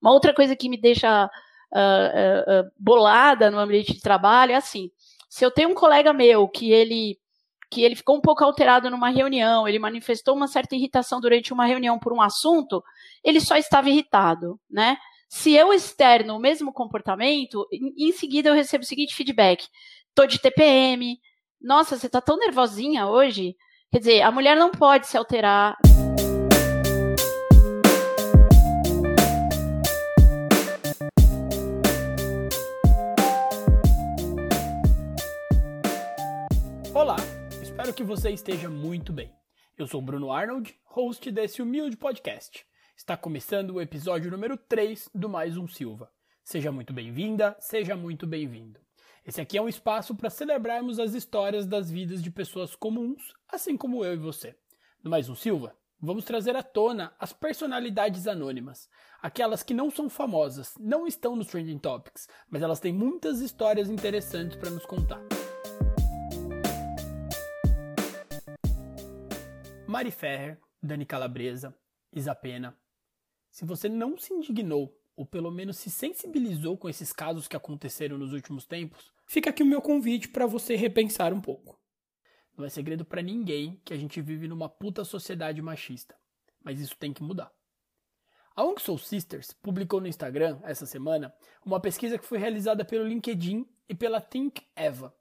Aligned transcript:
Uma 0.00 0.12
outra 0.12 0.34
coisa 0.34 0.56
que 0.56 0.68
me 0.68 0.80
deixa 0.80 1.26
uh, 1.26 1.28
uh, 1.28 2.70
bolada 2.78 3.50
no 3.50 3.58
ambiente 3.58 3.92
de 3.92 4.00
trabalho 4.00 4.52
é 4.52 4.56
assim: 4.56 4.90
se 5.28 5.44
eu 5.44 5.50
tenho 5.50 5.70
um 5.70 5.74
colega 5.74 6.12
meu 6.12 6.48
que 6.48 6.72
ele 6.72 7.18
que 7.70 7.82
ele 7.82 7.94
ficou 7.94 8.16
um 8.16 8.20
pouco 8.20 8.42
alterado 8.42 8.90
numa 8.90 9.10
reunião, 9.10 9.68
ele 9.68 9.78
manifestou 9.78 10.34
uma 10.34 10.48
certa 10.48 10.74
irritação 10.74 11.20
durante 11.20 11.52
uma 11.52 11.66
reunião 11.66 12.00
por 12.00 12.12
um 12.12 12.20
assunto, 12.20 12.82
ele 13.22 13.40
só 13.40 13.56
estava 13.56 13.88
irritado, 13.88 14.58
né? 14.68 14.96
Se 15.28 15.54
eu 15.54 15.72
externo 15.72 16.34
o 16.34 16.40
mesmo 16.40 16.72
comportamento, 16.72 17.64
em 17.70 18.10
seguida 18.10 18.48
eu 18.48 18.54
recebo 18.54 18.82
o 18.82 18.86
seguinte 18.86 19.14
feedback: 19.14 19.68
tô 20.14 20.26
de 20.26 20.40
TPM, 20.40 21.16
nossa, 21.60 21.96
você 21.96 22.08
tá 22.08 22.20
tão 22.20 22.36
nervosinha 22.38 23.06
hoje. 23.06 23.54
Quer 23.92 23.98
dizer, 23.98 24.22
a 24.22 24.32
mulher 24.32 24.56
não 24.56 24.70
pode 24.70 25.06
se 25.06 25.16
alterar. 25.16 25.76
Espero 37.80 37.96
que 37.96 38.04
você 38.04 38.30
esteja 38.30 38.68
muito 38.68 39.10
bem. 39.10 39.32
Eu 39.78 39.86
sou 39.86 40.02
Bruno 40.02 40.30
Arnold, 40.30 40.78
host 40.84 41.30
desse 41.30 41.62
humilde 41.62 41.96
podcast. 41.96 42.66
Está 42.94 43.16
começando 43.16 43.70
o 43.70 43.80
episódio 43.80 44.30
número 44.30 44.58
3 44.58 45.08
do 45.14 45.30
Mais 45.30 45.56
um 45.56 45.66
Silva. 45.66 46.12
Seja 46.44 46.70
muito 46.70 46.92
bem-vinda, 46.92 47.56
seja 47.58 47.96
muito 47.96 48.26
bem-vindo. 48.26 48.78
Esse 49.26 49.40
aqui 49.40 49.56
é 49.56 49.62
um 49.62 49.68
espaço 49.68 50.14
para 50.14 50.28
celebrarmos 50.28 50.98
as 50.98 51.14
histórias 51.14 51.66
das 51.66 51.90
vidas 51.90 52.22
de 52.22 52.30
pessoas 52.30 52.76
comuns, 52.76 53.34
assim 53.48 53.78
como 53.78 54.04
eu 54.04 54.12
e 54.12 54.18
você. 54.18 54.54
No 55.02 55.08
Mais 55.08 55.30
um 55.30 55.34
Silva, 55.34 55.74
vamos 55.98 56.26
trazer 56.26 56.54
à 56.54 56.62
tona 56.62 57.14
as 57.18 57.32
personalidades 57.32 58.26
anônimas, 58.26 58.90
aquelas 59.22 59.62
que 59.62 59.72
não 59.72 59.90
são 59.90 60.10
famosas, 60.10 60.74
não 60.78 61.06
estão 61.06 61.34
nos 61.34 61.46
trending 61.46 61.78
topics, 61.78 62.28
mas 62.50 62.60
elas 62.60 62.78
têm 62.78 62.92
muitas 62.92 63.40
histórias 63.40 63.88
interessantes 63.88 64.58
para 64.58 64.68
nos 64.68 64.84
contar. 64.84 65.22
Mari 69.90 70.12
Ferrer, 70.12 70.56
Dani 70.80 71.04
Calabresa, 71.04 71.76
Isa 72.12 72.32
Pena, 72.32 72.78
se 73.50 73.64
você 73.64 73.88
não 73.88 74.16
se 74.16 74.32
indignou 74.32 74.96
ou 75.16 75.26
pelo 75.26 75.50
menos 75.50 75.78
se 75.78 75.90
sensibilizou 75.90 76.78
com 76.78 76.88
esses 76.88 77.12
casos 77.12 77.48
que 77.48 77.56
aconteceram 77.56 78.16
nos 78.16 78.32
últimos 78.32 78.64
tempos, 78.64 79.10
fica 79.26 79.50
aqui 79.50 79.64
o 79.64 79.66
meu 79.66 79.82
convite 79.82 80.28
para 80.28 80.46
você 80.46 80.76
repensar 80.76 81.32
um 81.32 81.40
pouco. 81.40 81.76
Não 82.56 82.64
é 82.64 82.68
segredo 82.68 83.04
para 83.04 83.20
ninguém 83.20 83.82
que 83.84 83.92
a 83.92 83.96
gente 83.96 84.22
vive 84.22 84.46
numa 84.46 84.68
puta 84.68 85.04
sociedade 85.04 85.60
machista, 85.60 86.14
mas 86.62 86.78
isso 86.78 86.96
tem 86.96 87.12
que 87.12 87.24
mudar. 87.24 87.50
A 88.54 88.62
ONG 88.62 88.80
Soul 88.80 88.96
Sisters 88.96 89.50
publicou 89.60 90.00
no 90.00 90.06
Instagram 90.06 90.60
essa 90.62 90.86
semana 90.86 91.34
uma 91.66 91.80
pesquisa 91.80 92.16
que 92.16 92.24
foi 92.24 92.38
realizada 92.38 92.84
pelo 92.84 93.08
LinkedIn 93.08 93.66
e 93.88 93.94
pela 93.96 94.20
Think 94.20 94.62
Eva. 94.76 95.12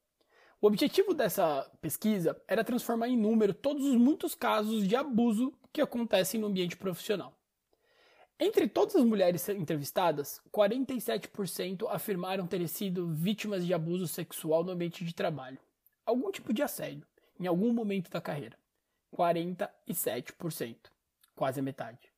O 0.62 0.68
objetivo 0.68 1.14
dessa 1.14 1.72
pesquisa 1.80 2.36
era 2.46 2.66
transformar 2.66 3.08
em 3.08 3.16
número 3.16 3.54
todos 3.54 3.86
os 3.86 3.96
muitos 3.96 4.36
casos 4.36 4.86
de 4.86 4.94
abuso 4.94 5.54
que 5.72 5.80
acontecem 5.80 6.40
no 6.40 6.48
ambiente 6.48 6.76
profissional. 6.76 7.34
Entre 8.38 8.68
todas 8.68 8.96
as 8.98 9.06
mulheres 9.06 9.48
entrevistadas, 9.48 10.42
47% 10.52 11.88
afirmaram 11.90 12.46
terem 12.46 12.68
sido 12.68 13.08
vítimas 13.08 13.66
de 13.66 13.74
abuso 13.74 14.06
sexual 14.06 14.64
no 14.64 14.72
ambiente 14.72 15.06
de 15.06 15.14
trabalho, 15.14 15.58
algum 16.06 16.30
tipo 16.30 16.54
de 16.54 16.62
assédio, 16.62 17.08
em 17.40 17.48
algum 17.48 17.72
momento 17.72 18.10
da 18.10 18.20
carreira. 18.20 18.58
47%, 19.16 20.76
quase 21.36 21.62
a 21.62 21.64
metade. 21.64 22.12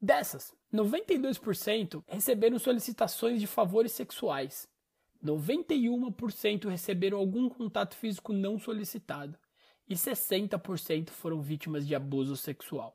Dessas, 0.00 0.52
92% 0.72 2.04
receberam 2.06 2.58
solicitações 2.58 3.40
de 3.40 3.46
favores 3.48 3.90
sexuais. 3.90 4.68
91% 5.24 6.68
receberam 6.68 7.18
algum 7.18 7.48
contato 7.48 7.96
físico 7.96 8.32
não 8.32 8.58
solicitado 8.58 9.38
e 9.88 9.94
60% 9.94 11.10
foram 11.10 11.40
vítimas 11.40 11.86
de 11.86 11.94
abuso 11.94 12.36
sexual. 12.36 12.94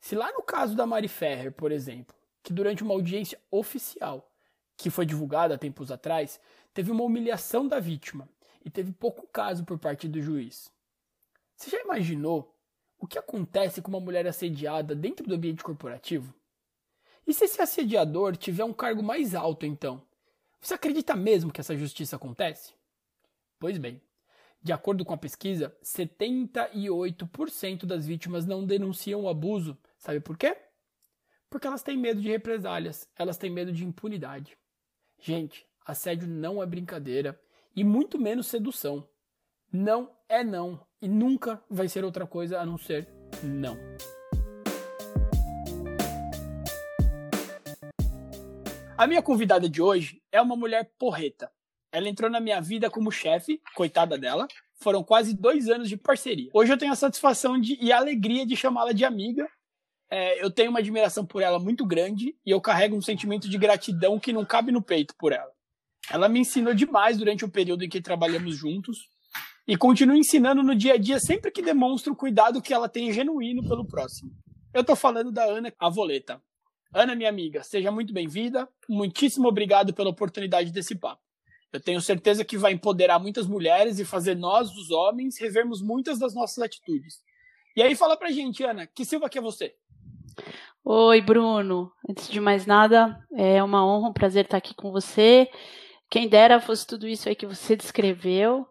Se 0.00 0.14
lá 0.14 0.30
no 0.32 0.42
caso 0.42 0.76
da 0.76 0.86
Mari 0.86 1.08
Ferrer, 1.08 1.52
por 1.52 1.72
exemplo, 1.72 2.14
que 2.42 2.52
durante 2.52 2.82
uma 2.82 2.94
audiência 2.94 3.40
oficial, 3.50 4.32
que 4.76 4.90
foi 4.90 5.04
divulgada 5.04 5.54
há 5.54 5.58
tempos 5.58 5.90
atrás, 5.90 6.40
teve 6.72 6.92
uma 6.92 7.02
humilhação 7.02 7.66
da 7.66 7.80
vítima 7.80 8.28
e 8.64 8.70
teve 8.70 8.92
pouco 8.92 9.26
caso 9.26 9.64
por 9.64 9.78
parte 9.78 10.06
do 10.06 10.20
juiz. 10.20 10.70
Você 11.56 11.70
já 11.70 11.80
imaginou 11.80 12.54
o 12.98 13.06
que 13.06 13.18
acontece 13.18 13.82
com 13.82 13.88
uma 13.88 14.00
mulher 14.00 14.26
assediada 14.26 14.94
dentro 14.94 15.26
do 15.26 15.34
ambiente 15.34 15.64
corporativo? 15.64 16.32
E 17.26 17.34
se 17.34 17.44
esse 17.44 17.60
assediador 17.60 18.36
tiver 18.36 18.64
um 18.64 18.72
cargo 18.72 19.02
mais 19.02 19.34
alto, 19.34 19.66
então? 19.66 20.05
Você 20.66 20.74
acredita 20.74 21.14
mesmo 21.14 21.52
que 21.52 21.60
essa 21.60 21.76
justiça 21.76 22.16
acontece? 22.16 22.74
Pois 23.56 23.78
bem, 23.78 24.02
de 24.60 24.72
acordo 24.72 25.04
com 25.04 25.14
a 25.14 25.16
pesquisa, 25.16 25.72
78% 25.80 27.86
das 27.86 28.04
vítimas 28.04 28.44
não 28.44 28.66
denunciam 28.66 29.20
o 29.20 29.28
abuso 29.28 29.78
Sabe 29.96 30.18
por 30.18 30.36
quê? 30.36 30.56
Porque 31.48 31.68
elas 31.68 31.84
têm 31.84 31.96
medo 31.96 32.20
de 32.20 32.28
represálias, 32.28 33.08
elas 33.16 33.38
têm 33.38 33.48
medo 33.48 33.70
de 33.70 33.84
impunidade. 33.84 34.58
Gente, 35.20 35.64
assédio 35.86 36.26
não 36.26 36.60
é 36.60 36.66
brincadeira 36.66 37.40
e 37.72 37.84
muito 37.84 38.18
menos 38.18 38.48
sedução. 38.48 39.08
Não 39.72 40.10
é 40.28 40.42
não 40.42 40.84
e 41.00 41.06
nunca 41.06 41.62
vai 41.70 41.88
ser 41.88 42.04
outra 42.04 42.26
coisa 42.26 42.58
a 42.58 42.66
não 42.66 42.76
ser 42.76 43.08
não. 43.40 43.76
A 48.98 49.06
minha 49.06 49.20
convidada 49.20 49.68
de 49.68 49.82
hoje 49.82 50.22
é 50.32 50.40
uma 50.40 50.56
mulher 50.56 50.90
porreta. 50.98 51.52
Ela 51.92 52.08
entrou 52.08 52.30
na 52.30 52.40
minha 52.40 52.60
vida 52.60 52.88
como 52.88 53.12
chefe, 53.12 53.60
coitada 53.74 54.16
dela. 54.16 54.48
Foram 54.80 55.04
quase 55.04 55.34
dois 55.34 55.68
anos 55.68 55.88
de 55.88 55.98
parceria. 55.98 56.48
Hoje 56.54 56.72
eu 56.72 56.78
tenho 56.78 56.92
a 56.92 56.96
satisfação 56.96 57.60
de, 57.60 57.76
e 57.78 57.92
a 57.92 57.98
alegria 57.98 58.46
de 58.46 58.56
chamá-la 58.56 58.92
de 58.92 59.04
amiga 59.04 59.46
é, 60.10 60.42
eu 60.42 60.50
tenho 60.50 60.70
uma 60.70 60.78
admiração 60.78 61.26
por 61.26 61.42
ela 61.42 61.58
muito 61.58 61.84
grande 61.84 62.36
e 62.44 62.50
eu 62.50 62.60
carrego 62.60 62.96
um 62.96 63.02
sentimento 63.02 63.48
de 63.48 63.58
gratidão 63.58 64.18
que 64.18 64.32
não 64.32 64.44
cabe 64.44 64.72
no 64.72 64.80
peito 64.80 65.14
por 65.18 65.32
ela. 65.32 65.50
Ela 66.10 66.28
me 66.28 66.40
ensinou 66.40 66.72
demais 66.72 67.18
durante 67.18 67.44
o 67.44 67.50
período 67.50 67.84
em 67.84 67.88
que 67.88 68.00
trabalhamos 68.00 68.56
juntos 68.56 69.08
e 69.66 69.76
continua 69.76 70.16
ensinando 70.16 70.62
no 70.62 70.74
dia 70.74 70.94
a 70.94 70.96
dia 70.96 71.18
sempre 71.18 71.50
que 71.50 71.60
demonstra 71.60 72.12
o 72.12 72.16
cuidado 72.16 72.62
que 72.62 72.72
ela 72.72 72.88
tem 72.88 73.12
genuíno 73.12 73.66
pelo 73.68 73.84
próximo. 73.84 74.30
Eu 74.72 74.82
estou 74.82 74.94
falando 74.94 75.32
da 75.32 75.44
Ana 75.44 75.72
Avoleta. 75.78 76.40
Ana, 76.92 77.14
minha 77.14 77.28
amiga, 77.28 77.62
seja 77.62 77.90
muito 77.90 78.12
bem-vinda. 78.12 78.68
Muitíssimo 78.88 79.48
obrigado 79.48 79.92
pela 79.92 80.10
oportunidade 80.10 80.70
desse 80.70 80.94
papo. 80.94 81.20
Eu 81.72 81.80
tenho 81.80 82.00
certeza 82.00 82.44
que 82.44 82.56
vai 82.56 82.72
empoderar 82.72 83.18
muitas 83.18 83.46
mulheres 83.46 83.98
e 83.98 84.04
fazer 84.04 84.34
nós, 84.34 84.74
os 84.74 84.90
homens, 84.90 85.38
revermos 85.38 85.82
muitas 85.82 86.18
das 86.18 86.34
nossas 86.34 86.58
atitudes. 86.62 87.20
E 87.76 87.82
aí 87.82 87.94
fala 87.94 88.16
pra 88.16 88.30
gente, 88.30 88.62
Ana, 88.62 88.86
que 88.86 89.04
Silva 89.04 89.28
que 89.28 89.36
é 89.36 89.42
você? 89.42 89.74
Oi, 90.84 91.20
Bruno. 91.20 91.92
Antes 92.08 92.28
de 92.28 92.40
mais 92.40 92.64
nada, 92.64 93.18
é 93.34 93.62
uma 93.62 93.84
honra, 93.84 94.08
um 94.08 94.12
prazer 94.12 94.44
estar 94.44 94.56
aqui 94.56 94.74
com 94.74 94.90
você. 94.90 95.50
Quem 96.08 96.28
dera 96.28 96.60
fosse 96.60 96.86
tudo 96.86 97.08
isso 97.08 97.28
aí 97.28 97.34
que 97.34 97.46
você 97.46 97.76
descreveu. 97.76 98.66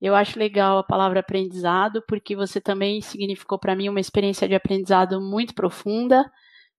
Eu 0.00 0.14
acho 0.14 0.38
legal 0.38 0.78
a 0.78 0.84
palavra 0.84 1.20
aprendizado, 1.20 2.02
porque 2.06 2.36
você 2.36 2.60
também 2.60 3.00
significou 3.02 3.58
para 3.58 3.74
mim 3.74 3.88
uma 3.88 4.00
experiência 4.00 4.46
de 4.46 4.54
aprendizado 4.54 5.20
muito 5.20 5.54
profunda. 5.54 6.30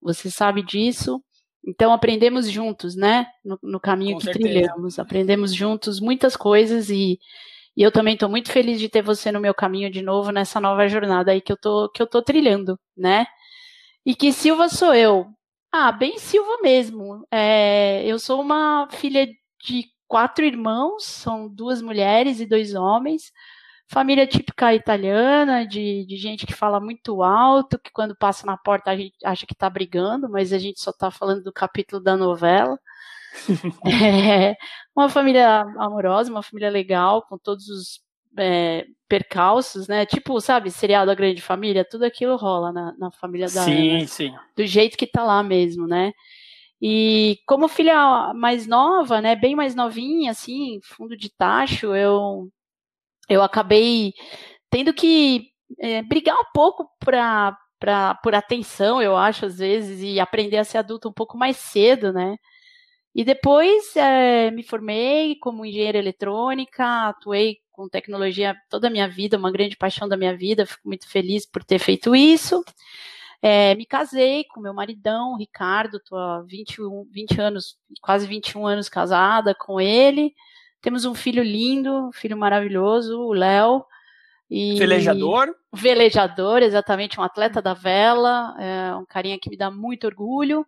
Você 0.02 0.30
sabe 0.30 0.64
disso. 0.64 1.22
Então, 1.66 1.92
aprendemos 1.92 2.50
juntos, 2.50 2.96
né? 2.96 3.28
No, 3.44 3.60
no 3.62 3.80
caminho 3.80 4.14
com 4.14 4.20
que 4.20 4.26
certeza. 4.26 4.50
trilhamos. 4.50 5.00
Aprendemos 5.00 5.54
juntos 5.54 6.00
muitas 6.00 6.36
coisas 6.38 6.90
e, 6.90 7.20
e 7.76 7.84
eu 7.84 7.92
também 7.92 8.14
estou 8.14 8.30
muito 8.30 8.52
feliz 8.52 8.80
de 8.80 8.88
ter 8.88 9.02
você 9.02 9.32
no 9.32 9.42
meu 9.42 9.54
caminho 9.54 9.92
de 9.92 10.02
novo 10.02 10.32
nessa 10.32 10.62
nova 10.62 10.88
jornada 10.88 11.32
aí 11.32 11.42
que 11.42 11.52
eu 11.52 11.58
tô, 11.58 11.90
que 11.90 12.02
eu 12.02 12.08
tô 12.08 12.22
trilhando, 12.22 12.80
né? 12.96 13.26
E 14.06 14.16
que 14.16 14.32
Silva 14.32 14.70
sou 14.70 14.94
eu? 14.94 15.28
Ah, 15.72 15.92
bem 15.92 16.18
Silva 16.18 16.58
mesmo. 16.62 17.28
É, 17.30 18.02
eu 18.06 18.18
sou 18.18 18.42
uma 18.42 18.88
filha 18.90 19.28
de 19.62 19.86
quatro 20.08 20.46
irmãos, 20.46 21.04
são 21.06 21.50
duas 21.50 21.82
mulheres 21.82 22.40
e 22.40 22.46
dois 22.46 22.74
homens. 22.74 23.32
Família 23.90 24.28
típica 24.28 24.74
italiana, 24.74 25.66
de, 25.66 26.06
de 26.06 26.18
gente 26.18 26.46
que 26.46 26.54
fala 26.54 26.80
muito 26.80 27.24
alto, 27.24 27.80
que 27.80 27.92
quando 27.92 28.16
passa 28.16 28.46
na 28.46 28.58
porta 28.58 28.92
a 28.92 28.98
gente 28.98 29.16
acha 29.24 29.46
que 29.46 29.54
está 29.54 29.70
brigando, 29.70 30.30
mas 30.30 30.52
a 30.52 30.58
gente 30.58 30.82
só 30.82 30.92
está 30.92 31.10
falando 31.10 31.44
do 31.44 31.54
capítulo 31.54 32.02
da 32.02 32.18
novela. 32.18 32.78
é, 33.86 34.58
uma 34.96 35.08
família 35.08 35.62
amorosa, 35.78 36.30
uma 36.30 36.44
família 36.44 36.70
legal, 36.70 37.22
com 37.22 37.38
todos 37.38 37.70
os 37.70 38.02
é, 38.38 38.86
percalços, 39.08 39.88
né? 39.88 40.06
Tipo, 40.06 40.40
sabe, 40.42 40.70
serial 40.70 41.06
da 41.06 41.16
grande 41.16 41.42
família, 41.42 41.88
tudo 41.90 42.04
aquilo 42.04 42.36
rola 42.36 42.74
na, 42.74 42.94
na 42.98 43.10
família 43.12 43.48
da 43.48 43.64
sim, 43.64 43.98
Ana, 43.98 44.08
sim. 44.08 44.36
do 44.56 44.66
jeito 44.66 44.98
que 44.98 45.08
tá 45.08 45.24
lá 45.24 45.42
mesmo, 45.42 45.88
né? 45.88 46.12
E 46.82 47.40
como 47.48 47.68
filha 47.68 48.34
mais 48.36 48.68
nova, 48.68 49.20
né, 49.22 49.36
bem 49.36 49.56
mais 49.56 49.74
novinha, 49.74 50.32
assim, 50.32 50.80
fundo 50.84 51.18
de 51.18 51.30
tacho, 51.30 51.96
eu 51.96 52.52
eu 53.30 53.42
acabei 53.44 54.14
tendo 54.70 54.94
que 54.94 55.48
é, 55.80 56.02
brigar 56.04 56.36
um 56.36 56.52
pouco 56.54 56.90
para 57.00 57.58
pra, 57.80 58.16
por 58.16 58.34
atenção, 58.36 59.02
eu 59.02 59.16
acho, 59.16 59.46
às 59.46 59.58
vezes, 59.60 60.02
e 60.02 60.20
aprender 60.20 60.58
a 60.58 60.64
ser 60.64 60.80
adulto 60.80 61.10
um 61.10 61.14
pouco 61.14 61.38
mais 61.38 61.58
cedo, 61.58 62.12
né? 62.12 62.38
E 63.16 63.24
depois 63.24 63.96
é, 63.96 64.52
me 64.52 64.64
formei 64.64 65.36
como 65.40 65.66
engenheira 65.66 65.98
eletrônica, 65.98 66.86
atuei 67.10 67.58
com 67.72 67.90
tecnologia 67.90 68.56
toda 68.70 68.88
a 68.88 68.92
minha 68.92 69.08
vida, 69.08 69.38
uma 69.38 69.52
grande 69.52 69.76
paixão 69.78 70.08
da 70.08 70.18
minha 70.18 70.36
vida, 70.36 70.66
fico 70.66 70.88
muito 70.88 71.08
feliz 71.10 71.46
por 71.46 71.64
ter 71.64 71.80
feito 71.80 72.16
isso. 72.16 72.64
É, 73.42 73.76
me 73.76 73.86
casei 73.86 74.46
com 74.46 74.60
meu 74.62 74.74
maridão, 74.74 75.38
Ricardo, 75.38 75.98
estou 75.98 76.18
há 76.18 76.42
21, 76.44 77.06
20 77.12 77.40
anos, 77.42 77.78
quase 78.02 78.28
21 78.28 78.66
anos 78.68 78.90
casada 78.90 79.56
com 79.56 79.80
ele. 79.80 80.34
Temos 80.82 81.06
um 81.06 81.14
filho 81.14 81.44
lindo, 81.44 82.08
um 82.08 82.12
filho 82.12 82.38
maravilhoso, 82.38 83.20
o 83.20 83.34
Léo. 83.34 83.86
E... 84.50 84.78
Velejador? 84.78 85.54
Velejador, 85.74 86.64
exatamente, 86.64 87.20
um 87.20 87.24
atleta 87.24 87.62
da 87.62 87.74
vela, 87.74 88.56
é 88.58 88.96
um 88.96 89.06
carinha 89.06 89.38
que 89.40 89.50
me 89.50 89.58
dá 89.58 89.70
muito 89.70 90.08
orgulho. 90.08 90.66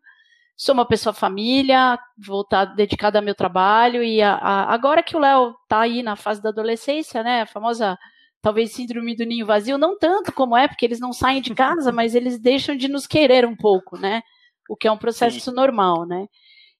Sou 0.57 0.73
uma 0.73 0.85
pessoa 0.85 1.13
família, 1.13 1.97
voltada, 2.17 2.75
dedicada 2.75 3.17
ao 3.17 3.23
meu 3.23 3.33
trabalho, 3.33 4.03
e 4.03 4.21
a, 4.21 4.33
a, 4.33 4.73
agora 4.73 5.01
que 5.01 5.15
o 5.15 5.19
Léo 5.19 5.55
está 5.63 5.79
aí 5.79 6.03
na 6.03 6.17
fase 6.17 6.41
da 6.41 6.49
adolescência, 6.49 7.23
né, 7.23 7.43
a 7.43 7.45
famosa, 7.45 7.97
talvez, 8.41 8.73
síndrome 8.73 9.15
do 9.15 9.23
ninho 9.25 9.45
vazio, 9.45 9.77
não 9.77 9.97
tanto 9.97 10.33
como 10.33 10.57
é, 10.57 10.67
porque 10.67 10.85
eles 10.85 10.99
não 10.99 11.13
saem 11.13 11.41
de 11.41 11.55
casa, 11.55 11.93
mas 11.93 12.13
eles 12.13 12.37
deixam 12.37 12.75
de 12.75 12.89
nos 12.89 13.07
querer 13.07 13.45
um 13.45 13.55
pouco, 13.55 13.97
né, 13.97 14.21
o 14.67 14.75
que 14.75 14.85
é 14.85 14.91
um 14.91 14.97
processo 14.97 15.39
Sim. 15.39 15.55
normal, 15.55 16.05
né. 16.05 16.27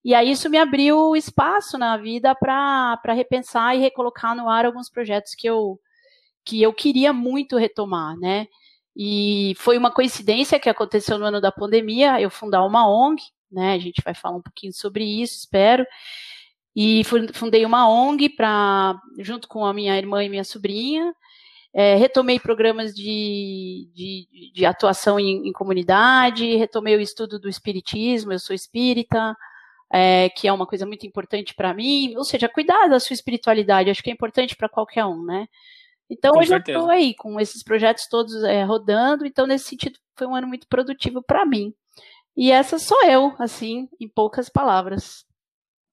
E 0.04 0.16
aí 0.16 0.32
isso 0.32 0.50
me 0.50 0.58
abriu 0.58 1.16
espaço 1.16 1.78
na 1.78 1.98
vida 1.98 2.34
para 2.34 3.14
repensar 3.14 3.76
e 3.76 3.80
recolocar 3.80 4.36
no 4.36 4.50
ar 4.50 4.66
alguns 4.66 4.90
projetos 4.90 5.36
que 5.36 5.48
eu, 5.48 5.80
que 6.46 6.62
eu 6.62 6.74
queria 6.74 7.12
muito 7.12 7.58
retomar, 7.58 8.18
né? 8.18 8.48
E 8.96 9.54
foi 9.58 9.78
uma 9.78 9.92
coincidência 9.92 10.60
que 10.60 10.70
aconteceu 10.70 11.18
no 11.18 11.26
ano 11.26 11.42
da 11.42 11.52
pandemia, 11.52 12.20
eu 12.20 12.30
fundar 12.30 12.66
uma 12.66 12.90
ONG, 12.90 13.22
né? 13.52 13.74
A 13.74 13.80
gente 13.80 14.02
vai 14.04 14.14
falar 14.14 14.38
um 14.38 14.42
pouquinho 14.42 14.74
sobre 14.74 15.04
isso, 15.04 15.38
espero. 15.38 15.86
E 16.76 17.04
fundei 17.34 17.66
uma 17.66 17.90
ONG 17.90 18.30
para, 18.30 19.00
junto 19.20 19.48
com 19.48 19.66
a 19.66 19.74
minha 19.74 19.98
irmã 19.98 20.24
e 20.24 20.30
minha 20.30 20.44
sobrinha, 20.44 21.14
é, 21.74 21.96
retomei 21.96 22.40
programas 22.40 22.96
de, 22.96 23.90
de, 23.94 24.52
de 24.54 24.66
atuação 24.66 25.20
em, 25.20 25.48
em, 25.48 25.52
comunidade, 25.52 26.56
retomei 26.56 26.96
o 26.96 27.02
estudo 27.02 27.40
do 27.40 27.50
espiritismo, 27.50 28.32
eu 28.32 28.40
sou 28.40 28.56
espírita, 28.56 29.36
é, 29.92 30.30
que 30.30 30.48
é 30.48 30.54
uma 30.54 30.68
coisa 30.68 30.86
muito 30.86 31.06
importante 31.06 31.54
para 31.54 31.74
mim, 31.74 32.16
ou 32.16 32.24
seja, 32.24 32.48
cuidar 32.48 32.88
da 32.88 33.00
sua 33.00 33.14
espiritualidade, 33.14 33.90
acho 33.90 34.04
que 34.04 34.10
é 34.10 34.14
importante 34.14 34.56
para 34.56 34.70
qualquer 34.70 35.06
um, 35.06 35.24
né? 35.24 35.48
Então, 36.10 36.32
com 36.32 36.40
hoje 36.40 36.50
certeza. 36.50 36.78
eu 36.78 36.82
estou 36.82 36.92
aí 36.92 37.14
com 37.14 37.40
esses 37.40 37.64
projetos 37.64 38.08
todos 38.08 38.44
é, 38.44 38.64
rodando, 38.64 39.26
então, 39.26 39.46
nesse 39.46 39.66
sentido, 39.66 40.00
foi 40.16 40.28
um 40.28 40.36
ano 40.36 40.48
muito 40.48 40.68
produtivo 40.68 41.22
para 41.22 41.46
mim. 41.46 41.74
E 42.36 42.52
essa 42.52 42.80
sou 42.80 43.04
eu, 43.06 43.36
assim, 43.38 43.88
em 44.00 44.08
poucas 44.08 44.50
palavras. 44.50 45.26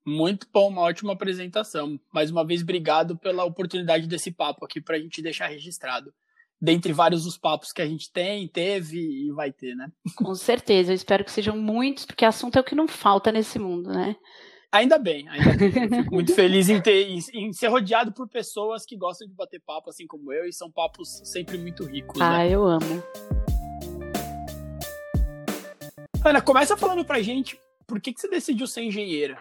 Muito 0.07 0.47
bom, 0.53 0.69
uma 0.69 0.83
ótima 0.83 1.13
apresentação. 1.13 1.99
Mais 2.13 2.31
uma 2.31 2.47
vez, 2.47 2.63
obrigado 2.63 3.19
pela 3.19 3.45
oportunidade 3.45 4.07
desse 4.07 4.31
papo 4.31 4.65
aqui 4.65 4.81
para 4.81 4.97
a 4.97 5.01
gente 5.01 5.21
deixar 5.21 5.49
registrado. 5.49 6.15
Dentre 6.61 6.93
vários 6.93 7.27
os 7.27 7.37
papos 7.37 7.73
que 7.73 7.83
a 7.83 7.87
gente 7.87 8.11
tem, 8.11 8.49
teve 8.49 8.99
e 8.99 9.31
vai 9.33 9.53
ter, 9.53 9.75
né? 9.75 9.91
Com 10.17 10.35
certeza, 10.35 10.91
eu 10.91 10.95
espero 10.95 11.25
que 11.25 11.31
sejam 11.31 11.57
muitos, 11.57 12.07
porque 12.07 12.25
assunto 12.25 12.57
é 12.57 12.61
o 12.61 12.65
que 12.65 12.75
não 12.75 12.89
falta 12.89 13.31
nesse 13.31 13.59
mundo, 13.59 13.91
né? 13.91 14.17
Ainda 14.73 14.99
bem, 14.99 15.29
ainda 15.29 15.57
bem. 15.57 16.03
Fico 16.03 16.15
muito 16.15 16.35
feliz 16.35 16.69
em, 16.69 16.81
ter, 16.81 17.09
em, 17.09 17.19
em, 17.35 17.53
ser 17.53 17.69
rodeado 17.69 18.13
por 18.13 18.29
pessoas 18.29 18.85
que 18.85 18.97
gostam 18.97 19.29
de 19.29 19.35
bater 19.35 19.61
papo, 19.65 19.91
assim 19.91 20.07
como 20.07 20.33
eu, 20.33 20.47
e 20.47 20.53
são 20.53 20.71
papos 20.71 21.21
sempre 21.25 21.57
muito 21.59 21.85
ricos. 21.85 22.21
Ah, 22.21 22.39
né? 22.39 22.51
eu 22.51 22.67
amo. 22.67 23.03
Ana, 26.25 26.43
começa 26.43 26.77
falando 26.77 27.05
pra 27.05 27.23
gente 27.23 27.59
por 27.87 28.01
que, 28.01 28.13
que 28.13 28.21
você 28.21 28.29
decidiu 28.29 28.67
ser 28.67 28.83
engenheira? 28.83 29.39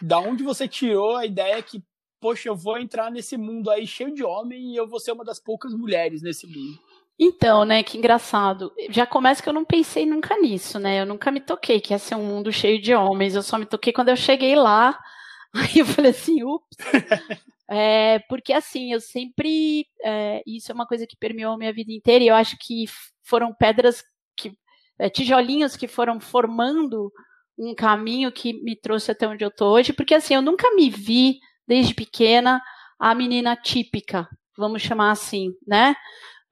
Da 0.00 0.20
onde 0.20 0.44
você 0.44 0.68
tirou 0.68 1.16
a 1.16 1.26
ideia 1.26 1.60
que, 1.62 1.82
poxa, 2.20 2.48
eu 2.48 2.56
vou 2.56 2.78
entrar 2.78 3.10
nesse 3.10 3.36
mundo 3.36 3.70
aí 3.70 3.86
cheio 3.86 4.14
de 4.14 4.24
homem 4.24 4.72
e 4.72 4.76
eu 4.76 4.86
vou 4.86 5.00
ser 5.00 5.12
uma 5.12 5.24
das 5.24 5.38
poucas 5.38 5.72
mulheres 5.74 6.22
nesse 6.22 6.46
mundo? 6.46 6.78
Então, 7.18 7.64
né, 7.64 7.82
que 7.82 7.98
engraçado. 7.98 8.72
Já 8.90 9.04
começa 9.04 9.42
que 9.42 9.48
eu 9.48 9.52
não 9.52 9.64
pensei 9.64 10.06
nunca 10.06 10.38
nisso, 10.38 10.78
né? 10.78 11.00
Eu 11.00 11.06
nunca 11.06 11.32
me 11.32 11.40
toquei 11.40 11.80
que 11.80 11.92
ia 11.92 11.98
ser 11.98 12.14
um 12.14 12.24
mundo 12.24 12.52
cheio 12.52 12.80
de 12.80 12.94
homens. 12.94 13.34
Eu 13.34 13.42
só 13.42 13.58
me 13.58 13.66
toquei 13.66 13.92
quando 13.92 14.10
eu 14.10 14.16
cheguei 14.16 14.54
lá. 14.54 14.96
Aí 15.52 15.78
eu 15.80 15.86
falei 15.86 16.12
assim, 16.12 16.44
ups. 16.44 16.76
é, 17.68 18.20
porque 18.28 18.52
assim, 18.52 18.92
eu 18.92 19.00
sempre. 19.00 19.84
É, 20.04 20.42
isso 20.46 20.70
é 20.70 20.74
uma 20.74 20.86
coisa 20.86 21.06
que 21.08 21.16
permeou 21.16 21.54
a 21.54 21.58
minha 21.58 21.72
vida 21.72 21.92
inteira 21.92 22.22
e 22.22 22.28
eu 22.28 22.36
acho 22.36 22.56
que 22.60 22.84
foram 23.24 23.52
pedras 23.52 24.04
que. 24.36 24.52
É, 24.96 25.10
tijolinhos 25.10 25.76
que 25.76 25.88
foram 25.88 26.20
formando 26.20 27.12
um 27.58 27.74
caminho 27.74 28.30
que 28.30 28.52
me 28.62 28.76
trouxe 28.76 29.10
até 29.10 29.26
onde 29.26 29.44
eu 29.44 29.50
tô 29.50 29.72
hoje, 29.72 29.92
porque 29.92 30.14
assim, 30.14 30.34
eu 30.34 30.42
nunca 30.42 30.72
me 30.76 30.88
vi 30.88 31.40
desde 31.68 31.94
pequena 31.94 32.62
a 32.98 33.14
menina 33.14 33.54
típica, 33.54 34.28
vamos 34.56 34.82
chamar 34.82 35.12
assim, 35.12 35.52
né? 35.66 35.94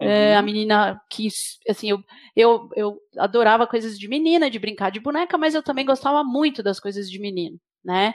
Uhum. 0.01 0.07
É, 0.07 0.37
a 0.37 0.43
menina 0.43 1.01
que, 1.11 1.27
assim, 1.69 1.89
eu, 1.89 2.05
eu, 2.37 2.69
eu 2.77 2.99
adorava 3.17 3.67
coisas 3.67 3.99
de 3.99 4.07
menina, 4.07 4.51
de 4.51 4.59
brincar 4.59 4.91
de 4.91 5.01
boneca, 5.01 5.39
mas 5.39 5.55
eu 5.55 5.63
também 5.63 5.87
gostava 5.87 6.23
muito 6.23 6.63
das 6.63 6.79
coisas 6.79 7.11
de 7.11 7.19
menino, 7.19 7.59
né? 7.83 8.15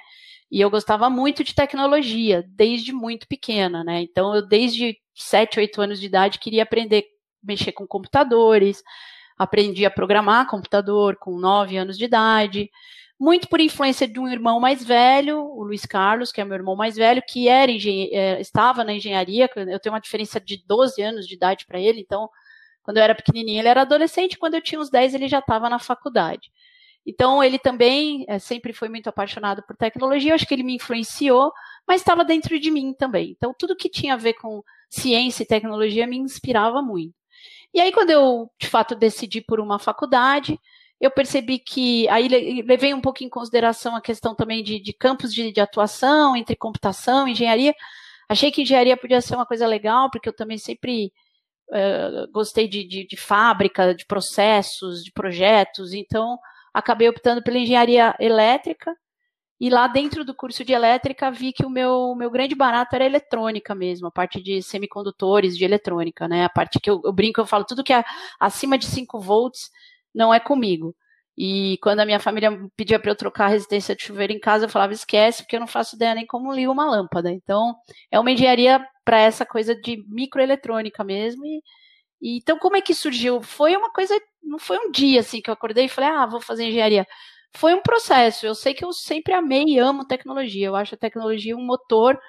E 0.50 0.62
eu 0.62 0.70
gostava 0.70 1.10
muito 1.10 1.44
de 1.44 1.56
tecnologia, 1.56 2.46
desde 2.50 2.94
muito 2.94 3.28
pequena, 3.28 3.84
né? 3.84 4.02
Então, 4.02 4.36
eu, 4.36 4.48
desde 4.48 4.96
7, 5.16 5.60
8 5.60 5.82
anos 5.82 6.00
de 6.00 6.06
idade, 6.06 6.40
queria 6.40 6.64
aprender 6.64 7.04
a 7.44 7.48
mexer 7.48 7.72
com 7.72 7.88
computadores, 7.88 8.84
aprendi 9.38 9.86
a 9.86 9.92
programar 9.92 10.48
computador 10.48 11.18
com 11.18 11.40
9 11.40 11.78
anos 11.78 11.98
de 11.98 12.06
idade, 12.06 12.70
muito 13.22 13.48
por 13.48 13.62
influência 13.62 14.08
de 14.08 14.20
um 14.20 14.28
irmão 14.28 14.60
mais 14.60 14.84
velho, 14.84 15.46
o 15.46 15.64
Luiz 15.64 15.86
Carlos, 15.86 16.32
que 16.32 16.42
é 16.42 16.44
meu 16.44 16.56
irmão 16.56 16.76
mais 16.76 16.96
velho, 16.96 17.22
que 17.22 17.48
era 17.48 17.72
é, 17.72 18.42
estava 18.42 18.84
na 18.84 18.94
engenharia, 18.94 19.48
eu 19.56 19.80
tenho 19.80 19.94
uma 19.94 20.02
diferença 20.02 20.40
de 20.40 20.58
12 20.66 21.00
anos 21.04 21.28
de 21.28 21.36
idade 21.36 21.68
para 21.68 21.80
ele, 21.80 22.02
então, 22.02 22.28
quando 22.82 22.98
eu 22.98 23.04
era 23.04 23.14
pequenininho 23.14 23.60
ele 23.60 23.68
era 23.68 23.82
adolescente, 23.82 24.40
quando 24.40 24.56
eu 24.56 24.62
tinha 24.62 24.82
uns 24.82 24.90
10 24.90 25.14
ele 25.14 25.28
já 25.28 25.38
estava 25.38 25.70
na 25.70 25.78
faculdade. 25.78 26.52
Então, 27.06 27.44
ele 27.44 27.60
também 27.60 28.26
é, 28.28 28.40
sempre 28.40 28.74
foi 28.74 28.90
muito 28.90 29.08
apaixonado 29.08 29.62
por 29.68 29.78
tecnologia, 29.78 30.32
eu 30.32 30.36
acho 30.36 30.48
que 30.48 30.56
ele 30.56 30.64
me 30.64 30.78
influenciou, 30.78 31.54
mas 31.88 32.02
estava 32.02 32.26
dentro 32.26 32.60
de 32.60 32.72
mim 32.72 32.92
também. 32.92 33.36
Então, 33.38 33.54
tudo 33.56 33.76
que 33.76 33.88
tinha 33.88 34.16
a 34.16 34.18
ver 34.18 34.34
com 34.34 34.64
ciência 34.90 35.44
e 35.44 35.46
tecnologia 35.46 36.08
me 36.08 36.18
inspirava 36.18 36.82
muito. 36.82 37.14
E 37.72 37.80
aí, 37.80 37.92
quando 37.92 38.10
eu, 38.10 38.50
de 38.60 38.68
fato, 38.68 38.96
decidi 38.96 39.42
por 39.42 39.60
uma 39.60 39.78
faculdade, 39.78 40.60
eu 41.02 41.10
percebi 41.10 41.58
que 41.58 42.08
aí 42.10 42.28
levei 42.62 42.94
um 42.94 43.02
pouco 43.02 43.24
em 43.24 43.30
consideração 43.30 43.96
a 43.96 44.02
questão 44.02 44.36
também 44.36 44.64
de, 44.64 44.80
de 44.80 44.94
campos 44.94 45.34
de, 45.34 45.52
de, 45.52 45.60
atuação 45.60 46.36
entre 46.36 46.56
computação 46.56 47.28
engenharia. 47.28 47.74
Achei 48.30 48.52
que 48.52 48.62
engenharia 48.62 48.96
podia 48.96 49.20
ser 49.20 49.36
uma 49.36 49.46
coisa 49.46 49.66
legal, 49.66 50.12
porque 50.12 50.30
eu 50.30 50.34
também 50.34 50.60
sempre 50.60 51.12
uh, 51.70 52.32
gostei 52.32 52.68
de, 52.68 52.84
de, 52.88 53.08
de, 53.08 53.18
fábrica, 53.18 53.96
de 53.96 54.06
processos, 54.06 55.04
de 55.04 55.12
projetos, 55.12 55.92
então 55.92 56.38
acabei 56.72 57.10
optando 57.10 57.42
pela 57.42 57.58
engenharia 57.58 58.16
elétrica. 58.20 58.96
E 59.60 59.70
lá 59.70 59.88
dentro 59.88 60.24
do 60.24 60.36
curso 60.36 60.64
de 60.64 60.74
elétrica 60.74 61.32
vi 61.32 61.52
que 61.52 61.66
o 61.66 61.70
meu, 61.70 62.16
meu 62.16 62.30
grande 62.30 62.56
barato 62.56 62.96
era 62.96 63.06
eletrônica 63.06 63.74
mesmo, 63.74 64.08
a 64.08 64.12
parte 64.12 64.42
de 64.42 64.62
semicondutores 64.62 65.58
de 65.58 65.66
eletrônica, 65.66 66.28
né? 66.28 66.46
A 66.46 66.50
parte 66.50 66.80
que 66.80 66.90
eu, 66.90 67.02
eu 67.04 67.14
brinco, 67.14 67.42
eu 67.42 67.46
falo 67.46 67.66
tudo 67.66 67.84
que 67.84 67.94
é 67.94 68.04
acima 68.40 68.78
de 68.78 68.86
5 68.86 69.20
volts 69.20 69.72
não 70.14 70.34
é 70.34 70.40
comigo. 70.40 70.96
E 71.38 71.78
quando 71.82 72.02
a 72.02 72.06
minha 72.06 72.20
família 72.20 72.52
pedia 72.76 73.00
para 73.00 73.12
eu 73.12 73.16
trocar 73.16 73.46
a 73.46 73.50
resistência 73.50 73.96
de 73.96 74.04
chuveiro 74.04 74.34
em 74.34 74.40
casa, 74.40 74.66
eu 74.66 74.70
falava, 74.70 74.94
esquece, 74.94 75.44
porque 75.44 75.56
eu 75.56 75.60
não 75.60 75.68
faço 75.68 75.96
ideia 75.96 76.14
nem 76.16 76.26
como 76.26 76.54
liga 76.54 76.72
uma 76.72 76.86
lâmpada. 76.86 77.32
Então, 77.32 77.76
é 78.12 78.20
uma 78.20 78.32
engenharia 78.32 78.86
para 79.06 79.20
essa 79.20 79.46
coisa 79.46 79.74
de 79.76 80.04
microeletrônica 80.08 81.04
mesmo. 81.04 81.46
E, 81.46 81.62
e, 82.22 82.38
então, 82.38 82.60
como 82.60 82.76
é 82.76 82.82
que 82.82 82.94
surgiu? 82.94 83.42
Foi 83.42 83.76
uma 83.76 83.92
coisa, 83.92 84.20
não 84.44 84.60
foi 84.60 84.78
um 84.78 84.92
dia 84.92 85.22
assim 85.22 85.42
que 85.42 85.50
eu 85.50 85.54
acordei 85.54 85.86
e 85.86 85.90
falei, 85.90 86.10
ah, 86.12 86.26
vou 86.26 86.42
fazer 86.42 86.66
engenharia. 86.66 87.08
Foi 87.54 87.74
um 87.74 87.82
processo. 87.82 88.46
Eu 88.46 88.56
sei 88.56 88.74
que 88.74 88.86
eu 88.86 88.94
sempre 88.94 89.34
amei 89.34 89.64
e 89.68 89.80
amo 89.80 90.06
tecnologia. 90.06 90.68
Eu 90.68 90.76
acho 90.76 90.96
a 90.96 90.98
tecnologia 90.98 91.56
um 91.56 91.66
motor 91.66 92.20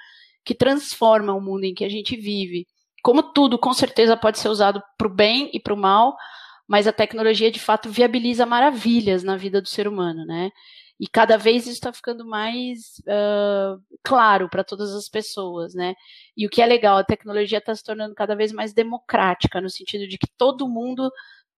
que 0.45 0.55
transforma 0.55 1.33
o 1.35 1.41
mundo 1.41 1.65
em 1.65 1.75
que 1.75 1.85
a 1.85 1.89
gente 1.89 2.17
vive. 2.17 2.67
Como 3.03 3.33
tudo, 3.33 3.59
com 3.59 3.73
certeza, 3.73 4.17
pode 4.17 4.39
ser 4.39 4.49
usado 4.49 4.83
para 4.97 5.07
o 5.07 5.11
bem 5.11 5.51
e 5.53 5.61
para 5.61 5.75
o 5.75 5.77
mal, 5.77 6.17
mas 6.67 6.87
a 6.87 6.93
tecnologia 6.93 7.51
de 7.51 7.61
fato 7.61 7.91
viabiliza 7.91 8.47
maravilhas 8.47 9.23
na 9.23 9.37
vida 9.37 9.61
do 9.61 9.69
ser 9.69 9.89
humano, 9.89 10.25
né? 10.25 10.51
E 11.01 11.09
cada 11.09 11.37
vez 11.37 11.65
isso 11.65 11.73
está 11.73 11.93
ficando 11.93 12.25
mais 12.25 13.03
uh, 13.09 13.83
claro 14.05 14.49
para 14.49 14.63
todas 14.63 14.95
as 14.95 15.09
pessoas, 15.09 15.75
né? 15.75 15.95
E 16.37 16.47
o 16.47 16.51
que 16.51 16.63
é 16.63 16.67
legal, 16.67 16.97
a 16.99 17.05
tecnologia 17.05 17.59
está 17.59 17.75
se 17.75 17.83
tornando 17.83 18.15
cada 18.15 18.37
vez 18.37 18.53
mais 18.53 18.73
democrática, 18.73 19.61
no 19.61 19.69
sentido 19.69 20.07
de 20.07 20.17
que 20.17 20.29
todo 20.39 20.69
mundo 20.69 21.11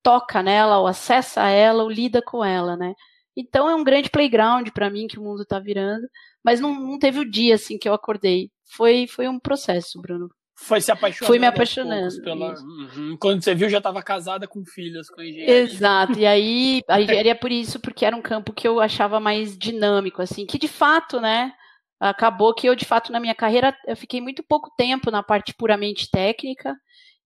toca 0.03 0.43
nela, 0.43 0.79
ou 0.79 0.87
acessa 0.87 1.49
ela, 1.49 1.83
ou 1.83 1.91
lida 1.91 2.23
com 2.23 2.45
ela, 2.45 2.77
né? 2.77 2.95
Então 3.37 3.69
é 3.69 3.75
um 3.75 3.85
grande 3.85 4.11
playground 4.11 4.69
para 4.71 4.91
mim 4.91 5.07
que 5.07 5.19
o 5.19 5.23
mundo 5.23 5.43
está 5.43 5.59
virando, 5.59 6.09
mas 6.43 6.61
não, 6.61 6.75
não, 6.75 6.99
teve 6.99 7.19
o 7.21 7.31
dia 7.31 7.57
assim 7.57 7.79
que 7.79 7.89
eu 7.89 7.95
acordei. 7.95 8.51
Foi, 8.65 9.07
foi 9.07 9.29
um 9.29 9.39
processo, 9.39 10.01
Bruno. 10.01 10.31
Foi 10.65 10.81
se 10.81 10.91
apaixonando. 10.91 11.27
Fui 11.27 11.39
me 11.39 11.47
apaixonando. 11.47 12.23
Pela... 12.23 12.55
Uhum. 12.55 13.17
Quando 13.21 13.43
você 13.43 13.55
viu, 13.55 13.69
já 13.69 13.79
estava 13.79 14.03
casada 14.03 14.49
com 14.49 14.65
filhos, 14.65 15.11
com 15.11 15.23
engenharia. 15.23 15.61
Exato. 15.61 16.19
E 16.19 16.27
aí, 16.27 16.81
a 16.89 17.01
engenharia 17.01 17.35
por 17.35 17.53
isso, 17.53 17.79
porque 17.79 18.05
era 18.05 18.17
um 18.17 18.23
campo 18.23 18.53
que 18.53 18.67
eu 18.67 18.81
achava 18.81 19.21
mais 19.21 19.57
dinâmico, 19.57 20.23
assim, 20.23 20.47
que 20.47 20.59
de 20.59 20.69
fato, 20.69 21.21
né? 21.21 21.53
Acabou 22.01 22.55
que 22.55 22.67
eu, 22.67 22.75
de 22.75 22.85
fato, 22.85 23.13
na 23.13 23.21
minha 23.21 23.35
carreira, 23.35 23.77
eu 23.87 23.97
fiquei 23.97 24.21
muito 24.21 24.43
pouco 24.43 24.71
tempo 24.77 25.11
na 25.11 25.23
parte 25.23 25.55
puramente 25.55 26.11
técnica. 26.11 26.75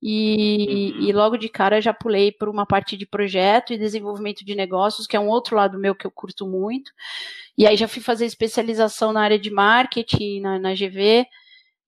E, 0.01 0.95
uhum. 0.95 1.09
e 1.09 1.13
logo 1.13 1.37
de 1.37 1.49
cara 1.49 1.81
já 1.81 1.93
pulei 1.93 2.31
por 2.31 2.49
uma 2.49 2.65
parte 2.65 2.97
de 2.97 3.05
projeto 3.05 3.73
e 3.73 3.79
desenvolvimento 3.79 4.45
de 4.45 4.55
negócios, 4.55 5.07
que 5.07 5.17
é 5.17 5.21
um 5.21 5.29
outro 5.29 5.57
lado 5.57 5.79
meu 5.79 5.95
que 5.95 6.07
eu 6.07 6.11
curto 6.11 6.47
muito. 6.47 6.93
E 7.57 7.67
aí 7.67 7.77
já 7.77 7.89
fui 7.89 8.01
fazer 8.01 8.25
especialização 8.25 9.13
na 9.13 9.23
área 9.23 9.39
de 9.39 9.51
marketing, 9.51 10.41
na, 10.41 10.59
na 10.59 10.73
GV, 10.73 11.27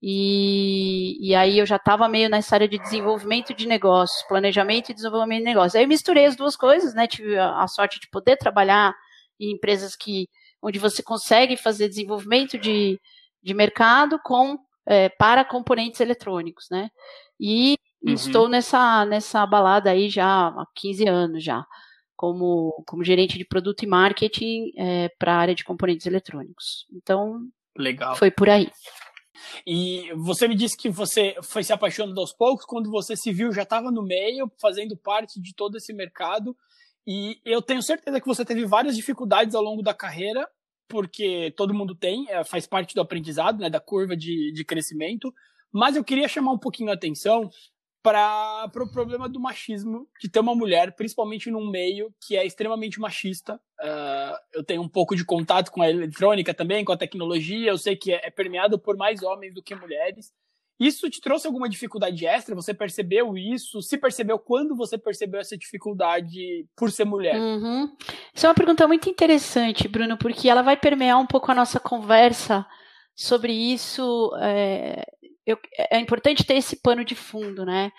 e, 0.01 1.17
e 1.21 1.35
aí 1.35 1.59
eu 1.59 1.65
já 1.65 1.75
estava 1.75 2.07
meio 2.07 2.27
nessa 2.27 2.55
área 2.55 2.67
de 2.67 2.79
desenvolvimento 2.79 3.53
de 3.53 3.67
negócios, 3.67 4.25
planejamento 4.27 4.89
e 4.89 4.95
desenvolvimento 4.95 5.39
de 5.39 5.45
negócios. 5.45 5.75
Aí 5.75 5.83
eu 5.83 5.87
misturei 5.87 6.25
as 6.25 6.35
duas 6.35 6.55
coisas, 6.55 6.95
né? 6.95 7.05
Tive 7.05 7.37
a, 7.37 7.61
a 7.61 7.67
sorte 7.67 7.99
de 7.99 8.09
poder 8.09 8.35
trabalhar 8.37 8.95
em 9.39 9.53
empresas 9.53 9.95
que 9.95 10.27
onde 10.61 10.79
você 10.79 11.03
consegue 11.03 11.55
fazer 11.55 11.87
desenvolvimento 11.87 12.57
de, 12.57 12.99
de 13.43 13.53
mercado 13.53 14.19
com 14.23 14.57
é, 14.87 15.09
para 15.09 15.45
componentes 15.45 15.99
eletrônicos, 15.99 16.65
né? 16.71 16.89
E 17.39 17.77
uhum. 18.03 18.13
estou 18.13 18.47
nessa 18.47 19.05
nessa 19.05 19.45
balada 19.45 19.91
aí 19.91 20.09
já 20.09 20.47
há 20.47 20.65
15 20.75 21.07
anos 21.07 21.43
já, 21.43 21.63
como, 22.15 22.83
como 22.87 23.03
gerente 23.03 23.37
de 23.37 23.45
produto 23.45 23.83
e 23.83 23.87
marketing 23.87 24.71
é, 24.77 25.09
para 25.19 25.33
a 25.33 25.37
área 25.37 25.55
de 25.55 25.63
componentes 25.63 26.07
eletrônicos. 26.07 26.87
Então, 26.91 27.39
Legal. 27.77 28.15
foi 28.15 28.31
por 28.31 28.49
aí. 28.49 28.71
E 29.65 30.11
você 30.15 30.47
me 30.47 30.55
disse 30.55 30.77
que 30.77 30.89
você 30.89 31.35
foi 31.43 31.63
se 31.63 31.73
apaixonando 31.73 32.19
aos 32.19 32.33
poucos, 32.33 32.65
quando 32.65 32.89
você 32.89 33.15
se 33.15 33.31
viu 33.31 33.51
já 33.51 33.63
estava 33.63 33.91
no 33.91 34.03
meio, 34.03 34.51
fazendo 34.59 34.95
parte 34.97 35.41
de 35.41 35.53
todo 35.53 35.77
esse 35.77 35.93
mercado. 35.93 36.55
E 37.05 37.39
eu 37.45 37.61
tenho 37.61 37.81
certeza 37.81 38.19
que 38.19 38.27
você 38.27 38.45
teve 38.45 38.65
várias 38.65 38.95
dificuldades 38.95 39.55
ao 39.55 39.63
longo 39.63 39.81
da 39.81 39.93
carreira, 39.93 40.47
porque 40.87 41.53
todo 41.55 41.73
mundo 41.73 41.95
tem, 41.95 42.29
é, 42.29 42.43
faz 42.43 42.67
parte 42.67 42.93
do 42.93 43.01
aprendizado, 43.01 43.59
né, 43.59 43.69
da 43.69 43.79
curva 43.79 44.15
de, 44.15 44.51
de 44.51 44.63
crescimento. 44.65 45.33
Mas 45.71 45.95
eu 45.95 46.03
queria 46.03 46.27
chamar 46.27 46.51
um 46.51 46.59
pouquinho 46.59 46.89
a 46.89 46.93
atenção 46.93 47.49
para 48.03 48.65
o 48.65 48.69
pro 48.69 48.87
problema 48.87 49.29
do 49.29 49.39
machismo 49.39 50.07
de 50.19 50.29
ter 50.29 50.39
uma 50.39 50.55
mulher, 50.55 50.95
principalmente 50.95 51.51
num 51.51 51.69
meio 51.69 52.13
que 52.19 52.35
é 52.35 52.45
extremamente 52.45 52.99
machista. 52.99 53.59
Uh, 53.79 54.37
eu 54.53 54.63
tenho 54.63 54.81
um 54.81 54.89
pouco 54.89 55.15
de 55.15 55.23
contato 55.23 55.71
com 55.71 55.81
a 55.81 55.89
eletrônica 55.89 56.53
também, 56.53 56.83
com 56.83 56.91
a 56.91 56.97
tecnologia, 56.97 57.69
eu 57.69 57.77
sei 57.77 57.95
que 57.95 58.11
é, 58.11 58.21
é, 58.23 58.31
permeado 58.31 58.79
por 58.79 58.97
mais 58.97 59.21
homens 59.21 59.53
do 59.53 59.61
que 59.61 59.75
mulheres. 59.75 60.31
Isso 60.79 61.07
te 61.11 61.21
trouxe 61.21 61.45
alguma 61.45 61.69
dificuldade 61.69 62.25
extra? 62.25 62.55
Você 62.55 62.73
percebeu 62.73 63.37
isso? 63.37 63.83
Se 63.83 63.99
percebeu 63.99 64.39
quando 64.39 64.75
você 64.75 64.97
percebeu 64.97 65.39
essa 65.39 65.55
dificuldade 65.55 66.65
por 66.75 66.91
ser 66.91 67.05
mulher? 67.05 67.35
Uhum. 67.39 67.95
Isso 68.33 68.47
é 68.47 68.49
uma 68.49 68.55
pergunta 68.55 68.87
muito 68.87 69.07
interessante, 69.07 69.87
Bruno, 69.87 70.17
porque 70.17 70.49
ela 70.49 70.63
vai 70.63 70.75
permear 70.75 71.19
um 71.19 71.27
pouco 71.27 71.51
a 71.51 71.55
nossa 71.55 71.79
conversa 71.79 72.65
sobre 73.15 73.53
isso. 73.53 74.31
É 74.41 75.05
eu, 75.51 75.59
é 75.89 75.99
importante 75.99 76.43
ter 76.43 76.55
esse 76.55 76.81
pano 76.81 77.03
de 77.05 77.15
fundo, 77.15 77.65
né? 77.65 77.91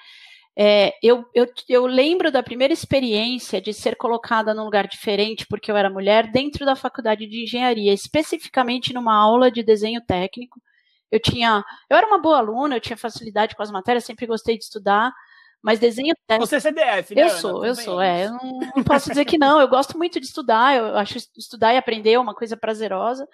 É, 0.54 0.92
eu, 1.02 1.24
eu, 1.34 1.46
eu, 1.66 1.86
lembro 1.86 2.30
da 2.30 2.42
primeira 2.42 2.74
experiência 2.74 3.58
de 3.58 3.72
ser 3.72 3.96
colocada 3.96 4.52
num 4.52 4.64
lugar 4.64 4.86
diferente 4.86 5.46
porque 5.46 5.72
eu 5.72 5.76
era 5.76 5.88
mulher 5.88 6.30
dentro 6.30 6.66
da 6.66 6.76
faculdade 6.76 7.26
de 7.26 7.44
engenharia, 7.44 7.92
especificamente 7.92 8.92
numa 8.92 9.14
aula 9.14 9.50
de 9.50 9.62
desenho 9.62 10.02
técnico. 10.06 10.60
Eu 11.10 11.18
tinha, 11.20 11.64
eu 11.88 11.96
era 11.96 12.06
uma 12.06 12.18
boa 12.18 12.38
aluna, 12.38 12.76
eu 12.76 12.80
tinha 12.80 12.96
facilidade 12.96 13.56
com 13.56 13.62
as 13.62 13.70
matérias, 13.70 14.04
sempre 14.04 14.26
gostei 14.26 14.58
de 14.58 14.64
estudar, 14.64 15.10
mas 15.62 15.78
desenho 15.78 16.14
técnico. 16.26 16.46
Você 16.46 16.56
é 16.56 16.60
CDF, 16.60 17.14
né? 17.14 17.22
Eu 17.22 17.30
sou, 17.30 17.64
eu 17.64 17.74
sou, 17.74 18.00
é. 18.00 18.26
Eu 18.26 18.32
não, 18.32 18.58
não 18.76 18.84
posso 18.84 19.08
dizer 19.08 19.24
que 19.24 19.38
não. 19.38 19.60
Eu 19.60 19.68
gosto 19.68 19.96
muito 19.96 20.18
de 20.18 20.26
estudar. 20.26 20.76
Eu 20.76 20.96
acho 20.96 21.18
estudar 21.36 21.72
e 21.72 21.76
aprender 21.76 22.12
é 22.12 22.18
uma 22.18 22.34
coisa 22.34 22.56
prazerosa. 22.56 23.28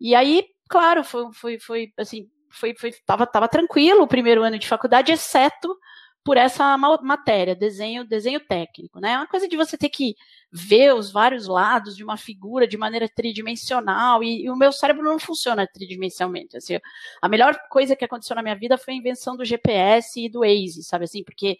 E 0.00 0.14
aí, 0.14 0.44
claro, 0.68 1.04
foi, 1.04 1.32
foi, 1.32 1.58
foi 1.60 1.92
assim, 1.96 2.28
foi, 2.50 2.74
foi 2.74 2.92
tava, 3.06 3.26
tava 3.26 3.48
tranquilo 3.48 4.02
o 4.02 4.08
primeiro 4.08 4.42
ano 4.42 4.58
de 4.58 4.68
faculdade, 4.68 5.12
exceto 5.12 5.76
por 6.22 6.36
essa 6.36 6.76
matéria, 6.76 7.56
desenho, 7.56 8.04
desenho 8.04 8.40
técnico, 8.40 9.00
né? 9.00 9.12
É 9.12 9.16
uma 9.16 9.26
coisa 9.26 9.48
de 9.48 9.56
você 9.56 9.78
ter 9.78 9.88
que 9.88 10.14
ver 10.52 10.94
os 10.94 11.10
vários 11.10 11.46
lados 11.46 11.96
de 11.96 12.04
uma 12.04 12.16
figura 12.16 12.68
de 12.68 12.76
maneira 12.76 13.08
tridimensional 13.08 14.22
e, 14.22 14.44
e 14.44 14.50
o 14.50 14.56
meu 14.56 14.70
cérebro 14.70 15.02
não 15.02 15.18
funciona 15.18 15.66
tridimensionalmente. 15.66 16.56
Assim, 16.56 16.78
a 17.22 17.28
melhor 17.28 17.56
coisa 17.70 17.96
que 17.96 18.04
aconteceu 18.04 18.36
na 18.36 18.42
minha 18.42 18.54
vida 18.54 18.76
foi 18.76 18.94
a 18.94 18.96
invenção 18.96 19.34
do 19.34 19.44
GPS 19.44 20.22
e 20.22 20.28
do 20.28 20.40
Waze, 20.40 20.82
sabe 20.82 21.04
assim? 21.04 21.24
Porque 21.24 21.58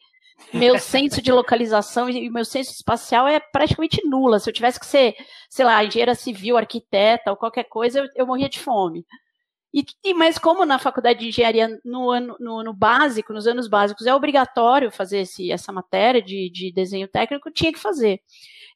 meu 0.52 0.76
senso 0.78 1.22
de 1.22 1.32
localização 1.32 2.10
e 2.10 2.28
o 2.28 2.32
meu 2.32 2.44
senso 2.44 2.72
espacial 2.72 3.26
é 3.26 3.40
praticamente 3.40 4.06
nula. 4.06 4.38
Se 4.38 4.50
eu 4.50 4.54
tivesse 4.54 4.78
que 4.78 4.86
ser, 4.86 5.14
sei 5.48 5.64
lá, 5.64 5.82
engenheira 5.82 6.14
civil, 6.14 6.58
arquiteta 6.58 7.30
ou 7.30 7.36
qualquer 7.36 7.64
coisa, 7.64 8.00
eu, 8.00 8.08
eu 8.14 8.26
morria 8.26 8.48
de 8.48 8.60
fome. 8.60 9.06
E, 9.72 9.84
e, 10.04 10.12
mas 10.14 10.36
como 10.36 10.64
na 10.64 10.78
faculdade 10.78 11.20
de 11.20 11.28
engenharia, 11.28 11.80
no, 11.84 12.10
ano, 12.10 12.36
no, 12.40 12.62
no, 12.64 12.74
básico, 12.74 13.32
nos 13.32 13.46
anos 13.46 13.68
básicos, 13.68 14.06
é 14.06 14.14
obrigatório 14.14 14.90
fazer 14.90 15.20
esse, 15.20 15.52
essa 15.52 15.72
matéria 15.72 16.20
de, 16.20 16.50
de 16.50 16.72
desenho 16.72 17.06
técnico, 17.06 17.50
tinha 17.52 17.72
que 17.72 17.78
fazer. 17.78 18.20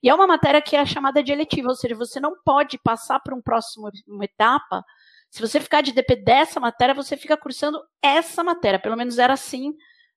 E 0.03 0.09
é 0.09 0.15
uma 0.15 0.27
matéria 0.27 0.63
que 0.63 0.77
é 0.77 0.87
chamada 0.87 1.23
de 1.23 1.33
eletiva, 1.33 1.69
ou 1.69 1.75
seja, 1.75 1.97
você 1.97 2.21
não 2.21 2.35
pode 2.45 2.79
passar 2.79 3.19
para 3.21 3.35
um 3.35 3.43
próximo 3.43 3.91
uma 4.07 4.25
etapa. 4.25 4.85
Se 5.31 5.41
você 5.41 5.59
ficar 5.59 5.81
de 5.81 5.93
DP 5.93 6.17
dessa 6.17 6.61
matéria, 6.61 6.95
você 6.95 7.17
fica 7.17 7.37
cursando 7.37 7.83
essa 8.01 8.45
matéria. 8.45 8.79
Pelo 8.79 8.97
menos 8.97 9.19
era 9.19 9.33
assim 9.33 9.75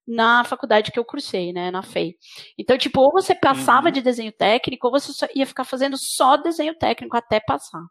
na 0.08 0.44
faculdade 0.44 0.92
que 0.92 1.00
eu 1.00 1.04
cursei, 1.04 1.52
né, 1.52 1.70
na 1.70 1.84
FEI. 1.84 2.16
Então, 2.58 2.78
tipo, 2.78 3.02
ou 3.02 3.12
você 3.12 3.36
passava 3.36 3.88
uhum. 3.88 3.92
de 3.92 4.02
desenho 4.02 4.32
técnico, 4.32 4.88
ou 4.88 4.94
você 4.94 5.28
ia 5.36 5.46
ficar 5.46 5.66
fazendo 5.66 5.98
só 5.98 6.38
desenho 6.38 6.76
técnico 6.76 7.18
até 7.18 7.40
passar. 7.40 7.82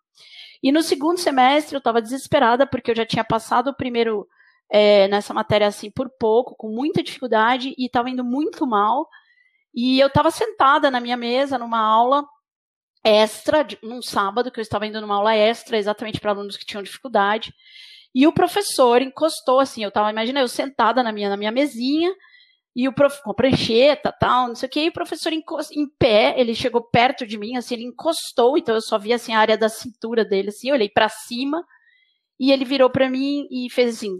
E 0.66 0.72
no 0.72 0.82
segundo 0.82 1.16
semestre 1.16 1.76
eu 1.76 1.78
estava 1.78 2.02
desesperada, 2.02 2.66
porque 2.66 2.90
eu 2.90 2.96
já 2.96 3.06
tinha 3.06 3.22
passado 3.22 3.68
o 3.68 3.76
primeiro 3.76 4.26
é, 4.68 5.06
nessa 5.06 5.32
matéria 5.32 5.68
assim 5.68 5.92
por 5.92 6.10
pouco, 6.18 6.56
com 6.56 6.68
muita 6.68 7.04
dificuldade, 7.04 7.72
e 7.78 7.86
estava 7.86 8.10
indo 8.10 8.24
muito 8.24 8.66
mal. 8.66 9.08
E 9.72 10.00
eu 10.00 10.08
estava 10.08 10.28
sentada 10.28 10.90
na 10.90 10.98
minha 10.98 11.16
mesa, 11.16 11.56
numa 11.56 11.78
aula 11.78 12.26
extra, 13.04 13.64
num 13.80 14.02
sábado, 14.02 14.50
que 14.50 14.58
eu 14.58 14.62
estava 14.62 14.84
indo 14.88 15.00
numa 15.00 15.14
aula 15.14 15.36
extra, 15.36 15.78
exatamente 15.78 16.18
para 16.18 16.32
alunos 16.32 16.56
que 16.56 16.66
tinham 16.66 16.82
dificuldade. 16.82 17.54
E 18.12 18.26
o 18.26 18.32
professor 18.32 19.00
encostou 19.00 19.60
assim, 19.60 19.84
eu 19.84 19.88
estava, 19.90 20.10
imagina, 20.10 20.40
eu 20.40 20.48
sentada 20.48 21.00
na 21.00 21.12
minha, 21.12 21.28
na 21.28 21.36
minha 21.36 21.52
mesinha, 21.52 22.12
e 22.76 22.86
o 22.86 22.92
prof, 22.92 23.22
com 23.22 23.30
a 23.30 23.34
prancheta, 23.34 24.12
tal, 24.12 24.48
não 24.48 24.54
sei 24.54 24.66
o 24.66 24.70
que, 24.70 24.80
e 24.84 24.88
o 24.90 24.92
professor 24.92 25.32
encost, 25.32 25.72
em 25.74 25.88
pé, 25.88 26.34
ele 26.38 26.54
chegou 26.54 26.82
perto 26.82 27.26
de 27.26 27.38
mim, 27.38 27.56
assim, 27.56 27.74
ele 27.74 27.84
encostou, 27.84 28.58
então 28.58 28.74
eu 28.74 28.82
só 28.82 28.98
vi, 28.98 29.14
assim, 29.14 29.32
a 29.32 29.40
área 29.40 29.56
da 29.56 29.70
cintura 29.70 30.26
dele, 30.26 30.50
assim, 30.50 30.68
eu 30.68 30.74
olhei 30.74 30.90
para 30.90 31.08
cima, 31.08 31.64
e 32.38 32.52
ele 32.52 32.66
virou 32.66 32.90
para 32.90 33.08
mim 33.08 33.48
e 33.50 33.70
fez 33.70 33.96
assim, 33.96 34.18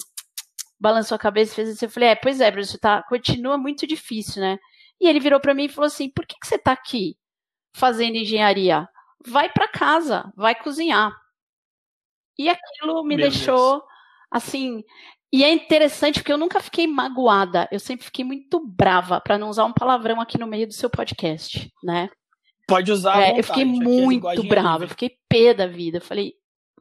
balançou 0.81 1.17
a 1.17 1.19
cabeça 1.19 1.53
e 1.53 1.55
fez 1.57 1.69
assim, 1.69 1.85
eu 1.85 1.91
falei, 1.91 2.09
é, 2.09 2.15
pois 2.15 2.41
é, 2.41 2.51
Bruce, 2.51 2.79
tá, 2.79 3.03
continua 3.03 3.59
muito 3.59 3.87
difícil, 3.87 4.41
né? 4.41 4.59
E 4.99 5.07
ele 5.07 5.21
virou 5.21 5.39
para 5.39 5.53
mim 5.53 5.65
e 5.65 5.69
falou 5.69 5.89
assim, 5.89 6.09
por 6.09 6.27
que, 6.27 6.35
que 6.41 6.47
você 6.47 6.57
tá 6.57 6.73
aqui 6.73 7.15
fazendo 7.75 8.17
engenharia? 8.17 8.89
Vai 9.27 9.51
para 9.53 9.69
casa, 9.69 10.33
vai 10.35 10.55
cozinhar. 10.55 11.15
E 12.39 12.49
aquilo 12.49 13.05
me 13.05 13.17
Meu 13.17 13.29
deixou, 13.29 13.81
Deus. 13.81 13.85
assim, 14.31 14.83
e 15.37 15.45
é 15.45 15.53
interessante 15.53 16.21
porque 16.21 16.33
eu 16.33 16.39
nunca 16.39 16.61
fiquei 16.61 16.87
magoada, 16.87 17.69
eu 17.71 17.79
sempre 17.79 18.07
fiquei 18.07 18.25
muito 18.25 18.59
brava, 18.59 19.21
para 19.21 19.37
não 19.37 19.51
usar 19.51 19.67
um 19.67 19.73
palavrão 19.73 20.19
aqui 20.19 20.39
no 20.39 20.47
meio 20.47 20.67
do 20.67 20.73
seu 20.73 20.89
podcast, 20.89 21.71
né? 21.85 22.09
Pode 22.67 22.91
usar. 22.91 23.21
É, 23.21 23.39
eu 23.39 23.45
fiquei 23.45 23.67
muito 23.67 24.43
brava, 24.49 24.85
eu 24.85 24.89
fiquei 24.89 25.11
pé 25.29 25.53
da 25.53 25.67
vida. 25.67 25.99
Eu 25.99 26.03
falei, 26.03 26.33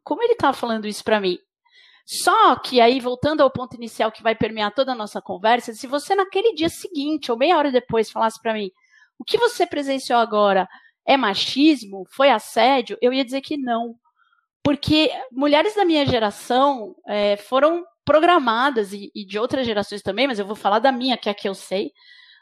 como 0.06 0.24
ele 0.24 0.36
tava 0.36 0.54
falando 0.54 0.88
isso 0.88 1.04
para 1.04 1.20
mim? 1.20 1.38
Só 2.06 2.56
que 2.56 2.80
aí, 2.80 3.02
voltando 3.02 3.42
ao 3.42 3.52
ponto 3.52 3.76
inicial 3.76 4.10
que 4.10 4.24
vai 4.24 4.34
permear 4.34 4.74
toda 4.74 4.94
a 4.94 4.96
nossa 4.96 5.22
conversa, 5.22 5.74
se 5.74 5.86
você 5.86 6.16
naquele 6.16 6.54
dia 6.54 6.70
seguinte 6.70 7.34
ou 7.34 7.38
meia 7.38 7.58
hora 7.58 7.74
depois 7.74 8.10
falasse 8.10 8.42
para 8.42 8.54
mim, 8.54 8.72
o 9.20 9.26
que 9.26 9.38
você 9.38 9.68
presenciou 9.68 10.18
agora 10.18 10.66
é 11.06 11.18
machismo? 11.18 12.06
Foi 12.10 12.30
assédio? 12.30 12.98
Eu 13.02 13.12
ia 13.12 13.26
dizer 13.26 13.42
que 13.42 13.58
não. 13.58 13.96
Porque 14.64 15.12
mulheres 15.30 15.76
da 15.76 15.84
minha 15.84 16.06
geração 16.06 16.96
é, 17.06 17.36
foram 17.36 17.84
programadas, 18.06 18.94
e, 18.94 19.12
e, 19.14 19.26
de 19.26 19.40
outras 19.40 19.66
gerações 19.66 20.02
também, 20.02 20.28
mas 20.28 20.40
eu 20.40 20.46
vou 20.46 20.56
falar 20.56 20.80
da 20.80 20.92
minha, 20.92 21.18
que 21.18 21.28
é 21.28 21.32
a 21.32 21.36
que 21.36 21.50
eu 21.50 21.56
sei, 21.56 21.92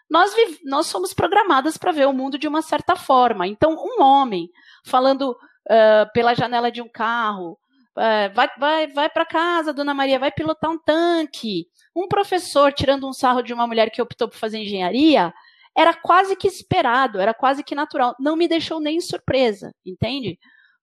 nós, 0.09 0.31
nós 0.63 0.87
somos 0.87 1.13
programadas 1.13 1.77
para 1.77 1.91
ver 1.91 2.07
o 2.07 2.13
mundo 2.13 2.37
de 2.37 2.47
uma 2.47 2.61
certa 2.61 2.95
forma. 2.95 3.47
Então, 3.47 3.73
um 3.73 4.03
homem 4.03 4.49
falando 4.85 5.31
uh, 5.31 6.11
pela 6.13 6.35
janela 6.35 6.71
de 6.71 6.81
um 6.81 6.89
carro, 6.89 7.57
uh, 7.97 8.33
vai, 8.33 8.49
vai, 8.59 8.87
vai 8.87 9.09
para 9.09 9.25
casa, 9.25 9.73
dona 9.73 9.93
Maria, 9.93 10.19
vai 10.19 10.31
pilotar 10.31 10.69
um 10.69 10.77
tanque. 10.77 11.67
Um 11.95 12.07
professor 12.07 12.73
tirando 12.73 13.07
um 13.07 13.13
sarro 13.13 13.41
de 13.41 13.53
uma 13.53 13.65
mulher 13.65 13.89
que 13.89 14.01
optou 14.01 14.27
por 14.27 14.37
fazer 14.37 14.59
engenharia, 14.59 15.33
era 15.75 15.93
quase 15.93 16.35
que 16.35 16.47
esperado, 16.47 17.19
era 17.19 17.33
quase 17.33 17.63
que 17.63 17.73
natural. 17.73 18.15
Não 18.19 18.35
me 18.35 18.47
deixou 18.47 18.79
nem 18.79 18.99
surpresa, 18.99 19.73
entende? 19.85 20.37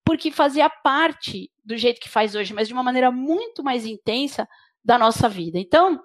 Porque 0.05 0.33
fazia 0.33 0.69
parte 0.69 1.51
do 1.65 1.77
jeito 1.77 2.01
que 2.01 2.09
faz 2.09 2.35
hoje, 2.35 2.53
mas 2.53 2.67
de 2.67 2.75
uma 2.75 2.83
maneira 2.83 3.13
muito 3.13 3.63
mais 3.63 3.87
intensa 3.87 4.49
da 4.85 4.99
nossa 4.99 5.29
vida. 5.29 5.59
Então, 5.59 6.01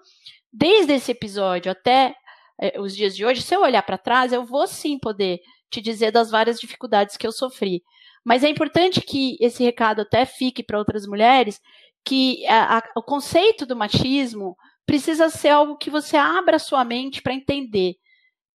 desde 0.52 0.94
esse 0.94 1.12
episódio 1.12 1.72
até 1.72 2.16
é, 2.60 2.80
os 2.80 2.96
dias 2.96 3.16
de 3.16 3.26
hoje, 3.26 3.42
se 3.42 3.56
eu 3.56 3.62
olhar 3.62 3.84
para 3.84 3.98
trás, 3.98 4.32
eu 4.32 4.46
vou 4.46 4.68
sim 4.68 4.98
poder 4.98 5.40
te 5.70 5.82
dizer 5.82 6.12
das 6.12 6.32
várias 6.32 6.60
dificuldades 6.60 7.18
que 7.18 7.28
eu 7.28 7.32
sofri. 7.32 7.84
Mas 8.24 8.44
é 8.44 8.50
importante 8.50 9.02
que 9.02 9.38
esse 9.40 9.64
recado 9.64 10.02
até 10.02 10.26
fique 10.26 10.64
para 10.64 10.80
outras 10.80 11.06
mulheres, 11.06 11.62
que 12.04 12.46
a, 12.48 12.78
a, 12.78 12.84
o 12.96 13.04
conceito 13.04 13.66
do 13.66 13.76
machismo 13.76 14.56
precisa 14.86 15.30
ser 15.30 15.50
algo 15.50 15.78
que 15.78 15.90
você 15.90 16.16
abra 16.16 16.60
sua 16.60 16.84
mente 16.84 17.22
para 17.22 17.34
entender. 17.34 17.96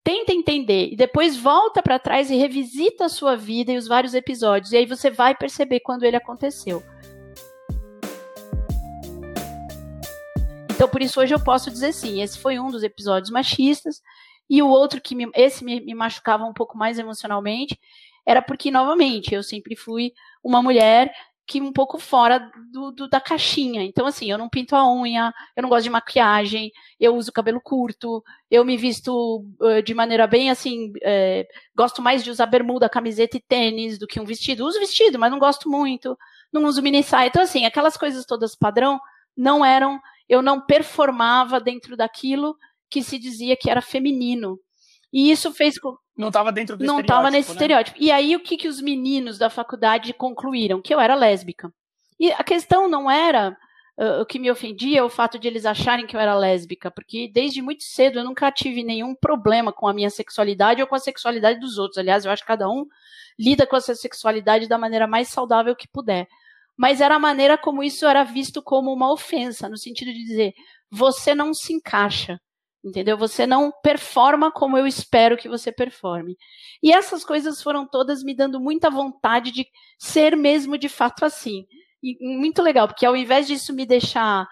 Tenta 0.03 0.33
entender 0.33 0.91
e 0.91 0.95
depois 0.95 1.37
volta 1.37 1.83
para 1.83 1.99
trás 1.99 2.31
e 2.31 2.35
revisita 2.35 3.05
a 3.05 3.09
sua 3.09 3.35
vida 3.35 3.71
e 3.71 3.77
os 3.77 3.87
vários 3.87 4.15
episódios. 4.15 4.71
E 4.71 4.77
aí 4.77 4.85
você 4.85 5.11
vai 5.11 5.35
perceber 5.35 5.81
quando 5.81 6.03
ele 6.03 6.15
aconteceu. 6.15 6.81
Então, 10.81 10.89
por 10.89 11.03
isso, 11.03 11.19
hoje 11.21 11.31
eu 11.31 11.39
posso 11.39 11.69
dizer 11.69 11.93
sim, 11.93 12.23
esse 12.23 12.39
foi 12.39 12.59
um 12.59 12.71
dos 12.71 12.81
episódios 12.81 13.29
machistas, 13.29 14.01
e 14.49 14.63
o 14.63 14.67
outro 14.67 14.99
que 14.99 15.13
me, 15.13 15.29
esse 15.35 15.63
me, 15.63 15.79
me 15.79 15.93
machucava 15.93 16.43
um 16.43 16.53
pouco 16.53 16.75
mais 16.75 16.97
emocionalmente, 16.97 17.79
era 18.25 18.41
porque, 18.41 18.71
novamente, 18.71 19.31
eu 19.31 19.43
sempre 19.43 19.75
fui 19.75 20.11
uma 20.43 20.59
mulher 20.59 21.13
que 21.45 21.61
um 21.61 21.71
pouco 21.71 21.99
fora 21.99 22.49
do, 22.71 22.89
do, 22.89 23.07
da 23.07 23.21
caixinha. 23.21 23.83
Então, 23.83 24.07
assim, 24.07 24.31
eu 24.31 24.39
não 24.39 24.49
pinto 24.49 24.75
a 24.75 24.91
unha, 24.91 25.31
eu 25.55 25.61
não 25.61 25.69
gosto 25.69 25.83
de 25.83 25.91
maquiagem, 25.91 26.71
eu 26.99 27.15
uso 27.15 27.31
cabelo 27.31 27.61
curto, 27.61 28.23
eu 28.49 28.65
me 28.65 28.75
visto 28.75 29.45
uh, 29.59 29.83
de 29.83 29.93
maneira 29.93 30.25
bem 30.25 30.49
assim. 30.49 30.91
É, 31.03 31.47
gosto 31.75 32.01
mais 32.01 32.23
de 32.23 32.31
usar 32.31 32.47
bermuda, 32.47 32.89
camiseta 32.89 33.37
e 33.37 33.39
tênis 33.47 33.99
do 33.99 34.07
que 34.07 34.19
um 34.19 34.25
vestido. 34.25 34.65
Uso 34.65 34.79
vestido, 34.79 35.19
mas 35.19 35.29
não 35.29 35.37
gosto 35.37 35.69
muito. 35.69 36.17
Não 36.51 36.65
uso 36.65 36.81
mini 36.81 37.03
saia. 37.03 37.27
Então, 37.27 37.43
assim, 37.43 37.67
aquelas 37.67 37.95
coisas 37.95 38.25
todas 38.25 38.55
padrão 38.55 38.99
não 39.37 39.63
eram 39.63 39.99
eu 40.31 40.41
não 40.41 40.61
performava 40.61 41.59
dentro 41.59 41.97
daquilo 41.97 42.55
que 42.89 43.03
se 43.03 43.19
dizia 43.19 43.57
que 43.57 43.69
era 43.69 43.81
feminino. 43.81 44.57
E 45.11 45.29
isso 45.29 45.53
fez 45.53 45.77
com. 45.77 45.97
Não 46.15 46.29
estava 46.29 46.53
dentro 46.53 46.77
do 46.77 46.85
Não 46.85 47.01
estava 47.01 47.29
nesse 47.29 47.49
né? 47.49 47.55
estereótipo. 47.55 47.97
E 47.99 48.09
aí, 48.09 48.33
o 48.33 48.39
que, 48.39 48.55
que 48.55 48.69
os 48.69 48.79
meninos 48.79 49.37
da 49.37 49.49
faculdade 49.49 50.13
concluíram? 50.13 50.81
Que 50.81 50.93
eu 50.93 51.01
era 51.01 51.15
lésbica. 51.15 51.69
E 52.17 52.31
a 52.31 52.43
questão 52.45 52.87
não 52.87 53.11
era. 53.11 53.57
Uh, 53.97 54.21
o 54.21 54.25
que 54.25 54.39
me 54.39 54.49
ofendia 54.49 55.03
o 55.03 55.09
fato 55.09 55.37
de 55.37 55.49
eles 55.49 55.65
acharem 55.65 56.07
que 56.07 56.15
eu 56.15 56.19
era 56.19 56.33
lésbica, 56.33 56.89
porque 56.89 57.29
desde 57.31 57.61
muito 57.61 57.83
cedo 57.83 58.19
eu 58.19 58.23
nunca 58.23 58.49
tive 58.49 58.85
nenhum 58.85 59.13
problema 59.13 59.73
com 59.73 59.85
a 59.85 59.93
minha 59.93 60.09
sexualidade 60.09 60.81
ou 60.81 60.87
com 60.87 60.95
a 60.95 60.99
sexualidade 60.99 61.59
dos 61.59 61.77
outros. 61.77 61.97
Aliás, 61.97 62.23
eu 62.23 62.31
acho 62.31 62.41
que 62.41 62.47
cada 62.47 62.69
um 62.69 62.85
lida 63.37 63.67
com 63.67 63.75
a 63.75 63.81
sua 63.81 63.93
sexualidade 63.93 64.69
da 64.69 64.77
maneira 64.77 65.05
mais 65.05 65.27
saudável 65.27 65.75
que 65.75 65.89
puder 65.89 66.25
mas 66.81 66.99
era 66.99 67.17
a 67.17 67.19
maneira 67.19 67.59
como 67.59 67.83
isso 67.83 68.07
era 68.07 68.23
visto 68.23 68.59
como 68.59 68.91
uma 68.91 69.13
ofensa, 69.13 69.69
no 69.69 69.77
sentido 69.77 70.11
de 70.11 70.25
dizer, 70.25 70.53
você 70.89 71.35
não 71.35 71.53
se 71.53 71.73
encaixa, 71.73 72.39
entendeu? 72.83 73.15
Você 73.19 73.45
não 73.45 73.71
performa 73.83 74.51
como 74.51 74.79
eu 74.79 74.87
espero 74.87 75.37
que 75.37 75.47
você 75.47 75.71
performe. 75.71 76.35
E 76.81 76.91
essas 76.91 77.23
coisas 77.23 77.61
foram 77.61 77.87
todas 77.87 78.23
me 78.23 78.35
dando 78.35 78.59
muita 78.59 78.89
vontade 78.89 79.51
de 79.51 79.67
ser 79.99 80.35
mesmo 80.35 80.75
de 80.75 80.89
fato 80.89 81.23
assim. 81.23 81.67
E 82.01 82.17
muito 82.35 82.63
legal, 82.63 82.87
porque 82.87 83.05
ao 83.05 83.15
invés 83.15 83.45
disso 83.45 83.71
me 83.73 83.85
deixar 83.85 84.47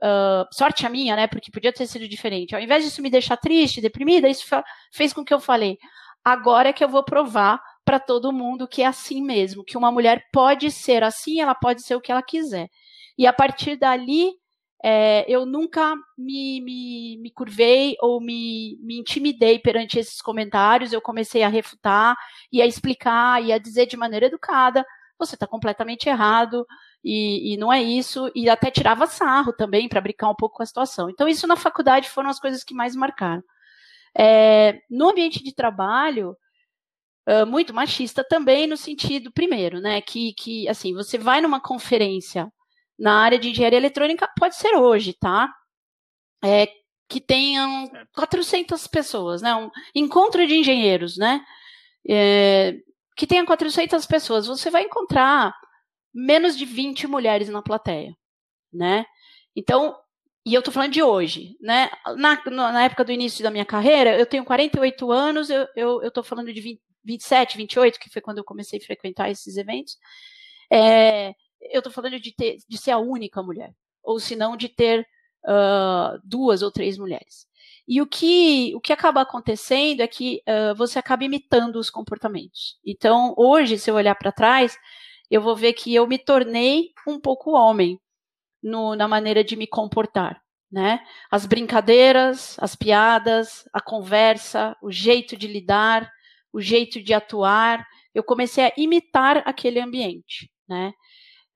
Uh, 0.00 0.46
sorte 0.52 0.86
a 0.86 0.88
minha, 0.88 1.16
né? 1.16 1.26
Porque 1.26 1.50
podia 1.50 1.72
ter 1.72 1.84
sido 1.84 2.06
diferente. 2.06 2.54
Ao 2.54 2.60
invés 2.60 2.84
disso 2.84 3.02
me 3.02 3.10
deixar 3.10 3.36
triste, 3.36 3.80
deprimida, 3.80 4.28
isso 4.28 4.44
fez 4.92 5.12
com 5.12 5.24
que 5.24 5.34
eu 5.34 5.40
falei: 5.40 5.76
agora 6.24 6.68
é 6.68 6.72
que 6.72 6.84
eu 6.84 6.88
vou 6.88 7.02
provar 7.02 7.60
para 7.88 7.98
todo 7.98 8.30
mundo 8.30 8.68
que 8.68 8.82
é 8.82 8.86
assim 8.86 9.22
mesmo, 9.22 9.64
que 9.64 9.78
uma 9.78 9.90
mulher 9.90 10.26
pode 10.30 10.70
ser 10.70 11.02
assim, 11.02 11.40
ela 11.40 11.54
pode 11.54 11.80
ser 11.82 11.94
o 11.94 12.02
que 12.02 12.12
ela 12.12 12.22
quiser. 12.22 12.68
E 13.16 13.26
a 13.26 13.32
partir 13.32 13.76
dali, 13.76 14.30
é, 14.84 15.24
eu 15.26 15.46
nunca 15.46 15.94
me, 16.18 16.60
me, 16.60 17.16
me 17.16 17.30
curvei 17.30 17.96
ou 18.02 18.20
me, 18.20 18.76
me, 18.82 18.98
intimidei 18.98 19.58
perante 19.58 19.98
esses 19.98 20.20
comentários. 20.20 20.92
Eu 20.92 21.00
comecei 21.00 21.42
a 21.42 21.48
refutar 21.48 22.14
e 22.52 22.60
a 22.60 22.66
explicar 22.66 23.42
e 23.42 23.54
a 23.54 23.58
dizer 23.58 23.86
de 23.86 23.96
maneira 23.96 24.26
educada: 24.26 24.84
você 25.18 25.34
está 25.34 25.46
completamente 25.46 26.10
errado 26.10 26.66
e, 27.02 27.54
e, 27.54 27.56
não 27.56 27.72
é 27.72 27.82
isso. 27.82 28.30
E 28.34 28.50
até 28.50 28.70
tirava 28.70 29.06
sarro 29.06 29.54
também 29.54 29.88
para 29.88 30.02
brincar 30.02 30.28
um 30.28 30.34
pouco 30.34 30.58
com 30.58 30.62
a 30.62 30.66
situação. 30.66 31.08
Então, 31.08 31.26
isso 31.26 31.46
na 31.46 31.56
faculdade 31.56 32.10
foram 32.10 32.28
as 32.28 32.38
coisas 32.38 32.62
que 32.62 32.74
mais 32.74 32.94
marcaram. 32.94 33.42
É, 34.14 34.78
no 34.90 35.08
ambiente 35.08 35.42
de 35.42 35.54
trabalho, 35.54 36.36
muito 37.44 37.74
machista 37.74 38.24
também 38.24 38.66
no 38.66 38.76
sentido, 38.76 39.30
primeiro, 39.32 39.80
né, 39.80 40.00
que, 40.00 40.32
que, 40.34 40.68
assim, 40.68 40.94
você 40.94 41.18
vai 41.18 41.40
numa 41.40 41.60
conferência 41.60 42.50
na 42.98 43.22
área 43.22 43.38
de 43.38 43.50
engenharia 43.50 43.78
eletrônica, 43.78 44.28
pode 44.38 44.56
ser 44.56 44.74
hoje, 44.76 45.12
tá? 45.12 45.52
É, 46.42 46.68
que 47.08 47.20
tenham 47.20 47.88
400 48.14 48.86
pessoas, 48.86 49.42
né, 49.42 49.54
um 49.54 49.70
encontro 49.94 50.46
de 50.46 50.54
engenheiros, 50.54 51.16
né, 51.16 51.44
é, 52.08 52.74
que 53.16 53.26
tenha 53.26 53.44
400 53.44 54.06
pessoas, 54.06 54.46
você 54.46 54.70
vai 54.70 54.84
encontrar 54.84 55.52
menos 56.14 56.56
de 56.56 56.64
20 56.64 57.06
mulheres 57.06 57.48
na 57.48 57.62
plateia, 57.62 58.12
né? 58.72 59.04
Então, 59.54 59.94
e 60.46 60.54
eu 60.54 60.62
tô 60.62 60.70
falando 60.70 60.92
de 60.92 61.02
hoje, 61.02 61.56
né? 61.60 61.90
Na, 62.16 62.40
na 62.72 62.84
época 62.84 63.04
do 63.04 63.12
início 63.12 63.42
da 63.42 63.50
minha 63.50 63.66
carreira, 63.66 64.18
eu 64.18 64.24
tenho 64.24 64.44
48 64.44 65.12
anos, 65.12 65.50
eu, 65.50 65.66
eu, 65.76 66.02
eu 66.02 66.10
tô 66.10 66.22
falando 66.22 66.52
de 66.52 66.60
20, 66.60 66.80
27, 67.04 67.56
28, 67.56 67.98
que 67.98 68.10
foi 68.10 68.22
quando 68.22 68.38
eu 68.38 68.44
comecei 68.44 68.78
a 68.78 68.82
frequentar 68.82 69.30
esses 69.30 69.56
eventos, 69.56 69.96
é, 70.70 71.34
eu 71.60 71.78
estou 71.78 71.92
falando 71.92 72.20
de, 72.20 72.32
ter, 72.34 72.58
de 72.68 72.78
ser 72.78 72.90
a 72.90 72.98
única 72.98 73.42
mulher, 73.42 73.72
ou 74.02 74.20
se 74.20 74.36
não 74.36 74.56
de 74.56 74.68
ter 74.68 75.06
uh, 75.44 76.20
duas 76.24 76.62
ou 76.62 76.70
três 76.70 76.98
mulheres. 76.98 77.46
E 77.86 78.02
o 78.02 78.06
que, 78.06 78.74
o 78.74 78.80
que 78.80 78.92
acaba 78.92 79.22
acontecendo 79.22 80.02
é 80.02 80.06
que 80.06 80.42
uh, 80.46 80.74
você 80.74 80.98
acaba 80.98 81.24
imitando 81.24 81.76
os 81.76 81.88
comportamentos. 81.88 82.78
Então, 82.84 83.34
hoje, 83.36 83.78
se 83.78 83.90
eu 83.90 83.94
olhar 83.94 84.14
para 84.14 84.30
trás, 84.30 84.76
eu 85.30 85.40
vou 85.40 85.56
ver 85.56 85.72
que 85.72 85.94
eu 85.94 86.06
me 86.06 86.18
tornei 86.18 86.92
um 87.06 87.18
pouco 87.18 87.52
homem 87.52 87.98
no, 88.62 88.94
na 88.94 89.08
maneira 89.08 89.42
de 89.42 89.56
me 89.56 89.66
comportar. 89.66 90.42
Né? 90.70 91.00
As 91.30 91.46
brincadeiras, 91.46 92.56
as 92.60 92.76
piadas, 92.76 93.66
a 93.72 93.80
conversa, 93.80 94.76
o 94.82 94.92
jeito 94.92 95.34
de 95.34 95.46
lidar, 95.46 96.12
o 96.52 96.60
jeito 96.60 97.02
de 97.02 97.14
atuar, 97.14 97.86
eu 98.14 98.22
comecei 98.22 98.64
a 98.64 98.72
imitar 98.76 99.42
aquele 99.46 99.80
ambiente, 99.80 100.50
né? 100.68 100.92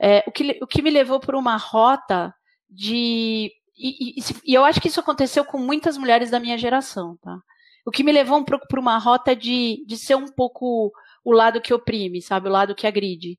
É, 0.00 0.24
o, 0.26 0.32
que, 0.32 0.58
o 0.62 0.66
que 0.66 0.82
me 0.82 0.90
levou 0.90 1.20
por 1.20 1.34
uma 1.34 1.56
rota 1.56 2.34
de. 2.68 3.52
E, 3.76 4.20
e, 4.20 4.22
e, 4.44 4.54
eu 4.54 4.64
acho 4.64 4.80
que 4.80 4.88
isso 4.88 5.00
aconteceu 5.00 5.44
com 5.44 5.58
muitas 5.58 5.96
mulheres 5.96 6.30
da 6.30 6.40
minha 6.40 6.58
geração, 6.58 7.16
tá? 7.22 7.38
O 7.86 7.90
que 7.90 8.04
me 8.04 8.12
levou 8.12 8.38
um 8.38 8.44
pouco 8.44 8.66
por 8.68 8.78
uma 8.78 8.98
rota 8.98 9.34
de, 9.34 9.84
de 9.86 9.96
ser 9.96 10.14
um 10.16 10.26
pouco 10.26 10.92
o 11.24 11.32
lado 11.32 11.60
que 11.60 11.74
oprime, 11.74 12.20
sabe? 12.20 12.48
O 12.48 12.52
lado 12.52 12.74
que 12.74 12.86
agride. 12.86 13.38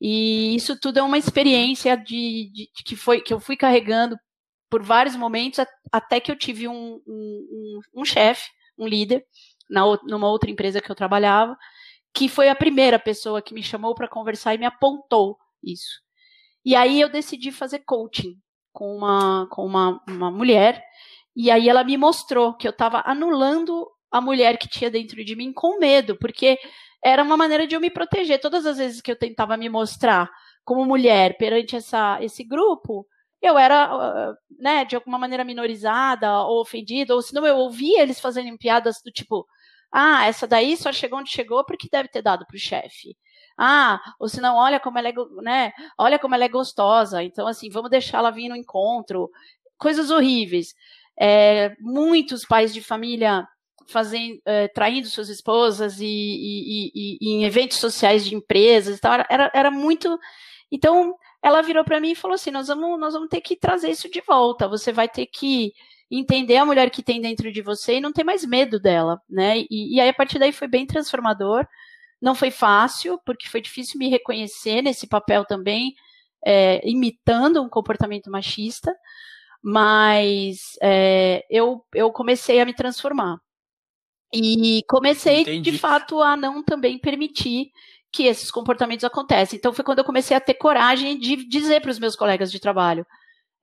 E 0.00 0.54
isso 0.54 0.78
tudo 0.78 0.98
é 0.98 1.02
uma 1.02 1.18
experiência 1.18 1.96
de, 1.96 2.50
de, 2.52 2.70
de 2.74 2.84
que, 2.84 2.96
foi, 2.96 3.20
que 3.20 3.32
eu 3.32 3.40
fui 3.40 3.56
carregando 3.56 4.16
por 4.70 4.82
vários 4.82 5.16
momentos 5.16 5.64
até 5.92 6.20
que 6.20 6.30
eu 6.30 6.36
tive 6.36 6.66
um, 6.68 7.00
um, 7.06 7.80
um, 7.96 8.00
um 8.00 8.04
chefe, 8.04 8.48
um 8.76 8.86
líder, 8.86 9.24
na, 9.68 9.82
numa 10.04 10.28
outra 10.28 10.50
empresa 10.50 10.80
que 10.80 10.90
eu 10.90 10.94
trabalhava, 10.96 11.56
que 12.12 12.28
foi 12.28 12.48
a 12.48 12.54
primeira 12.54 12.98
pessoa 12.98 13.42
que 13.42 13.54
me 13.54 13.62
chamou 13.62 13.94
para 13.94 14.08
conversar 14.08 14.54
e 14.54 14.58
me 14.58 14.66
apontou 14.66 15.36
isso. 15.62 16.00
E 16.64 16.74
aí 16.74 17.00
eu 17.00 17.08
decidi 17.08 17.52
fazer 17.52 17.80
coaching 17.80 18.38
com 18.72 18.96
uma, 18.96 19.46
com 19.50 19.64
uma, 19.64 20.00
uma 20.08 20.30
mulher, 20.30 20.82
e 21.36 21.50
aí 21.50 21.68
ela 21.68 21.84
me 21.84 21.96
mostrou 21.96 22.54
que 22.54 22.66
eu 22.66 22.70
estava 22.70 23.02
anulando 23.04 23.88
a 24.10 24.20
mulher 24.20 24.56
que 24.58 24.68
tinha 24.68 24.90
dentro 24.90 25.24
de 25.24 25.34
mim 25.34 25.52
com 25.52 25.78
medo, 25.78 26.16
porque 26.16 26.58
era 27.04 27.22
uma 27.22 27.36
maneira 27.36 27.66
de 27.66 27.74
eu 27.74 27.80
me 27.80 27.90
proteger. 27.90 28.40
Todas 28.40 28.64
as 28.64 28.78
vezes 28.78 29.00
que 29.00 29.10
eu 29.10 29.18
tentava 29.18 29.56
me 29.56 29.68
mostrar 29.68 30.30
como 30.64 30.86
mulher 30.86 31.36
perante 31.36 31.76
essa, 31.76 32.18
esse 32.22 32.42
grupo, 32.44 33.06
eu 33.42 33.58
era, 33.58 33.84
ah, 33.84 34.34
né, 34.58 34.84
de 34.84 34.96
alguma 34.96 35.18
maneira 35.18 35.44
minorizada 35.44 36.40
ou 36.44 36.62
ofendida, 36.62 37.14
ou 37.14 37.20
senão 37.20 37.46
eu 37.46 37.56
ouvia 37.56 38.02
eles 38.02 38.20
fazendo 38.20 38.56
piadas 38.56 39.02
do 39.04 39.10
tipo, 39.10 39.46
ah, 39.96 40.26
essa 40.26 40.44
daí 40.44 40.76
só 40.76 40.92
chegou 40.92 41.20
onde 41.20 41.30
chegou 41.30 41.64
porque 41.64 41.88
deve 41.88 42.08
ter 42.08 42.20
dado 42.20 42.44
para 42.46 42.56
o 42.56 42.58
chefe. 42.58 43.16
Ah, 43.56 44.00
ou 44.18 44.28
senão, 44.28 44.56
olha 44.56 44.80
como 44.80 44.98
ela 44.98 45.08
é, 45.08 45.14
né, 45.40 45.72
olha 45.96 46.18
como 46.18 46.34
ela 46.34 46.44
é 46.44 46.48
gostosa, 46.48 47.22
então 47.22 47.46
assim, 47.46 47.70
vamos 47.70 47.90
deixá-la 47.90 48.32
vir 48.32 48.48
no 48.48 48.56
encontro. 48.56 49.30
Coisas 49.78 50.10
horríveis. 50.10 50.74
É, 51.16 51.76
muitos 51.80 52.44
pais 52.44 52.74
de 52.74 52.80
família 52.82 53.46
fazendo, 53.88 54.40
é, 54.44 54.66
traindo 54.66 55.06
suas 55.06 55.28
esposas 55.28 56.00
e, 56.00 56.06
e, 56.06 56.90
e, 56.92 57.18
e, 57.20 57.34
em 57.36 57.44
eventos 57.44 57.78
sociais 57.78 58.24
de 58.24 58.34
empresas 58.34 58.98
e 58.98 59.00
tal, 59.00 59.12
era, 59.30 59.48
era 59.54 59.70
muito. 59.70 60.18
Então, 60.72 61.14
ela 61.40 61.62
virou 61.62 61.84
para 61.84 62.00
mim 62.00 62.12
e 62.12 62.16
falou 62.16 62.34
assim: 62.34 62.50
nós 62.50 62.66
vamos, 62.66 62.98
nós 62.98 63.14
vamos 63.14 63.28
ter 63.28 63.40
que 63.40 63.54
trazer 63.54 63.90
isso 63.90 64.10
de 64.10 64.20
volta. 64.22 64.66
Você 64.66 64.92
vai 64.92 65.08
ter 65.08 65.26
que 65.26 65.72
entender 66.10 66.56
a 66.56 66.64
mulher 66.64 66.90
que 66.90 67.02
tem 67.02 67.20
dentro 67.20 67.52
de 67.52 67.62
você 67.62 67.96
e 67.96 68.00
não 68.00 68.12
ter 68.12 68.24
mais 68.24 68.44
medo 68.44 68.78
dela, 68.78 69.20
né? 69.28 69.60
E, 69.70 69.96
e 69.96 70.00
aí 70.00 70.08
a 70.08 70.14
partir 70.14 70.38
daí 70.38 70.52
foi 70.52 70.68
bem 70.68 70.86
transformador. 70.86 71.66
Não 72.20 72.34
foi 72.34 72.50
fácil, 72.50 73.20
porque 73.24 73.48
foi 73.48 73.60
difícil 73.60 73.98
me 73.98 74.08
reconhecer 74.08 74.82
nesse 74.82 75.06
papel 75.06 75.44
também, 75.44 75.94
é, 76.44 76.80
imitando 76.88 77.62
um 77.62 77.68
comportamento 77.68 78.30
machista. 78.30 78.94
Mas 79.62 80.76
é, 80.82 81.44
eu, 81.50 81.84
eu 81.94 82.12
comecei 82.12 82.60
a 82.60 82.64
me 82.66 82.74
transformar. 82.74 83.38
E 84.32 84.82
comecei, 84.88 85.42
Entendi. 85.42 85.70
de 85.70 85.78
fato, 85.78 86.20
a 86.20 86.36
não 86.36 86.62
também 86.62 86.98
permitir 86.98 87.70
que 88.14 88.24
esses 88.24 88.50
comportamentos 88.50 89.04
acontecem. 89.04 89.56
Então 89.56 89.72
foi 89.72 89.84
quando 89.84 89.98
eu 89.98 90.04
comecei 90.04 90.36
a 90.36 90.40
ter 90.40 90.54
coragem 90.54 91.18
de 91.18 91.48
dizer 91.48 91.80
para 91.80 91.90
os 91.90 91.98
meus 91.98 92.14
colegas 92.14 92.50
de 92.50 92.60
trabalho: 92.60 93.06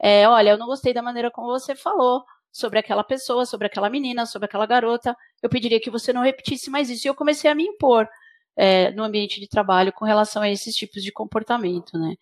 é, 0.01 0.27
olha, 0.27 0.51
eu 0.51 0.57
não 0.57 0.65
gostei 0.65 0.93
da 0.93 1.01
maneira 1.01 1.29
como 1.29 1.47
você 1.47 1.75
falou 1.75 2.23
sobre 2.51 2.79
aquela 2.79 3.03
pessoa, 3.03 3.45
sobre 3.45 3.67
aquela 3.67 3.89
menina, 3.89 4.25
sobre 4.25 4.45
aquela 4.45 4.65
garota. 4.65 5.15
Eu 5.41 5.49
pediria 5.49 5.79
que 5.79 5.91
você 5.91 6.11
não 6.11 6.23
repetisse 6.23 6.69
mais 6.69 6.89
isso. 6.89 7.07
E 7.07 7.09
eu 7.09 7.15
comecei 7.15 7.49
a 7.49 7.55
me 7.55 7.63
impor 7.63 8.07
é, 8.57 8.91
no 8.91 9.03
ambiente 9.03 9.39
de 9.39 9.47
trabalho 9.47 9.93
com 9.93 10.03
relação 10.03 10.41
a 10.41 10.49
esses 10.49 10.75
tipos 10.75 11.03
de 11.03 11.11
comportamento, 11.11 11.97
né? 11.97 12.15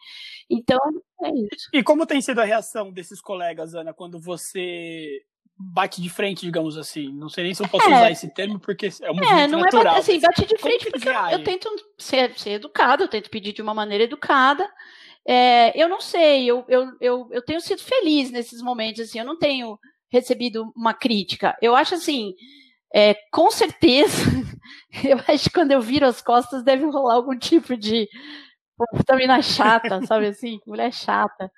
Então, 0.50 0.78
é 1.24 1.30
isso. 1.30 1.70
E 1.74 1.82
como 1.82 2.06
tem 2.06 2.22
sido 2.22 2.40
a 2.40 2.46
reação 2.46 2.92
desses 2.92 3.22
colegas, 3.22 3.74
Ana, 3.74 3.94
quando 3.94 4.20
você 4.20 5.22
bate 5.58 6.02
de 6.02 6.10
frente, 6.10 6.42
digamos 6.42 6.78
assim? 6.78 7.12
Não 7.14 7.28
sei 7.28 7.46
nem 7.46 7.54
se 7.54 7.64
eu 7.64 7.68
posso 7.68 7.90
é, 7.90 7.96
usar 7.96 8.12
esse 8.12 8.34
termo, 8.34 8.60
porque 8.60 8.90
é 9.02 9.12
um 9.12 9.24
é, 9.24 9.48
não 9.48 9.60
natural. 9.60 9.96
É 9.96 10.00
assim, 10.00 10.20
bate 10.20 10.46
de 10.46 10.58
frente 10.58 10.90
porque 10.90 11.10
eu, 11.10 11.14
eu, 11.32 11.44
tento 11.44 11.70
ser, 11.98 12.38
ser 12.38 12.52
educado, 12.52 13.04
eu 13.04 13.08
tento 13.08 13.30
pedir 13.30 13.54
de 13.54 13.62
uma 13.62 13.74
maneira 13.74 14.04
educada. 14.04 14.70
É, 15.28 15.80
eu 15.80 15.88
não 15.88 16.02
sei, 16.02 16.46
eu, 16.46 16.66
eu, 16.68 16.92
eu, 17.00 17.30
eu 17.32 17.42
tenho 17.42 17.62
sido 17.62 17.82
feliz 17.82 18.32
nesses 18.32 18.62
momentos, 18.62 19.02
assim, 19.02 19.20
eu 19.20 19.26
não 19.26 19.38
tenho 19.38 19.80
recebido 20.12 20.72
uma 20.76 20.94
crítica. 20.94 21.56
Eu 21.62 21.76
acho 21.76 21.96
assim, 21.96 22.34
é, 22.94 23.14
com 23.32 23.52
certeza, 23.52 24.18
eu 25.04 25.20
acho 25.28 25.46
que 25.46 25.52
quando 25.52 25.72
eu 25.72 25.82
viro 25.82 26.06
as 26.06 26.22
costas 26.22 26.64
deve 26.64 26.86
rolar 26.86 27.16
algum 27.16 27.38
tipo 27.38 27.78
de 27.78 28.08
vitamina 28.94 29.42
chata, 29.42 30.06
sabe 30.06 30.28
assim? 30.28 30.60
Mulher 30.66 30.92
chata. 30.94 31.52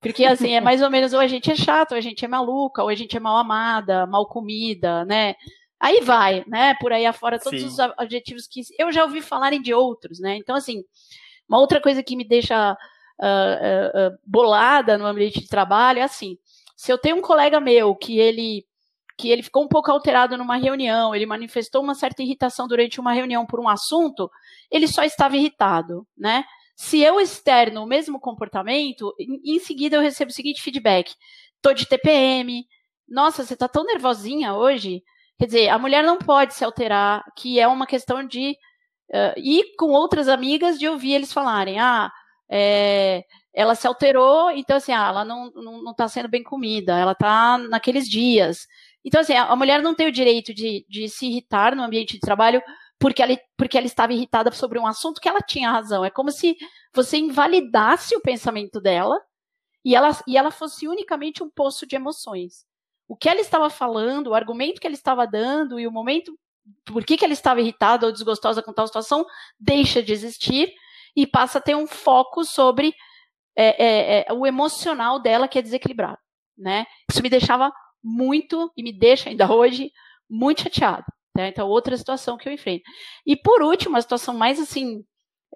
Porque, 0.00 0.24
assim, 0.24 0.52
é 0.52 0.60
mais 0.60 0.82
ou 0.82 0.90
menos, 0.90 1.12
ou 1.12 1.20
a 1.20 1.26
gente 1.26 1.50
é 1.50 1.56
chato, 1.56 1.92
ou 1.92 1.98
a 1.98 2.00
gente 2.00 2.24
é 2.24 2.28
maluca, 2.28 2.82
ou 2.82 2.88
a 2.88 2.94
gente 2.94 3.16
é 3.16 3.20
mal 3.20 3.36
amada, 3.36 4.06
mal 4.06 4.26
comida, 4.26 5.04
né? 5.04 5.34
Aí 5.80 6.00
vai, 6.00 6.44
né? 6.46 6.74
Por 6.80 6.92
aí 6.92 7.06
afora, 7.06 7.38
todos 7.38 7.60
Sim. 7.60 7.66
os 7.66 7.80
adjetivos 7.80 8.46
que 8.46 8.62
eu 8.78 8.92
já 8.92 9.04
ouvi 9.04 9.20
falarem 9.20 9.60
de 9.60 9.74
outros, 9.74 10.20
né? 10.20 10.36
Então, 10.36 10.54
assim, 10.54 10.82
uma 11.48 11.58
outra 11.58 11.80
coisa 11.80 12.02
que 12.02 12.16
me 12.16 12.24
deixa 12.26 12.76
uh, 13.20 14.12
uh, 14.12 14.18
bolada 14.26 14.98
no 14.98 15.06
ambiente 15.06 15.40
de 15.40 15.48
trabalho 15.48 16.00
é 16.00 16.02
assim, 16.02 16.36
se 16.76 16.92
eu 16.92 16.98
tenho 16.98 17.16
um 17.16 17.22
colega 17.22 17.60
meu 17.60 17.94
que 17.94 18.18
ele 18.18 18.64
que 19.18 19.30
ele 19.30 19.42
ficou 19.42 19.64
um 19.64 19.68
pouco 19.68 19.90
alterado 19.90 20.36
numa 20.36 20.56
reunião, 20.56 21.14
ele 21.14 21.24
manifestou 21.24 21.82
uma 21.82 21.94
certa 21.94 22.22
irritação 22.22 22.68
durante 22.68 23.00
uma 23.00 23.14
reunião 23.14 23.46
por 23.46 23.58
um 23.58 23.66
assunto, 23.66 24.30
ele 24.70 24.86
só 24.86 25.02
estava 25.04 25.36
irritado, 25.38 26.06
né? 26.14 26.44
Se 26.76 27.00
eu 27.00 27.18
externo 27.18 27.82
o 27.82 27.86
mesmo 27.86 28.20
comportamento, 28.20 29.14
em, 29.18 29.56
em 29.56 29.58
seguida 29.58 29.96
eu 29.96 30.02
recebo 30.02 30.30
o 30.30 30.34
seguinte 30.34 30.60
feedback: 30.60 31.14
tô 31.62 31.72
de 31.72 31.86
TPM, 31.86 32.66
nossa, 33.08 33.44
você 33.44 33.56
tá 33.56 33.66
tão 33.66 33.84
nervosinha 33.84 34.54
hoje. 34.54 35.02
Quer 35.38 35.46
dizer, 35.46 35.68
a 35.68 35.78
mulher 35.78 36.02
não 36.02 36.18
pode 36.18 36.54
se 36.54 36.64
alterar, 36.64 37.24
que 37.36 37.60
é 37.60 37.66
uma 37.66 37.86
questão 37.86 38.26
de 38.26 38.56
uh, 39.10 39.38
ir 39.38 39.74
com 39.78 39.86
outras 39.90 40.28
amigas 40.28 40.78
de 40.78 40.88
ouvir 40.88 41.12
eles 41.12 41.32
falarem, 41.32 41.78
ah, 41.78 42.10
é, 42.50 43.24
ela 43.52 43.74
se 43.74 43.86
alterou, 43.86 44.50
então 44.50 44.76
assim, 44.76 44.92
ah, 44.92 45.08
ela 45.08 45.24
não, 45.24 45.50
não, 45.54 45.82
não 45.82 45.94
tá 45.94 46.06
sendo 46.08 46.28
bem 46.28 46.42
comida, 46.42 46.98
ela 46.98 47.14
tá 47.14 47.58
naqueles 47.58 48.08
dias. 48.08 48.66
Então, 49.04 49.20
assim, 49.20 49.34
a 49.34 49.54
mulher 49.54 49.80
não 49.82 49.94
tem 49.94 50.08
o 50.08 50.12
direito 50.12 50.52
de, 50.52 50.84
de 50.88 51.08
se 51.08 51.26
irritar 51.26 51.76
no 51.76 51.82
ambiente 51.82 52.14
de 52.14 52.20
trabalho 52.20 52.60
porque 52.98 53.22
ela, 53.22 53.38
porque 53.56 53.76
ela 53.76 53.86
estava 53.86 54.12
irritada 54.12 54.50
sobre 54.52 54.78
um 54.78 54.86
assunto 54.86 55.20
que 55.20 55.28
ela 55.28 55.40
tinha 55.40 55.70
razão. 55.70 56.04
É 56.04 56.10
como 56.10 56.30
se 56.30 56.56
você 56.92 57.16
invalidasse 57.18 58.16
o 58.16 58.20
pensamento 58.20 58.80
dela 58.80 59.20
e 59.84 59.94
ela, 59.94 60.10
e 60.26 60.36
ela 60.36 60.50
fosse 60.50 60.88
unicamente 60.88 61.42
um 61.42 61.48
poço 61.48 61.86
de 61.86 61.94
emoções. 61.94 62.66
O 63.06 63.16
que 63.16 63.28
ela 63.28 63.40
estava 63.40 63.70
falando, 63.70 64.28
o 64.28 64.34
argumento 64.34 64.80
que 64.80 64.86
ela 64.86 64.94
estava 64.94 65.26
dando 65.26 65.78
e 65.78 65.86
o 65.86 65.92
momento 65.92 66.36
por 66.84 67.04
que, 67.04 67.16
que 67.16 67.24
ela 67.24 67.32
estava 67.32 67.60
irritada 67.60 68.06
ou 68.06 68.12
desgostosa 68.12 68.60
com 68.60 68.72
tal 68.72 68.88
situação 68.88 69.24
deixa 69.58 70.02
de 70.02 70.12
existir 70.12 70.72
e 71.16 71.26
passa 71.26 71.58
a 71.58 71.60
ter 71.60 71.74
um 71.74 71.86
foco 71.86 72.44
sobre 72.44 72.94
é, 73.56 73.84
é, 73.84 74.24
é, 74.28 74.32
o 74.32 74.46
emocional 74.46 75.18
dela 75.18 75.48
que 75.48 75.58
é 75.58 75.62
desequilibrado. 75.62 76.18
Né? 76.56 76.86
Isso 77.10 77.22
me 77.22 77.30
deixava 77.30 77.72
muito, 78.04 78.70
e 78.76 78.82
me 78.82 78.92
deixa 78.92 79.30
ainda 79.30 79.50
hoje, 79.50 79.90
muito 80.28 80.62
chateado. 80.62 81.04
Né? 81.34 81.48
Então, 81.48 81.68
outra 81.68 81.96
situação 81.96 82.36
que 82.36 82.48
eu 82.48 82.52
enfrento. 82.52 82.84
E 83.24 83.34
por 83.34 83.62
último, 83.62 83.96
a 83.96 84.00
situação 84.00 84.34
mais 84.34 84.60
assim, 84.60 85.02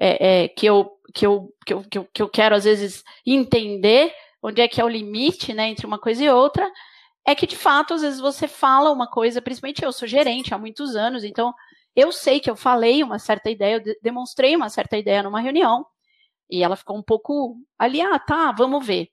é, 0.00 0.44
é, 0.44 0.48
que, 0.48 0.66
eu, 0.66 0.90
que, 1.14 1.26
eu, 1.26 1.54
que, 1.66 1.72
eu, 1.74 1.82
que, 1.82 1.98
eu, 1.98 2.08
que 2.12 2.22
eu 2.22 2.28
quero 2.28 2.54
às 2.54 2.64
vezes 2.64 3.04
entender 3.26 4.14
onde 4.42 4.62
é 4.62 4.68
que 4.68 4.80
é 4.80 4.84
o 4.84 4.88
limite 4.88 5.52
né, 5.52 5.68
entre 5.68 5.86
uma 5.86 5.98
coisa 5.98 6.24
e 6.24 6.30
outra, 6.30 6.70
é 7.26 7.34
que 7.34 7.46
de 7.46 7.56
fato, 7.56 7.92
às 7.92 8.00
vezes 8.00 8.18
você 8.18 8.48
fala 8.48 8.90
uma 8.90 9.06
coisa, 9.06 9.42
principalmente 9.42 9.84
eu 9.84 9.92
sou 9.92 10.08
gerente 10.08 10.54
há 10.54 10.58
muitos 10.58 10.96
anos, 10.96 11.22
então 11.22 11.52
eu 12.00 12.12
sei 12.12 12.40
que 12.40 12.50
eu 12.50 12.56
falei 12.56 13.02
uma 13.02 13.18
certa 13.18 13.50
ideia, 13.50 13.76
eu 13.76 13.94
demonstrei 14.02 14.56
uma 14.56 14.68
certa 14.68 14.96
ideia 14.96 15.22
numa 15.22 15.40
reunião, 15.40 15.84
e 16.50 16.62
ela 16.62 16.76
ficou 16.76 16.96
um 16.96 17.02
pouco 17.02 17.56
ali, 17.78 18.00
ah, 18.00 18.18
tá, 18.18 18.52
vamos 18.52 18.84
ver. 18.84 19.08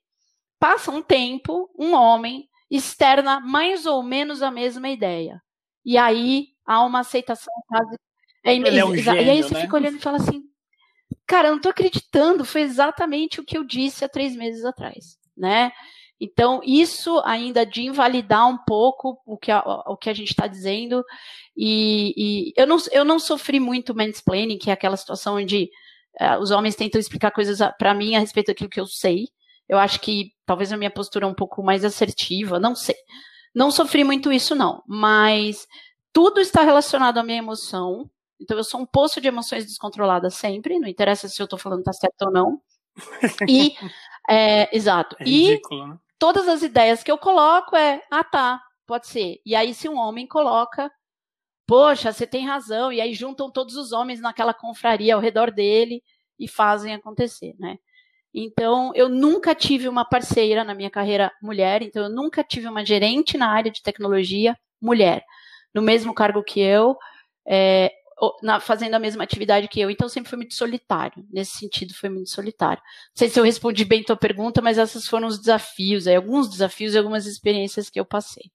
Passa 0.58 0.90
um 0.90 1.00
tempo, 1.00 1.70
um 1.78 1.94
homem 1.94 2.48
externa 2.70 3.40
mais 3.40 3.86
ou 3.86 4.02
menos 4.02 4.42
a 4.42 4.50
mesma 4.50 4.88
ideia. 4.88 5.40
E 5.84 5.96
aí 5.96 6.48
há 6.66 6.84
uma 6.84 7.00
aceitação 7.00 7.52
quase. 7.66 7.96
É, 8.44 8.56
é 8.56 8.84
um 8.84 8.96
gênio, 8.96 9.22
e 9.22 9.30
aí 9.30 9.42
você 9.42 9.54
né? 9.54 9.60
fica 9.62 9.76
olhando 9.76 9.96
e 9.96 10.00
fala 10.00 10.16
assim: 10.16 10.42
cara, 11.26 11.48
eu 11.48 11.52
não 11.52 11.60
tô 11.60 11.68
acreditando, 11.68 12.44
foi 12.44 12.62
exatamente 12.62 13.40
o 13.40 13.44
que 13.44 13.56
eu 13.56 13.64
disse 13.64 14.04
há 14.04 14.08
três 14.08 14.34
meses 14.34 14.64
atrás, 14.64 15.16
né? 15.36 15.72
Então, 16.20 16.60
isso 16.64 17.20
ainda 17.24 17.64
de 17.64 17.82
invalidar 17.82 18.48
um 18.48 18.58
pouco 18.58 19.20
o 19.24 19.36
que 19.36 19.52
a, 19.52 19.60
o 19.86 19.96
que 19.96 20.10
a 20.10 20.14
gente 20.14 20.30
está 20.30 20.46
dizendo. 20.46 21.04
E, 21.56 22.12
e, 22.16 22.52
eu, 22.56 22.66
não, 22.66 22.76
eu 22.90 23.04
não 23.04 23.18
sofri 23.18 23.60
muito 23.60 23.94
mansplaining, 23.94 24.58
que 24.58 24.70
é 24.70 24.72
aquela 24.72 24.96
situação 24.96 25.36
onde 25.36 25.70
uh, 26.20 26.38
os 26.40 26.50
homens 26.50 26.74
tentam 26.74 27.00
explicar 27.00 27.30
coisas 27.30 27.58
para 27.78 27.94
mim 27.94 28.16
a 28.16 28.20
respeito 28.20 28.48
daquilo 28.48 28.70
que 28.70 28.80
eu 28.80 28.86
sei. 28.86 29.28
Eu 29.68 29.78
acho 29.78 30.00
que 30.00 30.32
talvez 30.44 30.72
a 30.72 30.76
minha 30.76 30.90
postura 30.90 31.24
é 31.24 31.28
um 31.28 31.34
pouco 31.34 31.62
mais 31.62 31.84
assertiva, 31.84 32.58
não 32.58 32.74
sei. 32.74 32.96
Não 33.54 33.70
sofri 33.70 34.02
muito 34.02 34.32
isso, 34.32 34.54
não. 34.54 34.82
Mas 34.88 35.66
tudo 36.12 36.40
está 36.40 36.62
relacionado 36.62 37.18
à 37.18 37.22
minha 37.22 37.38
emoção. 37.38 38.10
Então, 38.40 38.56
eu 38.56 38.64
sou 38.64 38.80
um 38.80 38.86
poço 38.86 39.20
de 39.20 39.28
emoções 39.28 39.64
descontroladas 39.64 40.34
sempre. 40.34 40.78
Não 40.78 40.88
interessa 40.88 41.28
se 41.28 41.40
eu 41.40 41.44
estou 41.44 41.58
falando 41.58 41.84
tá 41.84 41.92
certo 41.92 42.22
ou 42.22 42.32
não. 42.32 42.60
E, 43.48 43.74
é, 44.28 44.76
exato. 44.76 45.16
É 45.20 45.24
ridículo, 45.24 45.84
e 45.84 45.88
né? 45.88 45.98
Todas 46.18 46.48
as 46.48 46.62
ideias 46.62 47.02
que 47.02 47.10
eu 47.10 47.18
coloco 47.18 47.76
é, 47.76 48.02
ah, 48.10 48.24
tá, 48.24 48.62
pode 48.86 49.06
ser. 49.06 49.40
E 49.44 49.54
aí, 49.54 49.74
se 49.74 49.88
um 49.88 49.96
homem 49.96 50.26
coloca, 50.26 50.90
poxa, 51.66 52.12
você 52.12 52.26
tem 52.26 52.46
razão. 52.46 52.92
E 52.92 53.00
aí 53.00 53.14
juntam 53.14 53.50
todos 53.50 53.76
os 53.76 53.92
homens 53.92 54.20
naquela 54.20 54.54
confraria 54.54 55.14
ao 55.14 55.20
redor 55.20 55.50
dele 55.50 56.02
e 56.38 56.48
fazem 56.48 56.94
acontecer, 56.94 57.54
né? 57.58 57.78
Então, 58.32 58.92
eu 58.94 59.08
nunca 59.08 59.54
tive 59.54 59.88
uma 59.88 60.04
parceira 60.04 60.62
na 60.64 60.74
minha 60.74 60.90
carreira 60.90 61.32
mulher, 61.42 61.82
então 61.82 62.04
eu 62.04 62.10
nunca 62.10 62.44
tive 62.44 62.68
uma 62.68 62.84
gerente 62.84 63.38
na 63.38 63.50
área 63.50 63.70
de 63.70 63.82
tecnologia 63.82 64.56
mulher, 64.80 65.24
no 65.74 65.82
mesmo 65.82 66.14
cargo 66.14 66.42
que 66.42 66.60
eu, 66.60 66.96
é, 67.46 67.90
na, 68.42 68.60
fazendo 68.60 68.94
a 68.94 68.98
mesma 68.98 69.24
atividade 69.24 69.68
que 69.68 69.80
eu. 69.80 69.90
Então, 69.90 70.08
sempre 70.08 70.30
foi 70.30 70.38
muito 70.38 70.54
solitário. 70.54 71.24
Nesse 71.30 71.58
sentido, 71.58 71.94
foi 71.94 72.08
muito 72.08 72.30
solitário. 72.30 72.82
Não 72.82 73.16
sei 73.16 73.28
se 73.28 73.38
eu 73.38 73.44
respondi 73.44 73.84
bem 73.84 74.02
tua 74.02 74.16
pergunta, 74.16 74.60
mas 74.60 74.78
esses 74.78 75.06
foram 75.06 75.28
os 75.28 75.38
desafios, 75.38 76.06
aí, 76.06 76.16
alguns 76.16 76.48
desafios 76.48 76.94
e 76.94 76.98
algumas 76.98 77.26
experiências 77.26 77.90
que 77.90 77.98
eu 77.98 78.04
passei. 78.04 78.50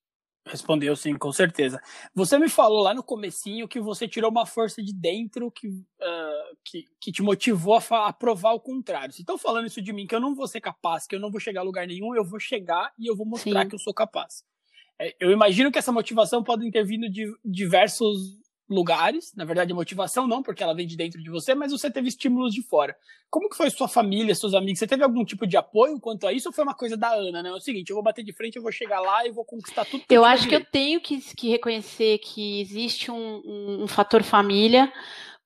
Respondeu 0.46 0.94
sim, 0.96 1.16
com 1.16 1.32
certeza. 1.32 1.82
Você 2.14 2.38
me 2.38 2.50
falou 2.50 2.84
lá 2.84 2.94
no 2.94 3.02
comecinho 3.02 3.68
que 3.68 3.80
você 3.80 4.10
tirou 4.10 4.30
uma 4.30 4.46
força 4.46 4.84
de 4.84 4.94
dentro 4.94 5.50
que, 5.50 5.70
uh, 5.70 6.58
que, 6.66 6.84
que, 7.00 7.12
te 7.14 7.22
motivou 7.22 7.76
a, 7.76 8.08
a, 8.08 8.12
provar 8.12 8.52
o 8.52 8.60
contrário. 8.60 9.14
Se 9.14 9.22
estão 9.22 9.38
falando 9.38 9.68
isso 9.68 9.82
de 9.82 9.94
mim, 9.94 10.06
que 10.06 10.14
eu 10.14 10.20
não 10.20 10.36
vou 10.36 10.46
ser 10.46 10.60
capaz, 10.60 11.08
que 11.08 11.16
eu 11.16 11.20
não 11.20 11.32
vou 11.32 11.40
chegar 11.40 11.62
a 11.62 11.64
lugar 11.64 11.88
nenhum, 11.88 12.14
eu 12.14 12.26
vou 12.26 12.42
chegar 12.42 12.92
e 13.00 13.08
eu 13.08 13.16
vou 13.16 13.26
mostrar 13.26 13.64
sim. 13.64 13.70
que 13.70 13.76
eu 13.76 13.80
sou 13.80 13.94
capaz. 13.94 14.44
É, 15.00 15.16
eu 15.18 15.32
imagino 15.32 15.72
que 15.72 15.80
essa 15.80 15.94
motivação 15.94 16.44
pode 16.44 16.70
ter 16.72 16.84
vindo 16.84 17.10
de 17.10 17.34
diversos 17.44 18.43
lugares, 18.70 19.34
na 19.36 19.46
verdade 19.46 19.72
a 19.72 19.76
motivação 19.76 20.26
não, 20.26 20.42
porque 20.42 20.64
ela 20.64 20.74
vem 20.74 20.88
de 20.88 20.96
dentro 20.96 21.22
de 21.22 21.30
você, 21.30 21.54
mas 21.54 21.72
você 21.72 21.92
teve 21.92 22.08
estímulos 22.08 22.54
de 22.54 22.62
fora. 22.62 22.96
Como 23.30 23.50
que 23.50 23.58
foi 23.58 23.70
sua 23.70 23.88
família, 23.88 24.34
seus 24.34 24.54
amigos? 24.54 24.80
Você 24.80 24.88
teve 24.88 25.04
algum 25.04 25.26
tipo 25.26 25.46
de 25.46 25.58
apoio 25.58 26.00
quanto 26.00 26.26
a 26.26 26.34
isso 26.34 26.50
ou 26.50 26.54
foi 26.54 26.64
uma 26.64 26.74
coisa 26.74 26.96
da 26.96 27.14
Ana, 27.14 27.44
né? 27.44 27.50
É 27.50 27.54
o 27.54 27.60
seguinte, 27.60 27.90
eu 27.90 27.96
vou 27.96 28.04
bater 28.04 28.24
de 28.24 28.34
frente, 28.34 28.56
eu 28.56 28.62
vou 28.62 28.72
chegar 28.72 29.00
lá 29.00 29.26
e 29.26 29.32
vou 29.32 29.46
conquistar 29.46 29.86
tudo. 29.86 30.04
eu 30.10 30.24
acho 30.24 30.48
que 30.48 30.56
eu 30.56 30.64
tenho 30.64 31.02
que, 31.02 31.20
que 31.36 31.50
reconhecer 31.50 32.20
que 32.20 32.62
existe 32.62 33.12
um, 33.12 33.42
um, 33.46 33.84
um 33.84 33.88
fator 33.88 34.24
família, 34.24 34.92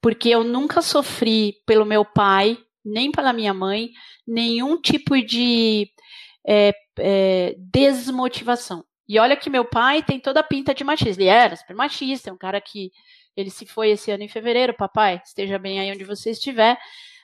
porque 0.02 0.30
eu 0.30 0.44
nunca 0.44 0.82
sofri 0.82 1.56
pelo 1.66 1.86
meu 1.86 2.06
pai, 2.06 2.58
nem 2.86 3.12
pela 3.12 3.34
minha 3.34 3.54
mãe, 3.54 3.90
nenhum 4.26 4.80
tipo 4.80 5.20
de 5.22 5.90
é, 6.48 6.74
é, 7.00 7.56
desmotivação. 7.58 8.86
E 9.08 9.20
olha 9.20 9.36
que 9.36 9.50
meu 9.50 9.64
pai 9.66 10.04
tem 10.04 10.20
toda 10.20 10.42
a 10.42 10.44
pinta 10.44 10.74
de 10.74 10.84
machista. 10.84 11.22
Ele 11.22 11.30
era 11.30 11.56
super 11.56 11.76
machista, 11.76 12.30
é 12.30 12.34
um 12.34 12.38
cara 12.38 12.60
que 12.60 12.92
ele 13.36 13.52
se 13.52 13.66
foi 13.66 13.92
esse 13.92 14.10
ano 14.12 14.24
em 14.24 14.28
fevereiro, 14.28 14.74
papai, 14.74 15.22
esteja 15.24 15.60
bem 15.60 15.80
aí 15.80 15.92
onde 15.92 16.04
você 16.04 16.32
estiver. 16.32 16.78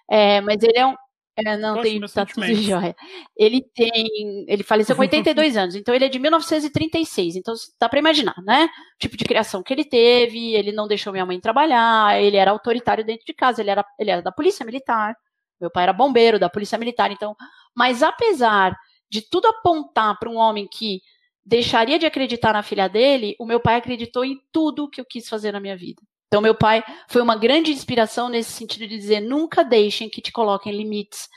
É, 0.09 0.39
mas 0.41 0.61
ele 0.61 0.77
é 0.77 0.85
um. 0.85 0.95
É, 1.35 1.57
não 1.57 1.81
tem 1.81 1.99
status 2.05 2.35
de 2.35 2.55
joia. 2.61 2.95
Ele 3.35 3.61
tem. 3.73 4.45
Ele 4.47 4.63
faleceu 4.63 4.95
com 4.95 5.01
82 5.01 5.57
anos, 5.57 5.75
então 5.75 5.95
ele 5.95 6.05
é 6.05 6.09
de 6.09 6.19
1936. 6.19 7.35
Então 7.35 7.55
dá 7.79 7.89
para 7.89 7.97
imaginar, 7.97 8.35
né? 8.45 8.65
O 8.65 8.99
tipo 8.99 9.17
de 9.17 9.25
criação 9.25 9.63
que 9.63 9.73
ele 9.73 9.83
teve, 9.83 10.53
ele 10.53 10.71
não 10.71 10.87
deixou 10.87 11.11
minha 11.11 11.25
mãe 11.25 11.39
trabalhar, 11.39 12.21
ele 12.21 12.37
era 12.37 12.51
autoritário 12.51 13.03
dentro 13.03 13.25
de 13.25 13.33
casa, 13.33 13.61
ele 13.61 13.71
era, 13.71 13.83
ele 13.99 14.11
era 14.11 14.21
da 14.21 14.31
polícia 14.31 14.63
militar. 14.63 15.15
Meu 15.59 15.71
pai 15.71 15.83
era 15.83 15.93
bombeiro 15.93 16.37
da 16.37 16.49
polícia 16.49 16.77
militar, 16.77 17.11
então. 17.11 17.35
Mas 17.75 18.03
apesar 18.03 18.77
de 19.09 19.21
tudo 19.21 19.47
apontar 19.47 20.17
para 20.19 20.29
um 20.29 20.37
homem 20.37 20.67
que 20.71 21.01
deixaria 21.45 21.99
de 21.99 22.05
acreditar 22.05 22.53
na 22.53 22.63
filha 22.63 22.87
dele, 22.87 23.35
o 23.39 23.45
meu 23.45 23.59
pai 23.59 23.75
acreditou 23.75 24.23
em 24.23 24.39
tudo 24.51 24.89
que 24.89 25.01
eu 25.01 25.05
quis 25.05 25.27
fazer 25.27 25.51
na 25.51 25.59
minha 25.59 25.75
vida. 25.75 26.01
Então, 26.27 26.41
meu 26.41 26.55
pai 26.55 26.83
foi 27.07 27.21
uma 27.21 27.35
grande 27.35 27.71
inspiração 27.71 28.27
nesse 28.27 28.51
sentido 28.51 28.87
de 28.87 28.97
dizer: 28.97 29.19
nunca 29.19 29.63
deixem 29.63 30.09
que 30.09 30.21
te 30.21 30.31
coloquem 30.31 30.75
limites. 30.75 31.29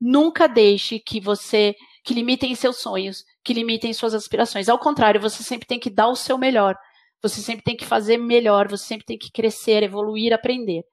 Nunca 0.00 0.46
deixe 0.46 0.98
que 0.98 1.20
você 1.20 1.74
que 2.04 2.14
limitem 2.14 2.54
seus 2.54 2.76
sonhos, 2.76 3.24
que 3.42 3.52
limitem 3.52 3.92
suas 3.92 4.14
aspirações. 4.14 4.68
Ao 4.68 4.78
contrário, 4.78 5.20
você 5.20 5.42
sempre 5.42 5.66
tem 5.66 5.80
que 5.80 5.90
dar 5.90 6.06
o 6.06 6.14
seu 6.14 6.38
melhor. 6.38 6.76
Você 7.20 7.40
sempre 7.40 7.64
tem 7.64 7.76
que 7.76 7.84
fazer 7.84 8.16
melhor. 8.16 8.68
Você 8.68 8.84
sempre 8.84 9.04
tem 9.04 9.18
que 9.18 9.32
crescer, 9.32 9.82
evoluir, 9.82 10.32
aprender. 10.32 10.84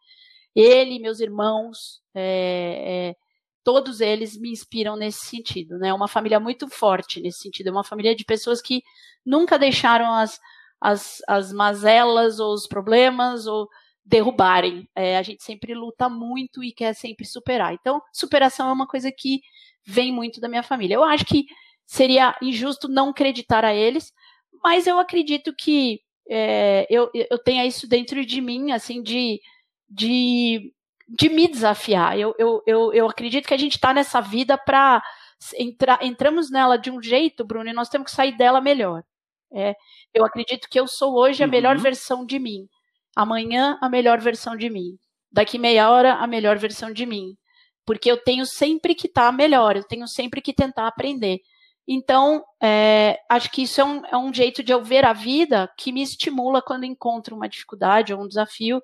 Ele, 0.55 0.97
meus 0.97 1.19
irmãos, 1.19 2.01
é, 2.15 3.11
é, 3.11 3.15
todos 3.63 4.01
eles 4.01 4.37
me 4.37 4.51
inspiram 4.51 4.95
nesse 4.95 5.25
sentido. 5.25 5.75
É 5.75 5.79
né? 5.79 5.93
uma 5.93 6.07
família 6.07 6.39
muito 6.39 6.67
forte 6.67 7.21
nesse 7.21 7.39
sentido. 7.39 7.67
É 7.67 7.71
uma 7.71 7.83
família 7.83 8.15
de 8.15 8.25
pessoas 8.25 8.61
que 8.61 8.83
nunca 9.25 9.57
deixaram 9.57 10.13
as 10.13 10.39
as, 10.83 11.21
as 11.29 11.53
mazelas 11.53 12.41
ou 12.41 12.53
os 12.53 12.67
problemas 12.67 13.47
ou 13.47 13.69
derrubarem. 14.05 14.85
É, 14.93 15.17
a 15.17 15.21
gente 15.21 15.41
sempre 15.41 15.73
luta 15.73 16.09
muito 16.09 16.61
e 16.61 16.73
quer 16.73 16.93
sempre 16.93 17.25
superar. 17.25 17.73
Então, 17.73 18.01
superação 18.11 18.67
é 18.67 18.73
uma 18.73 18.85
coisa 18.85 19.09
que 19.09 19.39
vem 19.85 20.11
muito 20.11 20.41
da 20.41 20.49
minha 20.49 20.61
família. 20.61 20.95
Eu 20.95 21.03
acho 21.05 21.23
que 21.23 21.45
seria 21.85 22.35
injusto 22.41 22.89
não 22.89 23.09
acreditar 23.09 23.63
a 23.63 23.73
eles, 23.73 24.11
mas 24.61 24.85
eu 24.85 24.99
acredito 24.99 25.55
que 25.55 26.01
é, 26.29 26.85
eu, 26.89 27.09
eu 27.13 27.37
tenha 27.37 27.65
isso 27.65 27.87
dentro 27.87 28.25
de 28.25 28.41
mim, 28.41 28.71
assim, 28.71 29.01
de, 29.01 29.39
de, 29.89 30.73
de 31.07 31.29
me 31.29 31.47
desafiar. 31.47 32.17
Eu, 32.17 32.33
eu, 32.37 32.61
eu, 32.65 32.93
eu 32.93 33.09
acredito 33.09 33.47
que 33.47 33.53
a 33.53 33.57
gente 33.57 33.73
está 33.73 33.93
nessa 33.93 34.21
vida 34.21 34.57
para 34.57 35.03
entrar, 35.57 36.03
entramos 36.03 36.49
nela 36.49 36.77
de 36.77 36.89
um 36.89 37.01
jeito, 37.01 37.45
Bruno, 37.45 37.69
e 37.69 37.73
nós 37.73 37.89
temos 37.89 38.09
que 38.09 38.15
sair 38.15 38.37
dela 38.37 38.61
melhor. 38.61 39.03
É, 39.53 39.75
eu 40.13 40.25
acredito 40.25 40.67
que 40.69 40.79
eu 40.79 40.87
sou 40.87 41.15
hoje 41.15 41.43
a 41.43 41.47
melhor 41.47 41.75
uhum. 41.75 41.81
versão 41.81 42.25
de 42.25 42.39
mim. 42.39 42.67
Amanhã, 43.15 43.77
a 43.81 43.89
melhor 43.89 44.19
versão 44.19 44.55
de 44.55 44.69
mim. 44.69 44.97
Daqui 45.31 45.59
meia 45.59 45.89
hora, 45.89 46.15
a 46.15 46.27
melhor 46.27 46.57
versão 46.57 46.91
de 46.91 47.05
mim. 47.05 47.37
Porque 47.85 48.09
eu 48.09 48.17
tenho 48.17 48.45
sempre 48.45 48.95
que 48.95 49.07
estar 49.07 49.27
tá 49.27 49.31
melhor, 49.31 49.75
eu 49.75 49.83
tenho 49.83 50.07
sempre 50.07 50.41
que 50.41 50.53
tentar 50.53 50.87
aprender. 50.87 51.41
Então, 51.87 52.43
é, 52.61 53.19
acho 53.29 53.51
que 53.51 53.63
isso 53.63 53.81
é 53.81 53.83
um, 53.83 54.05
é 54.05 54.17
um, 54.17 54.33
jeito 54.33 54.63
de 54.63 54.71
eu 54.71 54.81
ver 54.81 55.05
a 55.05 55.11
vida 55.11 55.69
que 55.77 55.91
me 55.91 56.01
estimula 56.01 56.61
quando 56.61 56.85
encontro 56.85 57.35
uma 57.35 57.49
dificuldade 57.49 58.13
ou 58.13 58.23
um 58.23 58.27
desafio. 58.27 58.81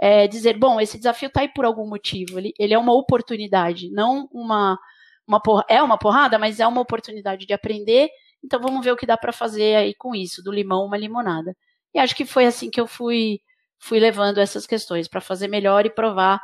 É, 0.00 0.28
dizer, 0.28 0.56
bom, 0.58 0.80
esse 0.80 0.96
desafio 0.96 1.26
está 1.28 1.40
aí 1.40 1.48
por 1.48 1.64
algum 1.64 1.88
motivo. 1.88 2.38
Ele, 2.38 2.52
ele, 2.58 2.74
é 2.74 2.78
uma 2.78 2.94
oportunidade, 2.94 3.90
não 3.90 4.28
uma, 4.32 4.78
uma 5.26 5.40
porra, 5.40 5.64
é 5.68 5.82
uma 5.82 5.98
porrada, 5.98 6.38
mas 6.38 6.60
é 6.60 6.66
uma 6.66 6.80
oportunidade 6.80 7.46
de 7.46 7.52
aprender 7.52 8.08
então 8.44 8.60
vamos 8.60 8.84
ver 8.84 8.92
o 8.92 8.96
que 8.96 9.06
dá 9.06 9.16
para 9.16 9.32
fazer 9.32 9.76
aí 9.76 9.94
com 9.94 10.14
isso, 10.14 10.42
do 10.42 10.52
limão 10.52 10.84
uma 10.84 10.96
limonada. 10.96 11.56
E 11.94 11.98
acho 11.98 12.14
que 12.14 12.24
foi 12.24 12.46
assim 12.46 12.70
que 12.70 12.80
eu 12.80 12.86
fui 12.86 13.40
fui 13.80 14.00
levando 14.00 14.38
essas 14.38 14.66
questões 14.66 15.06
para 15.08 15.20
fazer 15.20 15.48
melhor 15.48 15.86
e 15.86 15.90
provar 15.90 16.40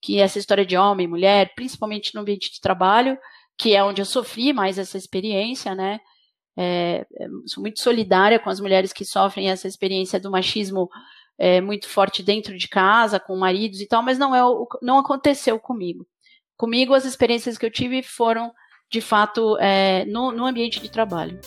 que 0.00 0.18
essa 0.20 0.38
história 0.38 0.64
de 0.66 0.76
homem, 0.76 1.06
mulher, 1.06 1.54
principalmente 1.54 2.14
no 2.14 2.22
ambiente 2.22 2.50
de 2.50 2.60
trabalho, 2.60 3.18
que 3.58 3.74
é 3.74 3.84
onde 3.84 4.00
eu 4.00 4.06
sofri 4.06 4.52
mais 4.54 4.78
essa 4.78 4.96
experiência, 4.98 5.74
né? 5.74 6.00
É, 6.56 7.06
é 7.18 7.28
sou 7.46 7.62
muito 7.62 7.80
solidária 7.80 8.38
com 8.38 8.50
as 8.50 8.60
mulheres 8.60 8.92
que 8.92 9.04
sofrem 9.04 9.50
essa 9.50 9.68
experiência 9.68 10.20
do 10.20 10.30
machismo 10.30 10.88
é, 11.38 11.60
muito 11.60 11.88
forte 11.88 12.22
dentro 12.22 12.56
de 12.56 12.68
casa, 12.68 13.20
com 13.20 13.36
maridos 13.36 13.80
e 13.80 13.86
tal, 13.86 14.02
mas 14.02 14.18
não 14.18 14.34
é 14.34 14.44
o, 14.44 14.66
não 14.80 14.98
aconteceu 14.98 15.58
comigo. 15.58 16.06
Comigo 16.56 16.94
as 16.94 17.04
experiências 17.04 17.58
que 17.58 17.66
eu 17.66 17.70
tive 17.70 18.02
foram 18.02 18.52
de 18.90 19.00
fato, 19.00 19.56
é, 19.58 20.04
no, 20.04 20.30
no 20.30 20.44
ambiente 20.44 20.78
de 20.78 20.90
trabalho. 20.90 21.40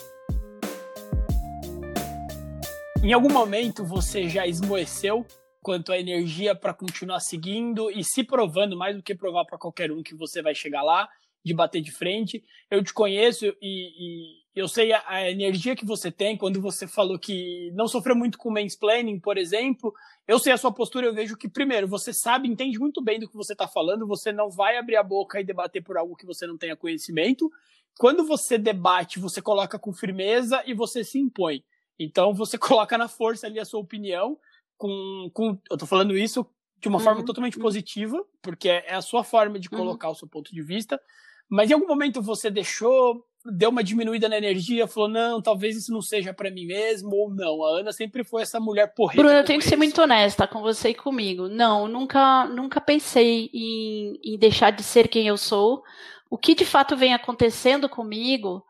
Em 3.04 3.13
algum 3.13 3.32
momento 3.32 3.86
você 3.86 4.28
já 4.28 4.48
esmoeceu 4.48 5.26
quanto 5.62 5.91
à 5.91 6.00
energia 6.00 6.56
para 6.56 6.74
continuar 6.74 7.19
seguindo 7.19 7.91
e 7.91 8.04
se 8.04 8.24
provando 8.24 8.76
mais 8.76 8.95
do 8.95 9.04
que 9.04 9.13
provar 9.13 9.45
para 9.45 9.60
qualquer 9.60 9.91
um 9.91 10.02
que 10.02 10.15
você 10.15 10.41
vai 10.41 10.56
chegar 10.56 10.82
lá, 10.82 11.08
de 11.43 11.54
bater 11.54 11.82
de 11.82 11.91
frente. 11.91 12.43
Eu 12.69 12.84
te 12.84 12.91
conheço 12.91 13.45
e, 13.45 13.54
e 13.62 14.44
eu 14.56 14.70
sei 14.70 14.94
a, 14.94 15.04
a, 15.06 15.30
energia 15.30 15.76
que 15.76 15.86
você 15.86 16.10
tem 16.10 16.38
quando 16.38 16.62
você 16.62 16.88
falou 16.88 17.20
que 17.20 17.72
não 17.74 17.89
sofreu 17.89 18.15
muito 18.15 18.38
com 18.38 18.50
mansplaining, 18.50 19.20
por 19.20 19.38
exemplo. 19.38 19.94
Eu 20.26 20.39
sei 20.39 20.54
a 20.54 20.58
sua 20.58 20.72
postura, 20.72 21.06
eu 21.06 21.13
vejo 21.13 21.36
que, 21.36 21.50
primeiro, 21.50 21.88
você 21.88 22.13
sabe, 22.13 22.48
entende 22.48 22.80
muito 22.80 23.04
bem 23.04 23.20
do 23.20 23.28
que 23.28 23.36
você 23.36 23.52
está 23.52 23.68
falando, 23.68 24.08
você 24.08 24.32
não 24.32 24.50
vai 24.50 24.78
abrir 24.78 24.96
a 24.96 25.04
boca 25.04 25.41
e 25.41 25.44
debater 25.44 25.84
por 25.84 25.98
algo 25.98 26.15
que 26.15 26.26
você 26.26 26.48
não 26.48 26.58
tenha 26.58 26.76
conhecimento. 26.76 27.52
Quando 27.98 28.26
você 28.26 28.58
debate, 28.58 29.20
você 29.20 29.41
coloca 29.41 29.78
com 29.78 29.91
firmeza 29.91 30.63
e 30.65 30.74
você 30.74 31.04
se 31.04 31.20
impõe. 31.20 31.62
Então, 32.00 32.34
você 32.34 32.58
coloca 32.58 32.98
na 32.98 33.10
força 33.10 33.48
ali 33.48 33.60
a 33.60 33.65
sua 33.65 33.82
opinião, 33.82 34.38
com, 34.78 35.30
com 35.34 35.60
eu 35.70 35.78
tô 35.78 35.86
falando 35.86 36.18
isso 36.18 36.46
de 36.80 36.88
uma 36.88 36.98
uhum. 36.98 37.04
forma 37.04 37.26
totalmente 37.26 37.60
positiva, 37.60 38.26
porque 38.41 38.70
é 38.70 38.94
a 38.94 39.02
sua 39.02 39.24
forma 39.24 39.60
de 39.60 39.68
uhum. 39.70 39.80
colocar 39.80 40.08
uhum. 40.08 40.13
o 40.13 40.18
seu 40.18 40.28
ponto 40.30 40.54
de 40.54 40.62
vista, 40.62 41.02
mas 41.50 41.70
em 41.70 41.74
algum 41.74 41.88
momento 41.88 42.22
você 42.22 42.50
deixou 42.50 43.26
deu 43.45 43.69
uma 43.69 43.84
diminuída 43.84 44.27
na 44.27 44.38
energia, 44.38 44.88
falou, 44.88 45.10
não, 45.10 45.41
talvez 45.41 45.77
isso 45.77 45.91
não 45.91 46.01
seja 46.01 46.34
para 46.34 46.49
mim 46.49 46.65
mesmo, 46.65 47.15
ou 47.15 47.29
não. 47.29 47.63
A 47.63 47.79
Ana 47.79 47.91
sempre 47.91 48.23
foi 48.23 48.41
essa 48.41 48.60
mulher 48.60 48.93
porreta. 48.93 49.21
Bruno, 49.21 49.38
eu 49.38 49.45
tenho 49.45 49.60
que 49.60 49.67
ser 49.67 49.75
muito 49.75 50.01
honesta 50.01 50.47
com 50.47 50.62
você 50.62 50.89
e 50.89 50.95
comigo. 50.95 51.47
Não, 51.47 51.88
nunca, 51.88 52.45
nunca 52.45 52.81
pensei 52.81 53.49
em, 53.53 54.19
em 54.23 54.38
deixar 54.38 54.71
de 54.71 54.84
ser 54.84 55.08
quem 55.08 55.27
eu 55.27 55.38
sou. 55.38 55.84
O 56.29 56.38
que 56.38 56.55
de 56.55 56.65
fato 56.65 56.97
vem 56.97 57.13
acontecendo 57.13 57.88
comigo 57.88 58.63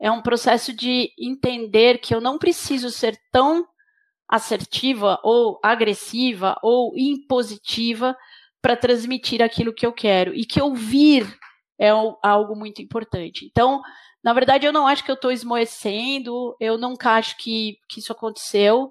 é 0.00 0.10
um 0.10 0.20
processo 0.20 0.72
de 0.72 1.10
entender 1.18 1.98
que 1.98 2.14
eu 2.14 2.20
não 2.20 2.38
preciso 2.38 2.90
ser 2.90 3.18
tão 3.30 3.66
assertiva 4.28 5.20
ou 5.22 5.58
agressiva 5.62 6.58
ou 6.62 6.92
impositiva 6.96 8.16
para 8.60 8.76
transmitir 8.76 9.40
aquilo 9.40 9.72
que 9.72 9.86
eu 9.86 9.92
quero 9.92 10.34
e 10.34 10.44
que 10.44 10.60
ouvir 10.60 11.26
é 11.78 11.90
algo 12.22 12.56
muito 12.56 12.82
importante. 12.82 13.46
Então, 13.46 13.82
na 14.26 14.32
verdade, 14.32 14.66
eu 14.66 14.72
não 14.72 14.88
acho 14.88 15.04
que 15.04 15.10
eu 15.12 15.14
estou 15.14 15.30
esmoecendo, 15.30 16.56
eu 16.58 16.76
nunca 16.76 17.12
acho 17.12 17.36
que, 17.36 17.78
que 17.88 18.00
isso 18.00 18.10
aconteceu. 18.10 18.90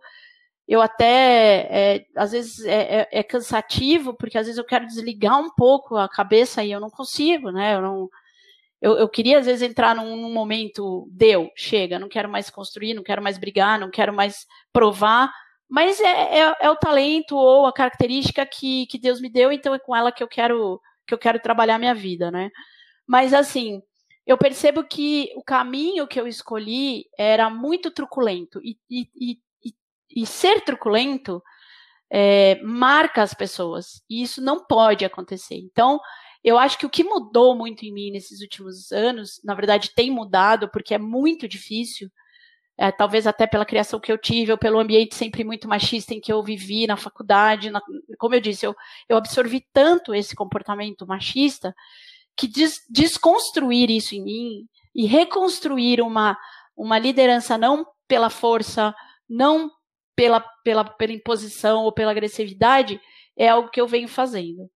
Eu 0.66 0.82
até, 0.82 1.68
é, 1.70 2.06
às 2.16 2.32
vezes, 2.32 2.64
é, 2.64 3.02
é, 3.02 3.20
é, 3.20 3.22
cansativo, 3.22 4.14
porque 4.14 4.38
às 4.38 4.46
vezes 4.46 4.58
eu 4.58 4.64
quero 4.64 4.88
desligar 4.88 5.38
um 5.38 5.54
pouco 5.54 5.98
a 5.98 6.08
cabeça 6.08 6.64
e 6.64 6.72
eu 6.72 6.80
não 6.80 6.90
consigo, 6.90 7.52
né? 7.52 7.76
Eu, 7.76 7.82
não, 7.82 8.10
eu, 8.82 8.94
eu 8.98 9.10
queria, 9.10 9.40
às 9.40 9.46
vezes, 9.46 9.62
entrar 9.62 9.94
num, 9.94 10.16
num 10.16 10.32
momento, 10.32 11.06
deu, 11.12 11.52
chega, 11.54 12.00
não 12.00 12.08
quero 12.08 12.30
mais 12.30 12.50
construir, 12.50 12.94
não 12.94 13.04
quero 13.04 13.22
mais 13.22 13.38
brigar, 13.38 13.78
não 13.78 13.92
quero 13.92 14.14
mais 14.14 14.46
provar, 14.72 15.30
mas 15.70 16.00
é, 16.00 16.40
é, 16.40 16.56
é, 16.62 16.70
o 16.70 16.78
talento 16.78 17.36
ou 17.36 17.66
a 17.66 17.74
característica 17.74 18.46
que, 18.46 18.86
que 18.88 18.98
Deus 18.98 19.20
me 19.20 19.30
deu, 19.30 19.52
então 19.52 19.74
é 19.74 19.80
com 19.80 19.94
ela 19.94 20.14
que 20.14 20.24
eu 20.24 20.30
quero 20.30 20.80
que 21.06 21.14
eu 21.14 21.18
quero 21.18 21.42
trabalhar 21.42 21.78
minha 21.78 21.94
vida, 21.94 22.32
né? 22.32 22.50
Mas 23.06 23.34
assim, 23.34 23.82
eu 24.26 24.38
percebo 24.38 24.84
que 24.84 25.32
o 25.36 25.44
caminho 25.44 26.08
que 26.08 26.20
eu 26.20 26.28
escolhi 26.28 27.06
era 27.18 27.50
muito 27.50 27.92
truculento. 27.92 28.60
E, 28.64 28.78
e, 28.90 29.08
e, 29.16 29.76
e 30.10 30.26
ser 30.26 30.62
truculento 30.62 31.44
é, 32.10 32.60
marca 32.64 33.22
as 33.22 33.34
pessoas. 33.34 34.02
E 34.10 34.24
isso 34.24 34.42
não 34.42 34.66
pode 34.66 35.06
acontecer. 35.06 35.56
Então, 35.56 36.00
eu 36.44 36.58
acho 36.58 36.78
que 36.78 36.86
o 36.86 36.90
que 36.90 37.04
mudou 37.04 37.56
muito 37.56 37.84
em 37.86 37.92
mim 37.92 38.12
nesses 38.12 38.42
últimos 38.42 38.92
anos, 38.92 39.40
na 39.44 39.54
verdade, 39.54 39.94
tem 39.96 40.10
mudado, 40.10 40.70
porque 40.70 40.96
é 40.96 41.00
muito 41.00 41.48
difícil. 41.48 42.10
É, 42.78 42.92
talvez 42.92 43.26
até 43.26 43.48
pela 43.48 43.66
criação 43.66 44.00
que 44.00 44.12
eu 44.12 44.18
tive, 44.18 44.52
ou 44.52 44.58
pelo 44.58 44.80
ambiente 44.80 45.16
sempre 45.16 45.46
muito 45.46 45.68
machista 45.68 46.14
em 46.14 46.20
que 46.20 46.34
eu 46.34 46.44
vivi 46.44 46.88
na 46.88 46.98
faculdade. 46.98 47.70
Na, 47.70 47.82
como 48.18 48.36
eu 48.36 48.42
disse, 48.42 48.66
eu, 48.66 48.76
eu 49.08 49.18
absorvi 49.18 49.66
tanto 49.72 50.14
esse 50.16 50.36
comportamento 50.36 51.06
machista 51.06 51.76
que 52.38 52.48
des, 52.48 52.80
desconstruir 52.90 53.90
isso 53.90 54.16
em 54.16 54.24
mim 54.24 54.68
e 54.94 55.06
reconstruir 55.06 56.02
uma, 56.02 56.38
uma 56.76 56.98
liderança 56.98 57.58
não 57.58 57.86
pela 58.08 58.30
força, 58.30 58.94
não 59.30 59.70
pela, 60.16 60.40
pela, 60.64 60.84
pela 60.84 61.14
imposição 61.14 61.84
ou 61.84 61.92
pela 61.92 62.12
agressividade, 62.12 63.00
é 63.38 63.50
algo 63.50 63.70
que 63.70 63.82
eu 63.82 63.88
venho 63.88 64.08
fazendo. 64.08 64.70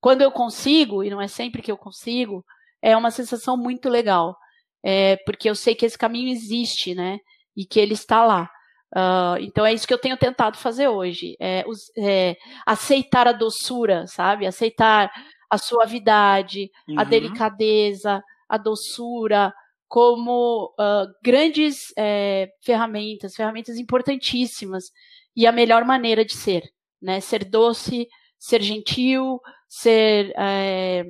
Quando 0.00 0.22
eu 0.22 0.30
consigo, 0.30 1.02
e 1.02 1.10
não 1.10 1.20
é 1.20 1.26
sempre 1.26 1.62
que 1.62 1.72
eu 1.72 1.76
consigo, 1.76 2.44
é 2.80 2.96
uma 2.96 3.10
sensação 3.10 3.56
muito 3.56 3.88
legal. 3.88 4.36
É, 4.84 5.16
porque 5.26 5.50
eu 5.50 5.54
sei 5.54 5.74
que 5.74 5.84
esse 5.84 5.98
caminho 5.98 6.28
existe, 6.28 6.94
né? 6.94 7.18
E 7.56 7.64
que 7.64 7.80
ele 7.80 7.94
está 7.94 8.24
lá. 8.24 8.48
Uh, 8.94 9.36
então 9.40 9.66
é 9.66 9.74
isso 9.74 9.86
que 9.86 9.92
eu 9.92 9.98
tenho 9.98 10.16
tentado 10.16 10.56
fazer 10.56 10.86
hoje, 10.88 11.36
é, 11.40 11.64
é, 11.98 12.36
aceitar 12.64 13.26
a 13.26 13.32
doçura, 13.32 14.06
sabe? 14.06 14.46
Aceitar 14.46 15.10
a 15.50 15.58
suavidade, 15.58 16.70
uhum. 16.88 16.98
a 16.98 17.04
delicadeza, 17.04 18.22
a 18.48 18.56
doçura, 18.56 19.52
como 19.88 20.74
uh, 20.78 21.06
grandes 21.22 21.92
é, 21.96 22.48
ferramentas, 22.62 23.34
ferramentas 23.34 23.76
importantíssimas 23.76 24.90
e 25.34 25.46
a 25.46 25.52
melhor 25.52 25.84
maneira 25.84 26.24
de 26.24 26.36
ser, 26.36 26.64
né? 27.00 27.20
Ser 27.20 27.44
doce, 27.44 28.08
ser 28.38 28.62
gentil, 28.62 29.40
ser 29.68 30.32
é, 30.36 31.04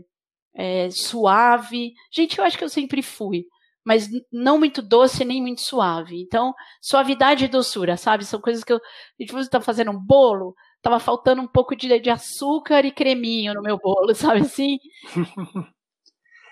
é, 0.55 0.90
suave. 0.90 1.92
Gente, 2.12 2.38
eu 2.38 2.44
acho 2.44 2.59
que 2.59 2.64
eu 2.64 2.68
sempre 2.68 3.03
fui, 3.03 3.44
mas 3.85 4.09
não 4.33 4.59
muito 4.59 4.83
doce 4.83 5.25
nem 5.25 5.40
muito 5.40 5.62
suave. 5.62 6.20
Então, 6.20 6.53
suavidade 6.81 7.44
e 7.44 7.49
doçura, 7.49 7.96
sabe? 7.96 8.25
São 8.25 8.40
coisas 8.40 8.64
que 8.64 8.72
eu. 8.72 8.81
Tipo, 9.18 9.35
você 9.35 9.46
está 9.46 9.61
fazendo 9.61 9.90
um 9.90 9.99
bolo, 9.99 10.55
tava 10.87 11.01
faltando 11.01 11.42
um 11.42 11.46
pouco 11.49 11.75
de, 11.75 11.99
de 11.99 12.09
açúcar 12.09 12.85
e 12.85 12.92
creminho 12.92 13.55
no 13.55 13.62
meu 13.62 13.77
bolo, 13.77 14.14
sabe 14.14 14.42
assim? 14.42 14.79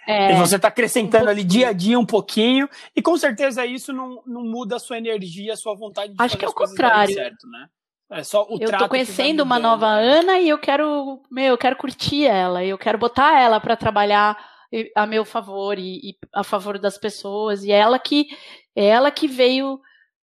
É, 0.06 0.32
e 0.32 0.36
você 0.36 0.56
está 0.56 0.68
acrescentando 0.68 1.26
um 1.26 1.28
ali 1.28 1.44
dia 1.44 1.68
a 1.68 1.72
dia 1.72 1.98
um 1.98 2.04
pouquinho, 2.04 2.68
e 2.94 3.00
com 3.00 3.16
certeza 3.16 3.64
isso 3.64 3.92
não, 3.92 4.22
não 4.26 4.42
muda 4.42 4.76
a 4.76 4.80
sua 4.80 4.98
energia, 4.98 5.52
a 5.52 5.56
sua 5.56 5.74
vontade 5.74 6.12
de 6.12 6.22
Acho 6.22 6.36
que 6.36 6.44
é 6.44 6.48
o 6.48 6.52
contrário. 6.52 7.14
certo, 7.14 7.48
né? 7.48 7.68
É 8.10 8.22
só 8.22 8.44
o 8.44 8.58
eu 8.60 8.76
tô 8.76 8.88
conhecendo 8.88 9.42
uma 9.42 9.58
nova 9.58 9.86
Ana 9.86 10.38
e 10.38 10.48
eu 10.48 10.58
quero, 10.58 11.22
meu, 11.30 11.46
eu 11.46 11.58
quero 11.58 11.76
curtir 11.76 12.26
ela, 12.26 12.62
eu 12.62 12.76
quero 12.76 12.98
botar 12.98 13.40
ela 13.40 13.58
para 13.60 13.76
trabalhar 13.76 14.36
a 14.94 15.06
meu 15.06 15.24
favor 15.24 15.78
e, 15.78 16.10
e, 16.10 16.18
a 16.32 16.44
favor 16.44 16.78
das 16.78 16.98
pessoas. 16.98 17.64
E 17.64 17.72
é 17.72 17.76
ela 17.76 17.98
que 17.98 18.26
é 18.76 18.84
ela 18.86 19.10
que 19.10 19.26
veio, 19.26 19.80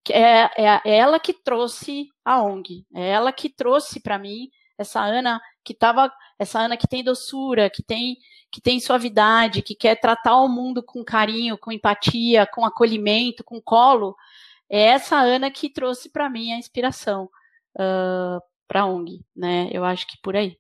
é, 0.10 0.50
é, 0.58 0.82
é 0.86 0.98
ela 0.98 1.20
que 1.20 1.34
trouxe 1.34 2.08
a 2.26 2.42
ONG, 2.42 2.86
é 2.94 3.10
ela 3.10 3.32
que 3.32 3.50
trouxe 3.50 4.00
para 4.00 4.18
mim 4.18 4.50
essa 4.78 5.02
Ana 5.02 5.40
que 5.64 5.74
tava, 5.74 6.12
essa 6.40 6.60
Ana 6.60 6.76
que 6.76 6.88
tem 6.88 7.04
doçura, 7.04 7.70
que 7.70 7.84
tem 7.84 8.18
que 8.52 8.60
tem 8.60 8.82
suavidade, 8.82 9.62
que 9.62 9.74
quer 9.74 9.96
tratar 9.96 10.36
o 10.36 10.50
mundo 10.50 10.84
com 10.84 11.06
carinho, 11.06 11.58
com 11.58 11.72
empatia, 11.72 12.46
com 12.46 12.66
acolhimento, 12.66 13.46
com 13.46 13.62
colo. 13.62 14.14
É 14.70 14.82
essa 14.82 15.18
Ana 15.18 15.50
que 15.50 15.70
trouxe 15.70 16.10
para 16.10 16.30
mim 16.30 16.52
a 16.52 16.58
inspiração 16.58 17.30
uh, 17.76 18.42
para 18.68 18.82
a 18.82 18.86
ONG, 18.86 19.22
né? 19.34 19.70
Eu 19.72 19.86
acho 19.86 20.06
que 20.06 20.18
por 20.22 20.36
aí. 20.36 20.58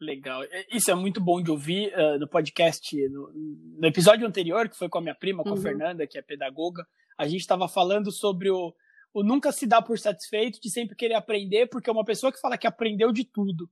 Legal. 0.00 0.42
Isso 0.72 0.90
é 0.90 0.94
muito 0.94 1.20
bom 1.20 1.42
de 1.42 1.50
ouvir 1.50 1.92
uh, 1.94 2.18
no 2.18 2.28
podcast. 2.28 2.96
No, 3.08 3.30
no, 3.78 3.86
episódio 3.86 4.26
anterior, 4.26 4.68
que 4.68 4.78
foi 4.78 4.88
com 4.88 4.98
a 4.98 5.02
minha 5.02 5.14
prima, 5.14 5.42
com 5.42 5.50
uhum. 5.50 5.56
a 5.56 5.60
Fernanda, 5.60 6.06
que 6.06 6.16
é 6.16 6.22
pedagoga, 6.22 6.86
a 7.20 7.28
gente 7.28 7.42
estava 7.42 7.68
falando 7.68 8.10
sobre 8.10 8.50
o, 8.50 8.74
o 9.12 9.22
nunca 9.22 9.52
se 9.52 9.66
dar 9.66 9.82
por 9.82 9.98
satisfeito, 9.98 10.58
de 10.58 10.70
sempre 10.70 10.96
querer 10.96 11.12
aprender, 11.14 11.66
porque 11.66 11.90
é 11.90 11.92
uma 11.92 12.04
pessoa 12.04 12.32
que 12.32 12.40
fala 12.40 12.56
que 12.56 12.66
aprendeu 12.66 13.12
de 13.12 13.24
tudo 13.24 13.68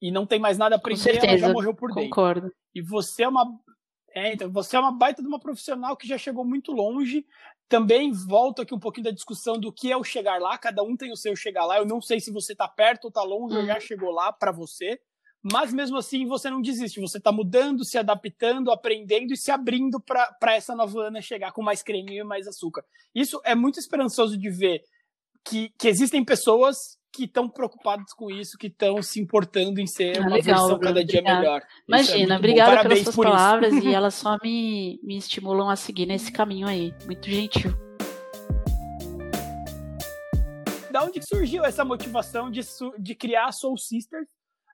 e 0.00 0.12
não 0.12 0.24
tem 0.24 0.38
mais 0.38 0.56
nada 0.56 0.76
a 0.76 0.78
aprender, 0.78 1.16
ela 1.16 1.36
já 1.36 1.52
morreu 1.52 1.74
por 1.74 1.88
dentro. 1.88 2.10
Concordo. 2.10 2.52
E 2.72 2.80
você 2.80 3.24
é 3.24 3.28
uma 3.28 3.44
é, 4.14 4.34
então, 4.34 4.52
você 4.52 4.76
é 4.76 4.78
uma 4.78 4.92
baita 4.92 5.20
de 5.20 5.26
uma 5.26 5.40
profissional 5.40 5.96
que 5.96 6.06
já 6.06 6.16
chegou 6.16 6.44
muito 6.44 6.70
longe. 6.70 7.26
Também 7.68 8.12
volto 8.12 8.62
aqui 8.62 8.72
um 8.72 8.78
pouquinho 8.78 9.06
da 9.06 9.10
discussão 9.10 9.58
do 9.58 9.72
que 9.72 9.90
é 9.90 9.96
o 9.96 10.04
chegar 10.04 10.38
lá. 10.40 10.56
Cada 10.56 10.84
um 10.84 10.96
tem 10.96 11.10
o 11.10 11.16
seu 11.16 11.34
chegar 11.34 11.64
lá. 11.64 11.78
Eu 11.78 11.86
não 11.86 12.00
sei 12.00 12.20
se 12.20 12.30
você 12.30 12.52
está 12.52 12.68
perto 12.68 13.06
ou 13.06 13.08
está 13.08 13.22
longe, 13.22 13.56
ou 13.56 13.66
já 13.66 13.74
uhum. 13.74 13.80
chegou 13.80 14.10
lá 14.12 14.30
para 14.30 14.52
você. 14.52 15.00
Mas 15.42 15.72
mesmo 15.72 15.96
assim, 15.96 16.24
você 16.24 16.48
não 16.48 16.62
desiste. 16.62 17.00
Você 17.00 17.18
está 17.18 17.32
mudando, 17.32 17.84
se 17.84 17.98
adaptando, 17.98 18.70
aprendendo 18.70 19.32
e 19.32 19.36
se 19.36 19.50
abrindo 19.50 19.98
para 20.00 20.54
essa 20.54 20.74
nova 20.74 21.08
Ana 21.08 21.20
chegar 21.20 21.52
com 21.52 21.62
mais 21.62 21.82
creme 21.82 22.18
e 22.18 22.24
mais 22.24 22.46
açúcar. 22.46 22.84
Isso 23.12 23.40
é 23.44 23.54
muito 23.54 23.80
esperançoso 23.80 24.38
de 24.38 24.48
ver 24.48 24.82
que, 25.44 25.70
que 25.76 25.88
existem 25.88 26.24
pessoas 26.24 26.76
que 27.12 27.24
estão 27.24 27.48
preocupados 27.48 28.14
com 28.14 28.30
isso, 28.30 28.56
que 28.56 28.68
estão 28.68 29.02
se 29.02 29.20
importando 29.20 29.80
em 29.80 29.86
ser 29.86 30.16
ah, 30.16 30.20
uma 30.20 30.36
legal, 30.36 30.60
versão 30.60 30.78
cada 30.78 31.04
dia 31.04 31.20
obrigada. 31.20 31.40
melhor. 31.40 31.60
É 31.60 31.64
Imagina, 31.88 32.34
é 32.34 32.38
obrigada 32.38 32.82
pelas 32.82 33.00
suas 33.00 33.16
palavras 33.16 33.74
e 33.74 33.88
elas 33.92 34.14
só 34.14 34.38
me, 34.42 34.98
me 35.02 35.18
estimulam 35.18 35.68
a 35.68 35.76
seguir 35.76 36.06
nesse 36.06 36.30
caminho 36.30 36.68
aí. 36.68 36.94
Muito 37.04 37.28
gentil. 37.28 37.72
Da 40.90 41.04
onde 41.04 41.20
surgiu 41.26 41.64
essa 41.64 41.84
motivação 41.84 42.50
de, 42.50 42.60
de 42.98 43.14
criar 43.14 43.46
a 43.46 43.52
Soul 43.52 43.76
Sisters? 43.76 44.28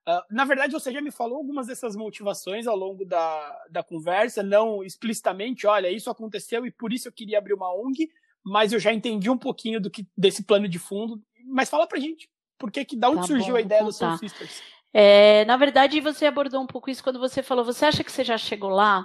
Uh, 0.09 0.23
na 0.31 0.44
verdade, 0.47 0.73
você 0.73 0.90
já 0.90 1.03
me 1.03 1.11
falou 1.11 1.37
algumas 1.37 1.66
dessas 1.66 1.94
motivações 1.94 2.66
ao 2.66 2.75
longo 2.77 3.05
da, 3.05 3.66
da 3.71 3.83
conversa, 3.83 4.42
não 4.42 4.83
explicitamente, 4.83 5.66
olha, 5.66 5.90
isso 5.90 6.09
aconteceu 6.09 6.64
e 6.64 6.71
por 6.71 6.92
isso 6.92 7.09
eu 7.09 7.12
queria 7.12 7.37
abrir 7.37 7.53
uma 7.53 7.75
ONG, 7.75 8.09
mas 8.42 8.73
eu 8.73 8.81
já 8.81 8.92
entendi 8.92 9.29
um 9.29 9.37
pouquinho 9.37 9.79
do 9.79 9.90
que 9.90 10.07
desse 10.16 10.44
plano 10.44 10.66
de 10.66 10.79
fundo 10.79 11.23
mas 11.49 11.71
fala 11.71 11.87
pra 11.87 11.99
gente, 11.99 12.29
por 12.59 12.71
que, 12.71 12.85
que 12.85 12.97
da 12.97 13.09
onde 13.09 13.23
tá 13.23 13.27
surgiu 13.27 13.53
bom, 13.53 13.57
a 13.57 13.61
ideia 13.61 13.83
do 13.83 13.92
Soul 13.92 14.18
Sisters? 14.18 14.62
É, 14.92 15.44
na 15.47 15.57
verdade, 15.57 16.01
você 16.01 16.27
abordou 16.27 16.61
um 16.61 16.66
pouco 16.66 16.90
isso 16.90 17.03
quando 17.03 17.18
você 17.18 17.42
falou, 17.42 17.64
você 17.64 17.87
acha 17.87 18.05
que 18.05 18.12
você 18.12 18.23
já 18.23 18.37
chegou 18.37 18.71
lá? 18.71 19.05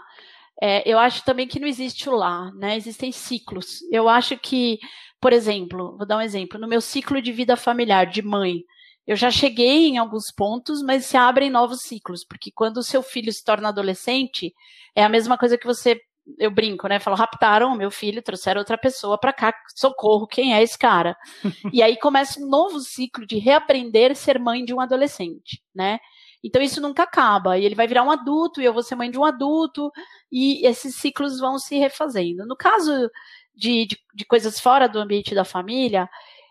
É, 0.61 0.87
eu 0.89 0.99
acho 0.99 1.23
também 1.23 1.47
que 1.47 1.59
não 1.59 1.67
existe 1.67 2.09
o 2.09 2.15
lá, 2.15 2.51
né? 2.53 2.75
Existem 2.75 3.11
ciclos. 3.11 3.81
Eu 3.91 4.07
acho 4.07 4.37
que, 4.37 4.79
por 5.19 5.33
exemplo, 5.33 5.97
vou 5.97 6.05
dar 6.05 6.17
um 6.17 6.21
exemplo, 6.21 6.59
no 6.59 6.67
meu 6.67 6.81
ciclo 6.81 7.21
de 7.21 7.31
vida 7.31 7.55
familiar, 7.55 8.05
de 8.05 8.21
mãe, 8.21 8.63
eu 9.05 9.15
já 9.15 9.29
cheguei 9.29 9.87
em 9.87 9.97
alguns 9.97 10.31
pontos, 10.31 10.81
mas 10.81 11.05
se 11.05 11.17
abrem 11.17 11.49
novos 11.49 11.81
ciclos, 11.81 12.25
porque 12.25 12.51
quando 12.51 12.77
o 12.77 12.83
seu 12.83 13.03
filho 13.03 13.31
se 13.31 13.43
torna 13.43 13.69
adolescente, 13.69 14.53
é 14.95 15.03
a 15.03 15.09
mesma 15.09 15.37
coisa 15.37 15.57
que 15.57 15.65
você 15.65 15.99
eu 16.37 16.49
brinco, 16.49 16.87
né? 16.87 16.99
Falo, 16.99 17.17
raptaram 17.17 17.73
o 17.73 17.75
meu 17.75 17.91
filho, 17.91 18.21
trouxeram 18.21 18.59
outra 18.59 18.77
pessoa 18.77 19.17
para 19.17 19.33
cá, 19.33 19.53
socorro, 19.75 20.25
quem 20.25 20.55
é 20.55 20.63
esse 20.63 20.77
cara? 20.77 21.17
e 21.73 21.83
aí 21.83 21.97
começa 21.97 22.39
um 22.39 22.47
novo 22.47 22.79
ciclo 22.79 23.25
de 23.25 23.37
reaprender 23.37 24.15
ser 24.15 24.39
mãe 24.39 24.63
de 24.63 24.73
um 24.73 24.79
adolescente, 24.79 25.61
né? 25.75 25.99
Então 26.43 26.61
isso 26.61 26.81
nunca 26.81 27.03
acaba. 27.03 27.57
E 27.57 27.65
ele 27.65 27.75
vai 27.75 27.87
virar 27.87 28.03
um 28.03 28.11
adulto, 28.11 28.61
e 28.61 28.65
eu 28.65 28.73
vou 28.73 28.83
ser 28.83 28.95
mãe 28.95 29.11
de 29.11 29.17
um 29.17 29.23
adulto, 29.23 29.91
e 30.31 30.65
esses 30.65 30.95
ciclos 30.95 31.39
vão 31.39 31.57
se 31.57 31.77
refazendo. 31.77 32.45
No 32.45 32.55
caso 32.55 33.09
de, 33.55 33.85
de, 33.85 33.97
de 34.13 34.25
coisas 34.25 34.59
fora 34.59 34.87
do 34.87 34.99
ambiente 34.99 35.35
da 35.35 35.45
família, 35.45 36.09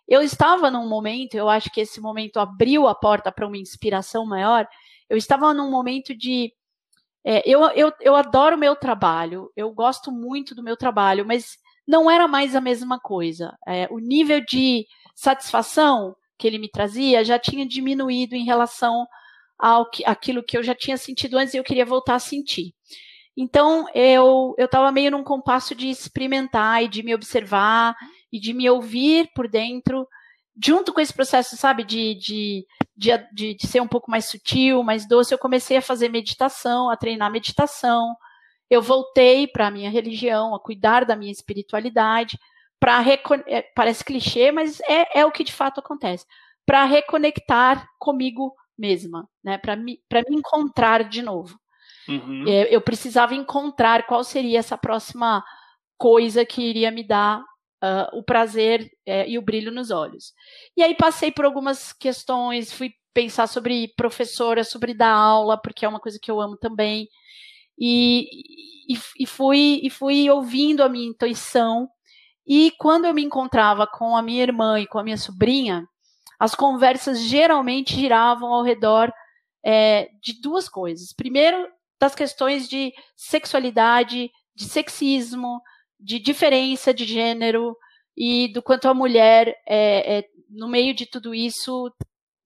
eu 0.09 0.23
estava 0.23 0.71
num 0.71 0.89
momento, 0.89 1.35
eu 1.35 1.49
acho 1.49 1.71
que 1.71 1.81
esse 1.81 2.01
momento 2.01 2.39
abriu 2.39 2.87
a 2.89 2.95
porta 2.95 3.31
para 3.33 3.47
uma 3.47 3.57
inspiração 3.57 4.27
maior. 4.27 4.67
Eu 5.09 5.17
estava 5.17 5.53
num 5.55 5.71
momento 5.71 6.15
de 6.15 6.53
é, 7.25 7.43
eu, 7.49 7.63
eu, 7.71 7.93
eu 8.01 8.17
adoro 8.17 8.57
o 8.57 8.59
meu 8.59 8.75
trabalho, 8.75 9.51
eu 9.57 9.71
gosto 9.73 10.11
muito 10.11 10.55
do 10.55 10.63
meu 10.63 10.77
trabalho, 10.77 11.25
mas 11.25 11.57
não 11.87 12.11
era 12.11 12.27
mais 12.27 12.57
a 12.57 12.61
mesma 12.61 12.99
coisa. 12.99 13.57
É, 13.67 13.87
o 13.91 13.99
nível 13.99 14.41
de 14.41 14.87
satisfação 15.15 16.17
que 16.37 16.47
ele 16.47 16.59
me 16.59 16.69
trazia 16.69 17.25
já 17.25 17.39
tinha 17.39 17.65
diminuído 17.67 18.35
em 18.35 18.45
relação 18.45 19.07
ao 19.59 19.89
que, 19.89 20.05
aquilo 20.05 20.43
que 20.43 20.57
eu 20.59 20.63
já 20.63 20.75
tinha 20.75 20.97
sentido 20.97 21.39
antes 21.39 21.55
e 21.55 21.57
eu 21.57 21.65
queria 21.65 21.87
voltar 21.87 22.17
a 22.17 22.19
sentir. 22.19 22.75
Então 23.37 23.87
eu 23.95 24.55
eu 24.59 24.67
estava 24.67 24.93
meio 24.93 25.11
num 25.11 25.23
compasso 25.23 25.75
de 25.75 25.89
experimentar 25.89 26.83
e 26.83 26.89
de 26.89 27.03
me 27.03 27.15
observar 27.15 27.97
e 28.33 28.41
de 28.41 28.53
me 28.55 28.69
ouvir 28.71 29.31
por 29.35 29.47
dentro 29.47 30.07
junto 30.61 30.93
com 30.93 31.01
esse 31.01 31.13
processo, 31.13 31.57
sabe, 31.57 31.85
de, 31.85 32.15
de, 32.15 32.67
de, 32.97 33.55
de, 33.55 33.67
ser 33.67 33.81
um 33.81 33.89
pouco 33.89 34.11
mais 34.11 34.27
sutil, 34.27 34.83
mais 34.83 35.07
doce, 35.07 35.33
eu 35.33 35.39
comecei 35.39 35.77
a 35.77 35.83
fazer 35.83 36.09
meditação, 36.09 36.91
a 36.91 36.97
treinar 36.97 37.31
meditação. 37.31 38.15
Eu 38.69 38.83
voltei 38.83 39.47
para 39.47 39.67
a 39.67 39.71
minha 39.71 39.91
religião, 39.91 40.55
a 40.55 40.61
cuidar 40.61 41.05
da 41.05 41.17
minha 41.17 41.33
espiritualidade, 41.33 42.39
para 42.79 43.03
é, 43.47 43.63
parece 43.75 44.05
clichê, 44.05 44.51
mas 44.51 44.81
é, 44.81 45.21
é 45.21 45.27
o 45.27 45.31
que 45.31 45.45
de 45.45 45.53
fato 45.53 45.81
acontece, 45.81 46.27
para 46.67 46.85
reconectar 46.85 47.87
comigo 47.99 48.55
mesma, 48.77 49.29
né, 49.43 49.59
para 49.59 49.77
me, 49.77 50.01
me 50.29 50.37
encontrar 50.37 51.05
de 51.05 51.23
novo. 51.23 51.59
Uhum. 52.09 52.45
É, 52.49 52.75
eu 52.75 52.81
precisava 52.81 53.35
encontrar 53.35 54.07
qual 54.07 54.25
seria 54.25 54.59
essa 54.59 54.77
próxima 54.77 55.45
coisa 55.97 56.45
que 56.45 56.61
iria 56.61 56.91
me 56.91 57.05
dar 57.05 57.45
uh, 57.83 58.17
o 58.17 58.23
prazer 58.23 58.91
uh, 59.09 59.27
e 59.27 59.37
o 59.37 59.43
brilho 59.43 59.73
nos 59.73 59.91
olhos. 59.91 60.33
E 60.77 60.83
aí 60.83 60.95
passei 60.95 61.33
por 61.33 61.45
algumas 61.45 61.93
questões, 61.93 62.73
fui 62.73 62.93
pensar 63.13 63.47
sobre 63.47 63.93
professora, 63.97 64.65
sobre 64.65 64.95
dar 64.95 65.13
aula, 65.13 65.61
porque 65.61 65.85
é 65.85 65.89
uma 65.89 66.01
coisa 66.01 66.19
que 66.21 66.31
eu 66.31 66.41
amo 66.41 66.57
também. 66.57 67.09
E, 67.79 68.29
e, 68.89 68.99
e, 69.19 69.27
fui, 69.27 69.81
e 69.83 69.91
fui 69.91 70.31
ouvindo 70.31 70.83
a 70.83 70.89
minha 70.89 71.09
intuição. 71.09 71.89
E 72.47 72.73
quando 72.79 73.05
eu 73.05 73.15
me 73.15 73.25
encontrava 73.25 73.87
com 73.87 74.17
a 74.17 74.23
minha 74.23 74.43
irmã 74.43 74.81
e 74.81 74.87
com 74.87 74.99
a 74.99 75.05
minha 75.05 75.19
sobrinha, 75.19 75.87
as 76.39 76.55
conversas 76.55 77.21
geralmente 77.21 77.95
giravam 77.95 78.53
ao 78.53 78.63
redor 78.63 79.13
é, 79.65 80.09
de 80.21 80.41
duas 80.41 80.69
coisas. 80.69 81.13
Primeiro, 81.13 81.69
das 82.01 82.15
questões 82.15 82.69
de 82.69 82.93
sexualidade, 83.17 84.31
de 84.55 84.65
sexismo, 84.65 85.61
de 86.03 86.19
diferença 86.19 86.93
de 86.93 87.05
gênero 87.05 87.77
e 88.17 88.53
do 88.53 88.63
quanto 88.63 88.89
a 88.89 88.95
mulher, 88.95 89.57
é, 89.67 90.19
é, 90.19 90.25
no 90.51 90.69
meio 90.69 90.95
de 90.95 91.07
tudo 91.07 91.35
isso, 91.35 91.91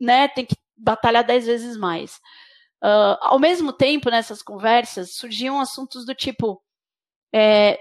né, 0.01 0.29
tem 0.29 0.45
que 0.45 0.55
batalhar 0.77 1.25
dez 1.25 1.47
vezes 1.47 1.77
mais. 1.77 2.17
Uh, 2.85 3.17
ao 3.21 3.39
mesmo 3.39 3.73
tempo, 3.73 4.11
nessas 4.11 4.43
conversas, 4.43 5.15
surgiam 5.15 5.59
assuntos 5.61 6.05
do 6.05 6.15
tipo. 6.15 6.63
É, 7.35 7.79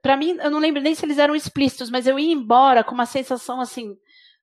para 0.00 0.16
mim, 0.16 0.36
eu 0.40 0.50
não 0.50 0.58
lembro 0.58 0.80
nem 0.80 0.94
se 0.94 1.04
eles 1.04 1.18
eram 1.18 1.34
explícitos, 1.34 1.90
mas 1.90 2.06
eu 2.06 2.18
ia 2.18 2.32
embora 2.32 2.84
com 2.84 2.94
uma 2.94 3.06
sensação 3.06 3.60
assim: 3.60 3.96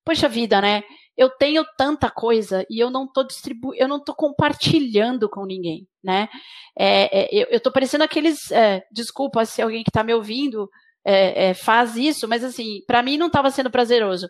poxa 0.05 0.29
vida, 0.29 0.61
né? 0.61 0.83
Eu 1.17 1.29
tenho 1.29 1.65
tanta 1.77 2.09
coisa 2.11 2.65
e 2.69 2.79
eu 2.79 2.89
não 2.89 3.11
tô 3.11 3.23
distribuindo, 3.23 3.81
eu 3.81 3.87
não 3.87 4.03
tô 4.03 4.13
compartilhando 4.13 5.29
com 5.29 5.45
ninguém. 5.45 5.87
Né? 6.03 6.29
É, 6.77 7.39
é, 7.39 7.47
eu, 7.49 7.59
tô 7.59 7.71
parecendo 7.71 8.03
aqueles, 8.03 8.51
é, 8.51 8.83
desculpa 8.91 9.45
se 9.45 9.61
alguém 9.61 9.83
que 9.83 9.89
está 9.89 10.03
me 10.03 10.13
ouvindo 10.13 10.69
é, 11.05 11.49
é, 11.49 11.53
faz 11.53 11.95
isso, 11.95 12.27
mas 12.27 12.43
assim, 12.43 12.81
para 12.87 13.03
mim 13.03 13.17
não 13.17 13.27
estava 13.27 13.51
sendo 13.51 13.69
prazeroso. 13.69 14.29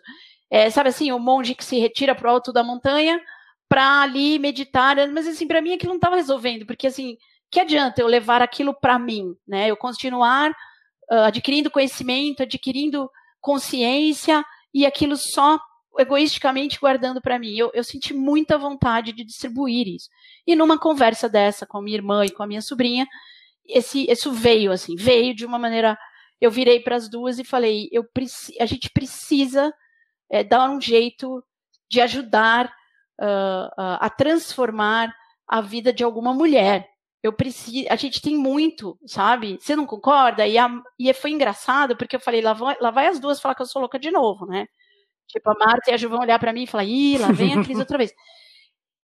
É, 0.50 0.68
sabe 0.70 0.88
assim, 0.88 1.12
o 1.12 1.18
monge 1.18 1.54
que 1.54 1.64
se 1.64 1.78
retira 1.78 2.14
pro 2.14 2.30
alto 2.30 2.52
da 2.52 2.64
montanha 2.64 3.20
para 3.68 4.02
ali 4.02 4.38
meditar, 4.38 4.96
mas 5.08 5.28
assim, 5.28 5.46
para 5.46 5.62
mim 5.62 5.74
aquilo 5.74 5.92
não 5.92 5.98
estava 5.98 6.16
resolvendo, 6.16 6.66
porque 6.66 6.88
assim, 6.88 7.16
que 7.50 7.60
adianta 7.60 8.00
eu 8.00 8.06
levar 8.06 8.42
aquilo 8.42 8.74
para 8.74 8.98
mim, 8.98 9.34
né? 9.46 9.70
Eu 9.70 9.76
continuar 9.76 10.50
uh, 10.50 11.24
adquirindo 11.26 11.70
conhecimento, 11.70 12.42
adquirindo 12.42 13.08
consciência 13.40 14.44
e 14.74 14.84
aquilo 14.84 15.16
só 15.16 15.58
egoisticamente 15.98 16.78
guardando 16.78 17.20
para 17.20 17.38
mim. 17.38 17.54
Eu, 17.56 17.70
eu, 17.74 17.82
senti 17.84 18.14
muita 18.14 18.58
vontade 18.58 19.12
de 19.12 19.24
distribuir 19.24 19.88
isso. 19.88 20.08
E 20.46 20.54
numa 20.54 20.78
conversa 20.78 21.28
dessa 21.28 21.66
com 21.66 21.78
a 21.78 21.82
minha 21.82 21.96
irmã 21.96 22.24
e 22.24 22.30
com 22.30 22.42
a 22.42 22.46
minha 22.46 22.62
sobrinha, 22.62 23.06
esse, 23.66 24.10
isso 24.10 24.32
veio 24.32 24.72
assim, 24.72 24.96
veio 24.96 25.34
de 25.34 25.44
uma 25.44 25.58
maneira. 25.58 25.98
Eu 26.40 26.50
virei 26.50 26.80
para 26.80 26.96
as 26.96 27.08
duas 27.08 27.38
e 27.38 27.44
falei: 27.44 27.88
eu 27.92 28.04
a 28.58 28.66
gente 28.66 28.90
precisa 28.90 29.72
é, 30.30 30.42
dar 30.44 30.70
um 30.70 30.80
jeito 30.80 31.44
de 31.88 32.00
ajudar 32.00 32.66
uh, 33.20 33.66
uh, 33.66 33.98
a 34.00 34.08
transformar 34.08 35.12
a 35.46 35.60
vida 35.60 35.92
de 35.92 36.04
alguma 36.04 36.32
mulher. 36.32 36.88
Eu 37.22 37.32
preciso, 37.34 37.86
a 37.90 37.96
gente 37.96 38.22
tem 38.22 38.36
muito, 38.36 38.98
sabe? 39.04 39.58
Você 39.60 39.76
não 39.76 39.84
concorda? 39.84 40.46
E, 40.46 40.56
a, 40.56 40.70
e 40.98 41.12
foi 41.12 41.32
engraçado 41.32 41.96
porque 41.96 42.16
eu 42.16 42.20
falei, 42.20 42.40
lá, 42.40 42.54
vai, 42.54 42.76
lá 42.80 42.90
vai 42.90 43.08
as 43.08 43.18
duas 43.18 43.40
falar 43.40 43.54
que 43.54 43.60
eu 43.60 43.66
sou 43.66 43.80
louca 43.80 43.98
de 43.98 44.10
novo, 44.10 44.46
né? 44.46 44.66
Tipo, 45.30 45.50
a 45.50 45.54
Marta 45.54 45.90
e 45.90 45.94
a 45.94 45.96
Ju 45.96 46.08
vão 46.08 46.20
olhar 46.20 46.38
para 46.38 46.52
mim 46.52 46.64
e 46.64 46.66
falar, 46.66 46.84
ih, 46.84 47.18
lá 47.18 47.32
vem 47.32 47.58
a 47.58 47.64
Cris 47.64 47.78
outra 47.78 47.98
vez. 47.98 48.12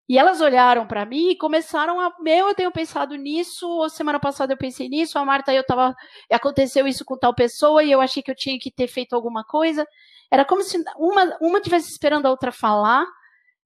E 0.09 0.19
elas 0.19 0.41
olharam 0.41 0.87
para 0.87 1.05
mim 1.05 1.31
e 1.31 1.37
começaram 1.37 2.01
a, 2.01 2.13
meu, 2.21 2.49
eu 2.49 2.55
tenho 2.55 2.71
pensado 2.71 3.17
nisso, 3.17 3.89
semana 3.89 4.21
passada 4.21 4.53
eu 4.53 4.57
pensei 4.57 4.89
nisso, 4.89 5.19
a 5.19 5.25
Marta 5.25 5.53
eu 5.53 5.65
tava, 5.67 5.95
aconteceu 6.31 6.87
isso 6.87 7.05
com 7.05 7.19
tal 7.19 7.35
pessoa 7.35 7.83
e 7.83 7.91
eu 7.91 8.01
achei 8.01 8.23
que 8.23 8.31
eu 8.31 8.35
tinha 8.37 8.57
que 8.59 8.71
ter 8.71 8.87
feito 8.87 9.15
alguma 9.15 9.43
coisa. 9.45 9.85
Era 10.31 10.45
como 10.45 10.63
se 10.63 10.83
uma 10.97 11.37
uma 11.41 11.61
tivesse 11.61 11.91
esperando 11.91 12.27
a 12.27 12.31
outra 12.31 12.53
falar 12.53 13.05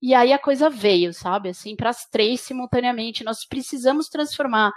e 0.03 0.15
aí 0.15 0.33
a 0.33 0.39
coisa 0.39 0.71
veio, 0.71 1.13
sabe? 1.13 1.51
Assim, 1.51 1.77
para 1.77 1.91
as 1.91 2.07
três 2.07 2.41
simultaneamente. 2.41 3.25
Nós 3.25 3.47
precisamos 3.47 4.09
transformar 4.09 4.73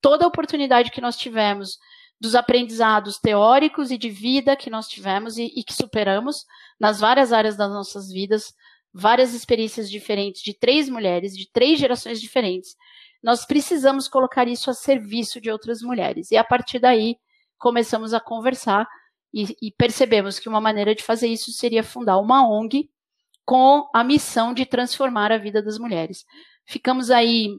toda 0.00 0.24
a 0.24 0.28
oportunidade 0.28 0.90
que 0.90 1.00
nós 1.00 1.16
tivemos 1.16 1.78
dos 2.20 2.34
aprendizados 2.34 3.18
teóricos 3.18 3.90
e 3.90 3.98
de 3.98 4.10
vida 4.10 4.56
que 4.56 4.70
nós 4.70 4.88
tivemos 4.88 5.38
e, 5.38 5.52
e 5.54 5.62
que 5.62 5.72
superamos 5.72 6.44
nas 6.78 6.98
várias 6.98 7.32
áreas 7.32 7.56
das 7.56 7.70
nossas 7.70 8.08
vidas, 8.10 8.52
várias 8.92 9.34
experiências 9.34 9.88
diferentes 9.88 10.42
de 10.42 10.52
três 10.52 10.88
mulheres, 10.88 11.36
de 11.36 11.48
três 11.50 11.78
gerações 11.78 12.20
diferentes. 12.20 12.74
Nós 13.22 13.44
precisamos 13.44 14.08
colocar 14.08 14.48
isso 14.48 14.70
a 14.70 14.74
serviço 14.74 15.40
de 15.40 15.50
outras 15.50 15.80
mulheres. 15.80 16.30
E 16.30 16.36
a 16.36 16.44
partir 16.44 16.78
daí, 16.78 17.16
começamos 17.56 18.14
a 18.14 18.20
conversar 18.20 18.86
e, 19.32 19.56
e 19.60 19.70
percebemos 19.72 20.38
que 20.38 20.48
uma 20.48 20.60
maneira 20.60 20.94
de 20.94 21.02
fazer 21.02 21.28
isso 21.28 21.52
seria 21.52 21.82
fundar 21.82 22.18
uma 22.18 22.48
ONG 22.48 22.88
com 23.44 23.88
a 23.94 24.04
missão 24.04 24.52
de 24.52 24.66
transformar 24.66 25.32
a 25.32 25.38
vida 25.38 25.62
das 25.62 25.78
mulheres. 25.78 26.24
Ficamos 26.66 27.10
aí 27.10 27.58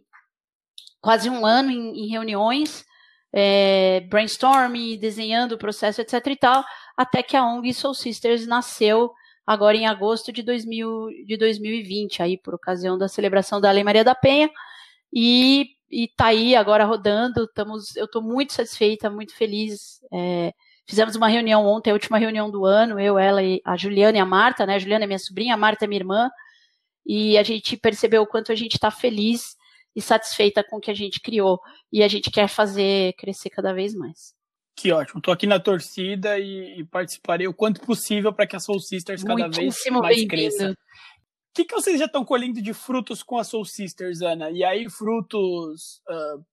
quase 1.01 1.30
um 1.30 1.45
ano 1.45 1.72
em, 1.72 2.05
em 2.05 2.07
reuniões, 2.10 2.86
é, 3.34 4.02
brainstorming, 4.10 4.98
desenhando 4.98 5.54
o 5.54 5.58
processo, 5.58 6.02
etc 6.02 6.14
e 6.28 6.36
tal, 6.36 6.64
até 6.98 7.22
que 7.24 7.38
a 7.38 7.46
ONG 7.46 7.74
Soul 7.74 7.94
Sisters 7.94 8.48
nasceu 8.48 9.12
agora 9.46 9.76
em 9.78 9.88
agosto 9.88 10.32
de, 10.32 10.44
2000, 10.44 11.08
de 11.26 11.38
2020, 11.38 12.22
aí 12.22 12.38
por 12.38 12.54
ocasião 12.54 12.98
da 12.98 13.08
celebração 13.08 13.60
da 13.60 13.72
Lei 13.72 13.84
Maria 13.84 14.04
da 14.04 14.14
Penha, 14.14 14.50
e 15.12 15.70
está 15.92 16.28
aí 16.28 16.56
agora 16.56 16.86
rodando, 16.86 17.46
estamos, 17.46 17.96
eu 17.96 18.06
estou 18.06 18.22
muito 18.22 18.54
satisfeita, 18.54 19.10
muito 19.10 19.36
feliz, 19.36 20.00
é, 20.14 20.54
Fizemos 20.90 21.16
uma 21.16 21.28
reunião 21.28 21.68
ontem, 21.68 21.92
a 21.92 21.94
última 21.94 22.18
reunião 22.18 22.50
do 22.50 22.66
ano, 22.66 23.00
eu, 23.00 23.20
ela 23.20 23.44
e 23.44 23.62
a 23.64 23.78
Juliana 23.78 24.18
e 24.18 24.20
a 24.20 24.26
Marta, 24.26 24.66
né? 24.66 24.74
A 24.74 24.80
Juliana 24.80 25.04
é 25.04 25.08
minha 25.08 25.20
sobrinha, 25.20 25.54
a 25.54 25.58
Marta 25.58 25.86
é 25.86 25.88
minha 25.88 26.00
irmã, 26.02 26.32
e 27.06 27.38
a 27.38 27.44
gente 27.44 27.78
percebeu 27.78 28.24
o 28.24 28.26
quanto 28.26 28.52
a 28.52 28.56
gente 28.56 28.74
está 28.74 28.90
feliz 28.90 29.56
e 29.96 30.02
satisfeita 30.02 30.64
com 30.64 30.78
o 30.78 30.80
que 30.80 30.92
a 30.92 30.94
gente 30.94 31.20
criou. 31.20 31.60
E 31.92 32.04
a 32.04 32.08
gente 32.08 32.30
quer 32.32 32.48
fazer 32.48 33.14
crescer 33.14 33.50
cada 33.50 33.74
vez 33.74 33.94
mais. 33.94 34.34
Que 34.76 34.92
ótimo. 34.94 35.20
Estou 35.20 35.34
aqui 35.34 35.46
na 35.46 35.60
torcida 35.60 36.40
e, 36.40 36.80
e, 36.80 36.86
participarei 36.86 37.48
o 37.48 37.54
quanto 37.54 37.82
possível 37.82 38.32
para 38.32 38.48
que 38.48 38.56
a 38.56 38.60
Soul 38.60 38.80
Sisters 38.80 39.24
cada 39.24 39.50
vez 39.50 39.76
mais 39.92 40.26
cresça. 40.26 40.72
O 40.72 40.76
que, 41.54 41.66
que 41.66 41.76
vocês 41.76 42.00
já 42.00 42.06
estão 42.06 42.24
colhendo 42.24 42.62
de 42.62 42.74
frutos 42.74 43.22
com 43.22 43.38
a 43.38 43.44
Soul 43.44 43.66
Sisters, 43.66 44.22
Ana? 44.22 44.50
E 44.52 44.64
aí, 44.64 44.90
frutos 44.90 46.02
uh, 46.10 46.46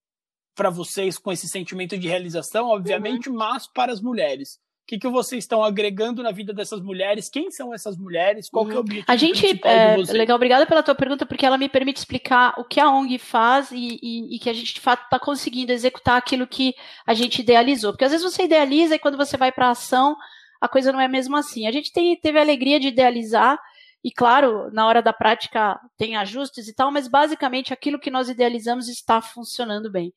para 0.57 0.71
vocês 0.71 1.19
com 1.19 1.31
esse 1.31 1.47
sentimento 1.49 1.97
de 1.97 2.09
realização, 2.09 2.69
obviamente, 2.69 3.29
uhum. 3.29 3.37
mas 3.37 3.69
para 3.69 3.93
as 3.93 4.01
mulheres. 4.01 4.59
O 4.87 4.89
que, 4.89 4.99
que 5.01 5.09
vocês 5.09 5.43
estão 5.43 5.65
agregando 5.65 6.23
na 6.23 6.31
vida 6.31 6.55
dessas 6.55 6.81
mulheres? 6.81 7.29
Quem 7.29 7.51
são 7.51 7.75
essas 7.75 7.97
mulheres? 7.97 8.49
Qual 8.49 8.65
uhum. 8.65 8.71
é 8.71 8.75
o 8.75 8.77
uhum. 8.77 8.81
objetivo 8.83 9.11
A 9.11 9.17
gente, 9.17 9.61
é, 9.65 9.97
legal, 10.13 10.37
obrigada 10.37 10.65
pela 10.65 10.81
tua 10.81 10.95
pergunta, 10.95 11.27
porque 11.27 11.45
ela 11.45 11.59
me 11.59 11.69
permite 11.69 11.97
explicar 11.97 12.55
o 12.57 12.63
que 12.63 12.79
a 12.79 12.89
ONG 12.89 13.19
faz 13.19 13.73
e, 13.73 13.99
e, 14.01 14.37
e 14.37 14.39
que 14.39 14.49
a 14.49 14.53
gente, 14.53 14.75
de 14.75 14.81
fato, 14.81 15.03
está 15.03 15.19
conseguindo 15.19 15.73
executar 15.73 16.17
aquilo 16.17 16.47
que 16.47 16.73
a 17.05 17.15
gente 17.15 17.41
idealizou. 17.41 17.91
Porque 17.91 18.05
às 18.05 18.13
vezes 18.13 18.25
você 18.25 18.45
idealiza 18.45 18.95
e 18.95 18.99
quando 19.01 19.17
você 19.17 19.37
vai 19.37 19.51
para 19.51 19.67
a 19.67 19.71
ação, 19.71 20.17
a 20.61 20.69
coisa 20.69 20.93
não 20.93 21.01
é 21.01 21.09
mesmo 21.09 21.37
assim. 21.37 21.67
A 21.67 21.73
gente 21.73 21.93
tem, 21.93 22.15
teve 22.15 22.39
a 22.39 22.43
alegria 22.43 22.79
de 22.79 22.87
idealizar 22.87 23.59
e 24.05 24.13
claro, 24.13 24.71
na 24.73 24.87
hora 24.87 25.03
da 25.03 25.13
prática 25.13 25.81
tem 25.99 26.15
ajustes 26.15 26.69
e 26.69 26.73
tal, 26.73 26.93
mas 26.93 27.09
basicamente 27.09 27.73
aquilo 27.73 27.99
que 27.99 28.09
nós 28.09 28.29
idealizamos 28.29 28.89
está 28.89 29.21
funcionando 29.21 29.91
bem. 29.91 30.15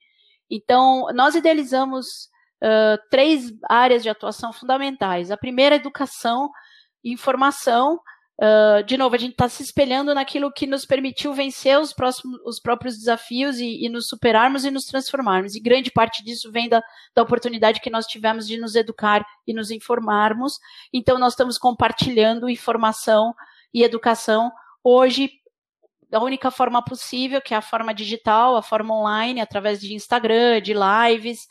Então, 0.48 1.08
nós 1.12 1.34
idealizamos 1.34 2.30
três 3.10 3.52
áreas 3.70 4.04
de 4.04 4.10
atuação 4.10 4.52
fundamentais. 4.52 5.32
A 5.32 5.38
primeira 5.38 5.76
educação 5.76 6.50
e 7.04 7.14
informação. 7.14 8.00
Uh, 8.42 8.82
de 8.86 8.96
novo, 8.96 9.16
a 9.16 9.18
gente 9.18 9.34
está 9.34 9.50
se 9.50 9.62
espelhando 9.62 10.16
naquilo 10.16 10.50
que 10.50 10.66
nos 10.66 10.86
permitiu 10.86 11.34
vencer 11.34 11.78
os, 11.78 11.92
próximos, 11.92 12.40
os 12.46 12.58
próprios 12.58 12.98
desafios 12.98 13.60
e, 13.60 13.86
e, 13.86 13.90
nos 13.90 14.08
superarmos 14.08 14.64
e 14.64 14.72
nos 14.72 14.86
transformarmos. 14.86 15.56
E 15.56 15.60
grande 15.60 15.92
parte 15.92 16.24
disso 16.24 16.50
vem 16.50 16.70
da, 16.70 16.82
da 17.14 17.22
oportunidade 17.22 17.82
que 17.82 17.90
nós 17.90 18.06
tivemos 18.06 18.48
de 18.48 18.58
nos 18.58 18.76
educar 18.76 19.26
e 19.46 19.54
nos 19.54 19.72
informarmos. 19.72 20.58
Então, 20.94 21.20
nós 21.20 21.34
estamos 21.34 21.58
compartilhando 21.58 22.50
informação 22.50 23.34
e 23.74 23.84
educação 23.84 24.50
hoje 24.82 25.30
da 26.10 26.22
única 26.22 26.50
forma 26.50 26.84
possível, 26.84 27.42
que 27.42 27.54
é 27.54 27.58
a 27.58 27.62
forma 27.62 27.94
digital, 27.94 28.56
a 28.56 28.64
forma 28.64 28.96
online, 28.96 29.42
através 29.42 29.82
de 29.82 29.94
Instagram, 29.94 30.62
de 30.62 30.74
lives. 30.74 31.46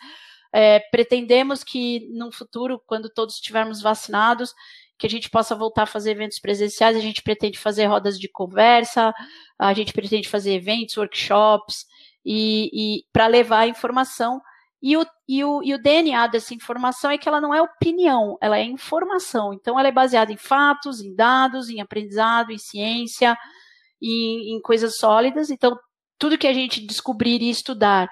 É, 0.52 0.80
pretendemos 0.90 1.62
que 1.62 2.08
no 2.10 2.32
futuro, 2.32 2.82
quando 2.86 3.10
todos 3.10 3.34
estivermos 3.34 3.82
vacinados, 3.82 4.52
que 4.98 5.06
a 5.06 5.10
gente 5.10 5.30
possa 5.30 5.54
voltar 5.54 5.84
a 5.84 5.86
fazer 5.86 6.10
eventos 6.10 6.40
presenciais, 6.40 6.96
a 6.96 7.00
gente 7.00 7.22
pretende 7.22 7.58
fazer 7.58 7.86
rodas 7.86 8.18
de 8.18 8.28
conversa, 8.28 9.14
a 9.58 9.72
gente 9.72 9.92
pretende 9.92 10.28
fazer 10.28 10.54
eventos, 10.54 10.96
workshops, 10.96 11.84
e, 12.24 12.70
e 12.72 13.04
para 13.12 13.26
levar 13.26 13.60
a 13.60 13.68
informação. 13.68 14.40
E 14.82 14.96
o, 14.96 15.06
e, 15.26 15.42
o, 15.42 15.62
e 15.62 15.74
o 15.74 15.82
DNA 15.82 16.26
dessa 16.28 16.54
informação 16.54 17.10
é 17.10 17.18
que 17.18 17.28
ela 17.28 17.40
não 17.40 17.54
é 17.54 17.60
opinião, 17.60 18.36
ela 18.40 18.58
é 18.58 18.64
informação. 18.64 19.52
Então, 19.52 19.78
ela 19.78 19.88
é 19.88 19.92
baseada 19.92 20.32
em 20.32 20.36
fatos, 20.36 21.00
em 21.00 21.14
dados, 21.14 21.68
em 21.68 21.80
aprendizado, 21.80 22.52
em 22.52 22.58
ciência, 22.58 23.36
em, 24.00 24.56
em 24.56 24.60
coisas 24.60 24.96
sólidas. 24.96 25.50
Então, 25.50 25.76
tudo 26.18 26.38
que 26.38 26.46
a 26.46 26.52
gente 26.52 26.84
descobrir 26.84 27.40
e 27.42 27.50
estudar 27.50 28.08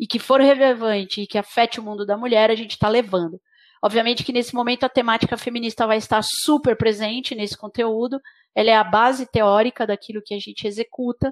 e 0.00 0.06
que 0.06 0.18
for 0.18 0.40
relevante 0.40 1.20
e 1.20 1.26
que 1.26 1.36
afete 1.36 1.78
o 1.78 1.82
mundo 1.82 2.06
da 2.06 2.16
mulher, 2.16 2.50
a 2.50 2.54
gente 2.54 2.70
está 2.70 2.88
levando. 2.88 3.38
Obviamente 3.82 4.24
que 4.24 4.32
nesse 4.32 4.54
momento 4.54 4.84
a 4.84 4.88
temática 4.88 5.36
feminista 5.36 5.86
vai 5.86 5.98
estar 5.98 6.22
super 6.22 6.74
presente 6.74 7.34
nesse 7.34 7.56
conteúdo, 7.56 8.18
ela 8.54 8.70
é 8.70 8.74
a 8.74 8.82
base 8.82 9.26
teórica 9.26 9.86
daquilo 9.86 10.22
que 10.24 10.32
a 10.34 10.38
gente 10.38 10.66
executa, 10.66 11.30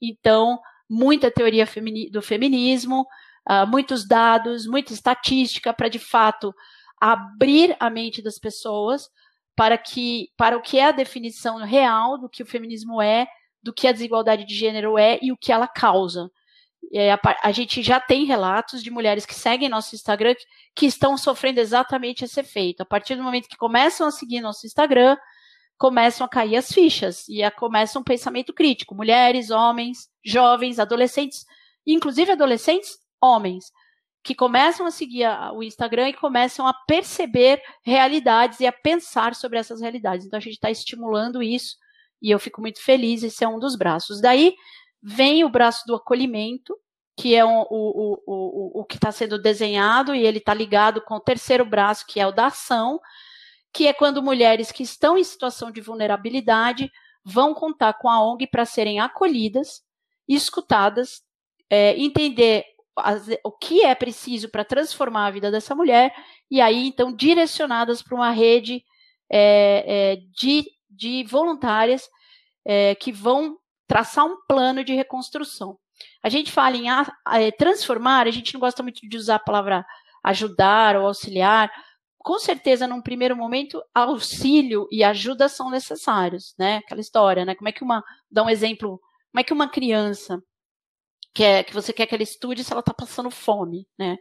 então, 0.00 0.58
muita 0.88 1.30
teoria 1.30 1.66
do 2.10 2.20
feminismo, 2.20 3.06
uh, 3.48 3.66
muitos 3.66 4.06
dados, 4.06 4.66
muita 4.66 4.92
estatística 4.92 5.72
para 5.72 5.88
de 5.88 5.98
fato 5.98 6.54
abrir 7.00 7.74
a 7.80 7.88
mente 7.88 8.22
das 8.22 8.38
pessoas 8.38 9.08
para 9.56 9.76
que 9.78 10.28
para 10.36 10.56
o 10.56 10.62
que 10.62 10.78
é 10.78 10.86
a 10.86 10.92
definição 10.92 11.56
real 11.58 12.18
do 12.18 12.28
que 12.28 12.42
o 12.42 12.46
feminismo 12.46 13.00
é 13.00 13.26
do 13.62 13.72
que 13.72 13.86
a 13.86 13.92
desigualdade 13.92 14.46
de 14.46 14.54
gênero 14.54 14.98
é 14.98 15.18
e 15.22 15.32
o 15.32 15.36
que 15.36 15.52
ela 15.52 15.68
causa. 15.68 16.30
A, 17.22 17.48
a, 17.48 17.52
gente 17.52 17.82
já 17.82 18.00
tem 18.00 18.24
relatos 18.24 18.82
de 18.82 18.90
mulheres 18.90 19.24
que 19.24 19.34
seguem 19.34 19.68
nosso 19.68 19.94
Instagram 19.94 20.34
que, 20.34 20.44
que, 20.74 20.86
estão 20.86 21.16
sofrendo 21.16 21.60
exatamente 21.60 22.24
esse 22.24 22.40
efeito. 22.40 22.82
A 22.82 22.86
partir 22.86 23.14
do 23.14 23.22
momento 23.22 23.48
que 23.48 23.56
começam 23.56 24.08
a 24.08 24.10
seguir 24.10 24.40
nosso 24.40 24.66
Instagram, 24.66 25.16
começam 25.78 26.24
a 26.24 26.28
cair 26.28 26.56
as 26.56 26.72
fichas 26.72 27.28
e 27.28 27.42
a, 27.42 27.50
começa 27.50 27.98
um 27.98 28.02
pensamento 28.02 28.52
crítico. 28.52 28.94
Mulheres, 28.94 29.50
homens, 29.50 30.08
jovens, 30.24 30.78
adolescentes, 30.78 31.46
inclusive 31.86 32.32
adolescentes, 32.32 32.98
homens, 33.20 33.72
que 34.22 34.34
começam 34.34 34.86
a 34.86 34.90
seguir 34.90 35.24
a, 35.24 35.52
o 35.52 35.62
Instagram 35.62 36.08
e 36.08 36.14
começam 36.14 36.66
a 36.66 36.74
perceber 36.74 37.62
realidades 37.82 38.60
e 38.60 38.66
a 38.66 38.72
pensar 38.72 39.34
sobre 39.34 39.58
essas 39.58 39.80
realidades. 39.80 40.26
Então 40.26 40.38
a 40.38 40.40
gente 40.40 40.54
está 40.54 40.70
estimulando 40.70 41.42
isso 41.42 41.76
e 42.20 42.30
eu 42.30 42.38
fico 42.38 42.60
muito 42.60 42.82
feliz, 42.82 43.22
esse 43.22 43.42
é 43.42 43.48
um 43.48 43.58
dos 43.58 43.76
braços. 43.76 44.20
Daí 44.20 44.54
vem 45.02 45.44
o 45.44 45.48
braço 45.48 45.84
do 45.86 45.94
acolhimento, 45.94 46.76
que 47.16 47.34
é 47.34 47.44
o, 47.44 47.66
o, 47.70 48.22
o, 48.26 48.80
o 48.80 48.84
que 48.84 48.96
está 48.96 49.12
sendo 49.12 49.40
desenhado, 49.40 50.14
e 50.14 50.26
ele 50.26 50.38
está 50.38 50.54
ligado 50.54 51.02
com 51.02 51.14
o 51.16 51.20
terceiro 51.20 51.64
braço, 51.64 52.06
que 52.06 52.18
é 52.18 52.26
o 52.26 52.32
da 52.32 52.46
ação, 52.46 53.00
que 53.72 53.86
é 53.86 53.92
quando 53.92 54.22
mulheres 54.22 54.72
que 54.72 54.82
estão 54.82 55.16
em 55.18 55.24
situação 55.24 55.70
de 55.70 55.80
vulnerabilidade 55.80 56.90
vão 57.24 57.54
contar 57.54 57.94
com 57.94 58.08
a 58.08 58.22
ONG 58.22 58.46
para 58.46 58.64
serem 58.64 59.00
acolhidas, 59.00 59.82
escutadas, 60.26 61.22
é, 61.68 61.96
entender 61.98 62.64
as, 62.96 63.26
o 63.44 63.52
que 63.52 63.84
é 63.84 63.94
preciso 63.94 64.48
para 64.48 64.64
transformar 64.64 65.26
a 65.26 65.30
vida 65.30 65.50
dessa 65.50 65.74
mulher, 65.74 66.14
e 66.50 66.60
aí 66.60 66.86
então 66.86 67.14
direcionadas 67.14 68.02
para 68.02 68.14
uma 68.16 68.30
rede 68.30 68.82
é, 69.30 69.84
é, 69.86 70.16
de, 70.34 70.64
de 70.88 71.24
voluntárias 71.24 72.08
é, 72.64 72.94
que 72.94 73.12
vão 73.12 73.59
traçar 73.90 74.24
um 74.24 74.36
plano 74.46 74.84
de 74.84 74.94
reconstrução. 74.94 75.76
A 76.22 76.28
gente 76.28 76.52
fala 76.52 76.76
em 76.76 76.88
a, 76.88 77.12
a, 77.24 77.38
transformar, 77.58 78.28
a 78.28 78.30
gente 78.30 78.54
não 78.54 78.60
gosta 78.60 78.84
muito 78.84 79.00
de 79.02 79.16
usar 79.16 79.34
a 79.34 79.40
palavra 79.40 79.84
ajudar 80.22 80.94
ou 80.94 81.08
auxiliar. 81.08 81.68
Com 82.16 82.38
certeza, 82.38 82.86
num 82.86 83.02
primeiro 83.02 83.36
momento, 83.36 83.82
auxílio 83.92 84.86
e 84.92 85.02
ajuda 85.02 85.48
são 85.48 85.68
necessários, 85.72 86.54
né? 86.56 86.76
Aquela 86.76 87.00
história, 87.00 87.44
né? 87.44 87.56
Como 87.56 87.68
é 87.68 87.72
que 87.72 87.82
uma, 87.82 88.04
dá 88.30 88.44
um 88.44 88.48
exemplo, 88.48 89.00
como 89.32 89.40
é 89.40 89.42
que 89.42 89.52
uma 89.52 89.68
criança 89.68 90.40
quer, 91.34 91.64
que 91.64 91.74
você 91.74 91.92
quer 91.92 92.06
que 92.06 92.14
ela 92.14 92.22
estude 92.22 92.62
se 92.62 92.72
ela 92.72 92.78
está 92.80 92.94
passando 92.94 93.28
fome, 93.28 93.88
né? 93.98 94.16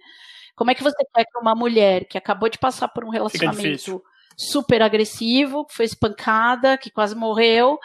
Como 0.55 0.72
é 0.72 0.74
que 0.74 0.82
você 0.82 0.97
quer 1.13 1.26
que 1.26 1.38
uma 1.38 1.53
mulher 1.53 2.05
que 2.05 2.17
acabou 2.17 2.49
de 2.49 2.57
passar 2.57 2.88
por 2.88 3.05
um 3.05 3.09
relacionamento 3.09 4.01
super 4.36 4.82
agressivo, 4.82 5.63
que 5.67 5.76
foi 5.76 5.86
espancada, 5.86 6.76
que 6.76 6.89
quase 6.89 7.13
morreu, 7.13 7.78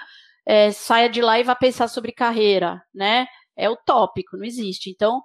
é, 0.47 0.70
saia 0.70 1.09
de 1.09 1.20
lá 1.22 1.38
e 1.38 1.42
vá 1.42 1.55
pensar 1.55 1.88
sobre 1.88 2.12
carreira, 2.12 2.82
né? 2.95 3.26
É 3.57 3.70
utópico, 3.70 4.36
não 4.36 4.45
existe. 4.45 4.90
Então, 4.90 5.22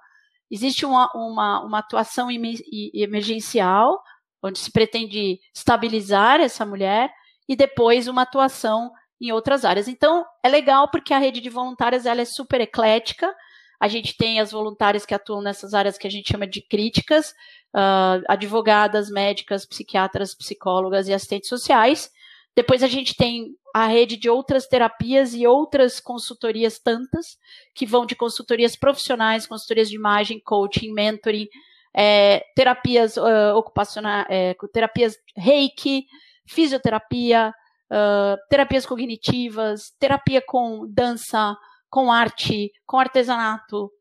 existe 0.50 0.86
uma, 0.86 1.10
uma, 1.14 1.66
uma 1.66 1.80
atuação 1.80 2.30
emergencial, 2.32 4.02
onde 4.42 4.60
se 4.60 4.72
pretende 4.72 5.40
estabilizar 5.54 6.40
essa 6.40 6.66
mulher, 6.66 7.12
e 7.48 7.56
depois 7.56 8.08
uma 8.08 8.22
atuação 8.22 8.92
em 9.20 9.32
outras 9.32 9.66
áreas. 9.66 9.88
Então, 9.88 10.26
é 10.44 10.48
legal 10.48 10.90
porque 10.90 11.14
a 11.14 11.18
rede 11.18 11.42
de 11.42 11.50
voluntárias 11.50 12.06
ela 12.06 12.22
é 12.22 12.26
super 12.26 12.62
eclética. 12.62 13.34
A 13.80 13.88
gente 13.88 14.16
tem 14.16 14.40
as 14.40 14.52
voluntárias 14.52 15.06
que 15.06 15.14
atuam 15.14 15.42
nessas 15.42 15.74
áreas 15.74 15.98
que 15.98 16.08
a 16.08 16.12
gente 16.12 16.32
chama 16.32 16.48
de 16.48 16.62
críticas, 16.62 17.32
uh, 17.76 18.24
advogadas, 18.28 19.10
médicas, 19.10 19.66
psiquiatras, 19.66 20.36
psicólogas 20.36 21.08
e 21.08 21.14
assistentes 21.14 21.50
sociais. 21.50 22.12
Depois 22.56 22.84
a 22.84 22.88
gente 22.88 23.16
tem 23.16 23.56
a 23.74 23.88
rede 23.88 24.18
de 24.18 24.30
outras 24.30 24.68
terapias 24.68 25.34
e 25.34 25.46
outras 25.46 26.00
consultorias 26.00 26.80
tantas, 26.80 27.38
que 27.74 27.86
vão 27.86 28.06
de 28.06 28.16
consultorias 28.16 28.76
profissionais, 28.76 29.46
consultorias 29.46 29.90
de 29.90 29.96
imagem, 29.96 30.40
coaching, 30.40 30.92
mentoring, 30.94 31.48
é, 31.94 32.44
terapias 32.56 33.18
uh, 33.18 33.56
ocupacionais, 33.56 34.26
é, 34.30 34.56
terapias 34.72 35.18
reiki, 35.36 36.06
fisioterapia, 36.46 37.54
uh, 37.92 38.38
terapias 38.50 38.86
cognitivas, 38.86 39.92
terapia 40.00 40.42
com 40.46 40.86
dança, 40.88 41.56
com 41.90 42.12
arte, 42.12 42.72
com 42.86 42.98
artesanato. 43.00 43.92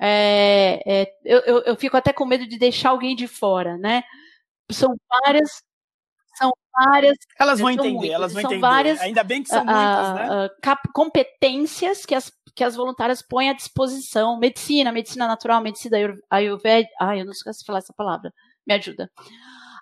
É, 0.00 0.80
é, 0.86 1.12
eu, 1.24 1.62
eu, 1.64 1.76
fico 1.76 1.96
até 1.96 2.12
com 2.12 2.24
medo 2.24 2.46
de 2.46 2.58
deixar 2.58 2.90
alguém 2.90 3.14
de 3.14 3.28
fora, 3.28 3.76
né? 3.78 4.02
São 4.70 4.96
várias 5.08 5.62
várias. 6.72 7.16
Elas 7.38 7.60
vão 7.60 7.70
entender, 7.70 7.92
muitas, 7.92 8.14
elas 8.14 8.32
vão 8.32 8.42
entender. 8.42 8.60
Várias, 8.60 9.00
Ainda 9.00 9.24
bem 9.24 9.42
que 9.42 9.48
são 9.48 9.62
uh, 9.62 9.66
muitas, 9.66 10.14
né? 10.14 10.46
Uh, 10.46 10.92
competências 10.92 12.04
que 12.06 12.14
as, 12.14 12.32
que 12.54 12.64
as 12.64 12.74
voluntárias 12.74 13.22
põem 13.22 13.50
à 13.50 13.52
disposição. 13.52 14.38
Medicina, 14.38 14.92
medicina 14.92 15.26
natural, 15.26 15.60
medicina 15.62 15.96
ayurvédica. 16.30 16.94
Ai, 17.00 17.20
eu 17.20 17.24
não 17.24 17.32
sei 17.32 17.52
se 17.52 17.64
falar 17.64 17.78
essa 17.78 17.94
palavra. 17.96 18.32
Me 18.66 18.74
ajuda. 18.74 19.10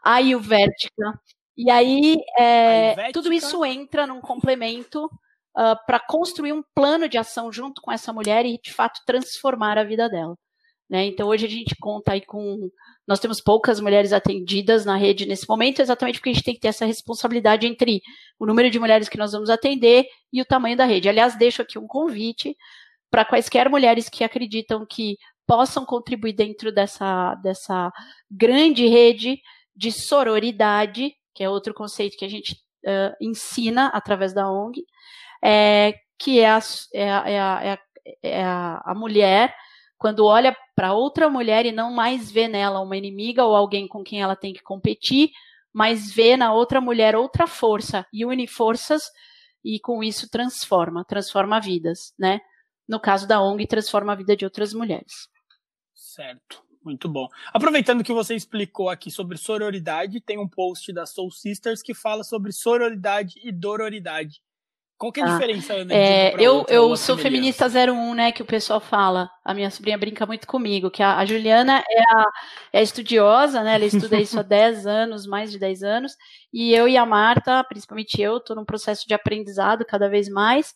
Ayurvédica. 0.05 1.21
E 1.57 1.71
aí, 1.71 2.17
é, 2.39 3.13
tudo 3.13 3.33
isso 3.33 3.65
entra 3.65 4.07
num 4.07 4.21
complemento 4.21 5.05
uh, 5.05 5.77
para 5.87 6.01
construir 6.01 6.53
um 6.53 6.63
plano 6.75 7.09
de 7.09 7.19
ação 7.19 7.53
junto 7.53 7.83
com 7.83 7.93
essa 7.93 8.13
mulher 8.13 8.47
e, 8.47 8.59
de 8.59 8.73
fato, 8.73 9.01
transformar 9.07 9.77
a 9.77 9.85
vida 9.85 10.09
dela. 10.09 10.37
Né? 10.89 11.07
Então, 11.07 11.29
hoje 11.29 11.47
a 11.47 11.49
gente 11.49 11.77
conta 11.79 12.13
aí 12.13 12.25
com 12.25 12.71
nós 13.11 13.19
temos 13.19 13.41
poucas 13.41 13.81
mulheres 13.81 14.13
atendidas 14.13 14.85
na 14.85 14.97
rede 14.97 15.27
nesse 15.27 15.49
momento, 15.49 15.83
exatamente 15.83 16.21
porque 16.21 16.31
a 16.31 16.33
gente 16.33 16.45
tem 16.45 16.55
que 16.55 16.61
ter 16.61 16.69
essa 16.69 16.87
responsabilidade 16.87 17.67
entre 17.67 18.01
o 18.39 18.47
número 18.47 18.71
de 18.71 18.79
mulheres 18.79 19.09
que 19.09 19.19
nós 19.19 19.33
vamos 19.33 19.51
atender 19.51 20.07
e 20.33 20.41
o 20.41 20.45
tamanho 20.45 20.77
da 20.77 20.85
rede. 20.85 21.09
Aliás, 21.09 21.37
deixo 21.37 21.61
aqui 21.61 21.77
um 21.77 21.89
convite 21.89 22.57
para 23.11 23.25
quaisquer 23.25 23.69
mulheres 23.69 24.09
que 24.09 24.23
acreditam 24.23 24.87
que 24.89 25.19
possam 25.45 25.85
contribuir 25.85 26.35
dentro 26.35 26.71
dessa, 26.71 27.35
dessa 27.43 27.93
grande 28.31 28.87
rede 28.87 29.41
de 29.75 29.91
sororidade, 29.91 31.13
que 31.35 31.43
é 31.43 31.51
outro 31.51 31.75
conceito 31.75 32.17
que 32.17 32.25
a 32.25 32.31
gente 32.31 32.53
uh, 32.87 33.13
ensina 33.21 33.89
através 33.89 34.33
da 34.33 34.49
ONG, 34.49 34.85
é, 35.43 35.95
que 36.17 36.39
é 36.39 36.49
a, 36.49 36.61
é 36.95 37.11
a, 37.11 37.29
é 37.29 37.41
a, 37.41 37.79
é 38.23 38.45
a, 38.45 38.83
a 38.87 38.95
mulher 38.95 39.53
quando 40.01 40.25
olha 40.25 40.57
para 40.75 40.95
outra 40.95 41.29
mulher 41.29 41.67
e 41.67 41.73
não 41.73 41.93
mais 41.93 42.33
vê 42.33 42.49
nela 42.49 42.81
uma 42.81 42.97
inimiga 42.97 43.45
ou 43.45 43.55
alguém 43.55 43.87
com 43.87 44.03
quem 44.03 44.23
ela 44.23 44.35
tem 44.35 44.55
que 44.55 44.63
competir, 44.63 45.31
mas 45.71 46.11
vê 46.11 46.39
na 46.39 46.55
outra 46.55 46.81
mulher 46.81 47.15
outra 47.15 47.47
força 47.47 48.07
e 48.11 48.25
une 48.25 48.47
forças 48.47 49.03
e 49.63 49.79
com 49.79 50.03
isso 50.03 50.27
transforma, 50.31 51.05
transforma 51.05 51.61
vidas, 51.61 52.15
né? 52.19 52.41
No 52.89 52.99
caso 52.99 53.29
da 53.29 53.43
ONG, 53.43 53.67
transforma 53.67 54.15
a 54.15 54.17
vida 54.17 54.35
de 54.35 54.47
outras 54.47 54.73
mulheres. 54.73 55.29
Certo. 55.95 56.65
Muito 56.83 57.07
bom. 57.07 57.29
Aproveitando 57.53 58.03
que 58.03 58.13
você 58.13 58.35
explicou 58.35 58.89
aqui 58.89 59.11
sobre 59.11 59.37
sororidade, 59.37 60.19
tem 60.19 60.39
um 60.39 60.49
post 60.49 60.91
da 60.95 61.05
Soul 61.05 61.31
Sisters 61.31 61.83
que 61.83 61.93
fala 61.93 62.25
sobre 62.25 62.53
sororidade 62.53 63.39
e 63.45 63.53
dororidade. 63.53 64.41
Qual 65.01 65.11
que 65.11 65.19
é 65.19 65.23
a 65.23 65.29
ah, 65.29 65.33
diferença, 65.33 65.73
Ana? 65.73 65.95
É, 65.95 66.35
eu 66.39 66.57
outra, 66.57 66.75
eu 66.75 66.95
sou 66.95 67.17
feminista 67.17 67.67
01, 67.67 68.13
né, 68.13 68.33
que 68.33 68.43
o 68.43 68.45
pessoal 68.45 68.81
fala. 68.81 69.31
A 69.43 69.55
minha 69.55 69.71
sobrinha 69.71 69.97
brinca 69.97 70.27
muito 70.27 70.47
comigo, 70.47 70.91
que 70.91 71.03
a, 71.03 71.17
a 71.17 71.25
Juliana 71.25 71.83
é 71.89 72.03
a, 72.03 72.25
é 72.75 72.83
estudiosa, 72.83 73.63
né, 73.63 73.77
ela 73.77 73.87
estuda 73.87 74.21
isso 74.21 74.39
há 74.39 74.43
10 74.43 74.87
anos, 74.87 75.27
mais 75.27 75.51
de 75.51 75.59
10 75.59 75.83
anos, 75.83 76.13
e 76.53 76.75
eu 76.75 76.87
e 76.87 76.99
a 76.99 77.07
Marta, 77.07 77.65
principalmente 77.65 78.21
eu, 78.21 78.37
estou 78.37 78.55
num 78.55 78.65
processo 78.67 79.09
de 79.09 79.15
aprendizado 79.15 79.87
cada 79.87 80.07
vez 80.07 80.29
mais. 80.29 80.75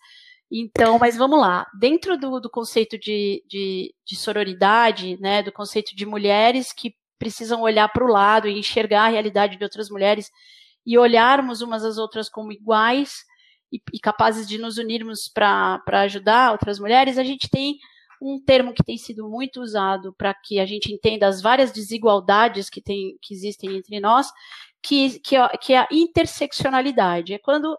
Então, 0.50 0.98
mas 0.98 1.18
vamos 1.18 1.38
lá. 1.38 1.66
Dentro 1.78 2.16
do, 2.16 2.40
do 2.40 2.48
conceito 2.48 2.98
de, 2.98 3.44
de, 3.46 3.94
de 4.06 4.16
sororidade, 4.16 5.20
né, 5.20 5.42
do 5.42 5.52
conceito 5.52 5.94
de 5.94 6.06
mulheres 6.06 6.72
que 6.72 6.94
precisam 7.18 7.60
olhar 7.60 7.88
para 7.88 8.02
o 8.02 8.10
lado 8.10 8.48
e 8.48 8.58
enxergar 8.58 9.04
a 9.04 9.08
realidade 9.08 9.58
de 9.58 9.64
outras 9.64 9.90
mulheres 9.90 10.30
e 10.86 10.96
olharmos 10.96 11.60
umas 11.60 11.84
às 11.84 11.98
outras 11.98 12.30
como 12.30 12.52
iguais, 12.52 13.24
e, 13.74 13.82
e 13.92 13.98
capazes 13.98 14.46
de 14.46 14.58
nos 14.58 14.78
unirmos 14.78 15.28
para 15.28 15.82
ajudar 16.02 16.52
outras 16.52 16.78
mulheres, 16.78 17.18
a 17.18 17.24
gente 17.24 17.48
tem 17.50 17.78
um 18.22 18.40
termo 18.40 18.72
que 18.72 18.84
tem 18.84 18.96
sido 18.96 19.28
muito 19.28 19.60
usado 19.60 20.14
para 20.16 20.32
que 20.32 20.60
a 20.60 20.64
gente 20.64 20.92
entenda 20.92 21.26
as 21.26 21.42
várias 21.42 21.72
desigualdades 21.72 22.70
que, 22.70 22.80
tem, 22.80 23.18
que 23.20 23.34
existem 23.34 23.76
entre 23.76 24.00
nós, 24.00 24.30
que, 24.82 25.18
que, 25.20 25.36
que 25.60 25.72
é 25.72 25.78
a 25.78 25.88
interseccionalidade. 25.90 27.34
É 27.34 27.38
quando 27.38 27.76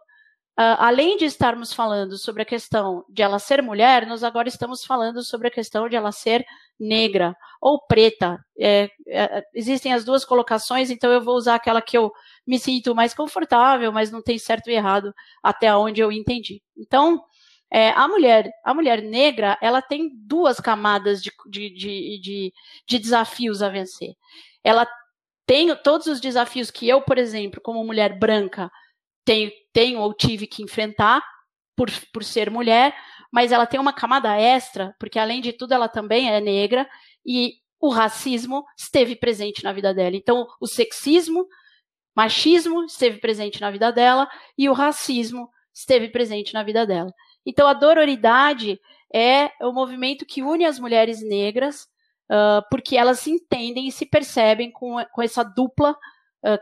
Uh, 0.58 0.80
além 0.80 1.18
de 1.18 1.26
estarmos 1.26 1.74
falando 1.74 2.18
sobre 2.18 2.42
a 2.42 2.46
questão 2.46 3.04
de 3.10 3.22
ela 3.22 3.40
ser 3.40 3.62
mulher, 3.62 4.08
nós 4.08 4.24
agora 4.24 4.48
estamos 4.48 4.86
falando 4.86 5.22
sobre 5.22 5.50
a 5.50 5.52
questão 5.52 5.90
de 5.90 5.98
ela 5.98 6.14
ser 6.14 6.46
negra 6.80 7.36
ou 7.60 7.86
preta. 7.86 8.40
É, 8.58 8.90
é, 9.08 9.44
existem 9.54 9.92
as 9.94 10.06
duas 10.06 10.24
colocações, 10.24 10.90
então 10.90 11.12
eu 11.12 11.22
vou 11.22 11.36
usar 11.36 11.56
aquela 11.56 11.82
que 11.82 11.98
eu 11.98 12.10
me 12.48 12.58
sinto 12.58 12.96
mais 12.96 13.14
confortável, 13.14 13.92
mas 13.92 14.12
não 14.12 14.22
tem 14.22 14.38
certo 14.40 14.70
e 14.70 14.74
errado 14.74 15.14
até 15.44 15.76
onde 15.76 16.00
eu 16.00 16.10
entendi. 16.10 16.62
Então, 16.78 17.22
é, 17.70 17.90
a 17.90 18.08
mulher, 18.08 18.50
a 18.64 18.74
mulher 18.74 19.02
negra, 19.02 19.58
ela 19.62 19.82
tem 19.82 20.10
duas 20.16 20.62
camadas 20.62 21.22
de, 21.22 21.32
de, 21.50 21.70
de, 21.70 22.20
de, 22.22 22.54
de 22.88 23.00
desafios 23.00 23.62
a 23.62 23.68
vencer. 23.68 24.14
Ela 24.64 24.88
tem 25.46 25.76
todos 25.84 26.08
os 26.08 26.22
desafios 26.22 26.72
que 26.72 26.88
eu, 26.88 27.02
por 27.02 27.18
exemplo, 27.18 27.60
como 27.62 27.84
mulher 27.84 28.18
branca, 28.18 28.72
tenho, 29.26 29.52
tenho 29.74 30.00
ou 30.00 30.14
tive 30.14 30.48
que 30.48 30.64
enfrentar 30.64 31.22
por, 31.76 31.90
por 32.14 32.24
ser 32.24 32.50
mulher, 32.50 32.96
mas 33.32 33.52
ela 33.52 33.66
tem 33.66 33.80
uma 33.80 33.92
camada 33.92 34.40
extra, 34.40 34.96
porque 34.98 35.20
além 35.20 35.42
de 35.42 35.52
tudo 35.52 35.74
ela 35.74 35.90
também 35.90 36.30
é 36.30 36.40
negra 36.40 36.88
e 37.26 37.56
o 37.82 37.90
racismo 37.90 38.64
esteve 38.78 39.16
presente 39.16 39.64
na 39.64 39.74
vida 39.74 39.94
dela. 39.94 40.16
Então, 40.16 40.48
o 40.62 40.68
sexismo, 40.68 41.46
machismo 42.16 42.86
esteve 42.86 43.20
presente 43.20 43.60
na 43.60 43.70
vida 43.70 43.92
dela 43.92 44.30
e 44.58 44.70
o 44.70 44.74
racismo 44.74 45.50
esteve 45.74 46.08
presente 46.08 46.54
na 46.54 46.64
vida 46.64 46.86
dela. 46.86 47.12
Então, 47.46 47.68
a 47.68 47.74
dororidade 47.74 48.80
é 49.14 49.52
o 49.62 49.74
movimento 49.74 50.26
que 50.26 50.42
une 50.42 50.66
as 50.66 50.80
mulheres 50.80 51.22
negras, 51.22 51.84
uh, 52.32 52.64
porque 52.72 52.96
elas 52.96 53.20
se 53.20 53.32
entendem 53.32 53.88
e 53.88 53.92
se 53.92 54.06
percebem 54.06 54.72
com, 54.72 54.96
com 55.12 55.22
essa 55.22 55.44
dupla 55.44 55.96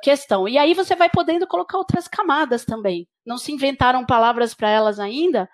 questão. 0.02 0.48
E 0.48 0.58
aí 0.58 0.74
você 0.74 0.96
vai 0.96 1.10
podendo 1.10 1.48
colocar 1.48 1.78
outras 1.78 2.08
camadas 2.08 2.64
também. 2.64 3.08
Não 3.26 3.38
se 3.38 3.52
inventaram 3.52 4.06
palavras 4.06 4.54
para 4.54 4.70
elas 4.70 5.00
ainda, 5.00 5.50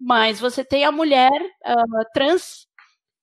mas 0.00 0.40
você 0.40 0.64
tem 0.64 0.84
a 0.84 0.92
mulher 0.92 1.30
uh, 1.66 2.04
trans 2.14 2.68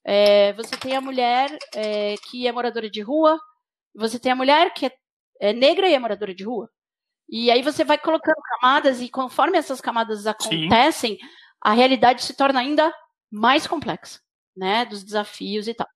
é, 0.05 0.53
você 0.53 0.77
tem 0.77 0.95
a 0.95 1.01
mulher 1.01 1.49
é, 1.73 2.15
que 2.29 2.47
é 2.47 2.51
moradora 2.51 2.87
de 2.87 3.01
rua, 3.01 3.39
você 3.95 4.19
tem 4.19 4.31
a 4.31 4.35
mulher 4.35 4.71
que 4.71 4.85
é, 4.85 4.91
é, 5.41 5.51
negra 5.51 5.89
e 5.89 5.95
é 5.95 5.99
moradora 5.99 6.33
de 6.35 6.43
rua. 6.43 6.69
E 7.27 7.49
aí 7.49 7.63
você 7.63 7.83
vai 7.83 7.97
colocando 7.97 8.35
camadas, 8.61 9.01
e 9.01 9.09
conforme 9.09 9.57
essas 9.57 9.81
camadas 9.81 10.27
acontecem, 10.27 11.17
Sim. 11.17 11.27
a 11.59 11.73
realidade 11.73 12.23
se 12.23 12.35
torna 12.35 12.59
ainda 12.59 12.93
mais 13.31 13.65
complexa, 13.65 14.19
né? 14.55 14.85
Dos 14.85 15.03
desafios 15.03 15.67
e 15.67 15.73
tal. 15.73 15.87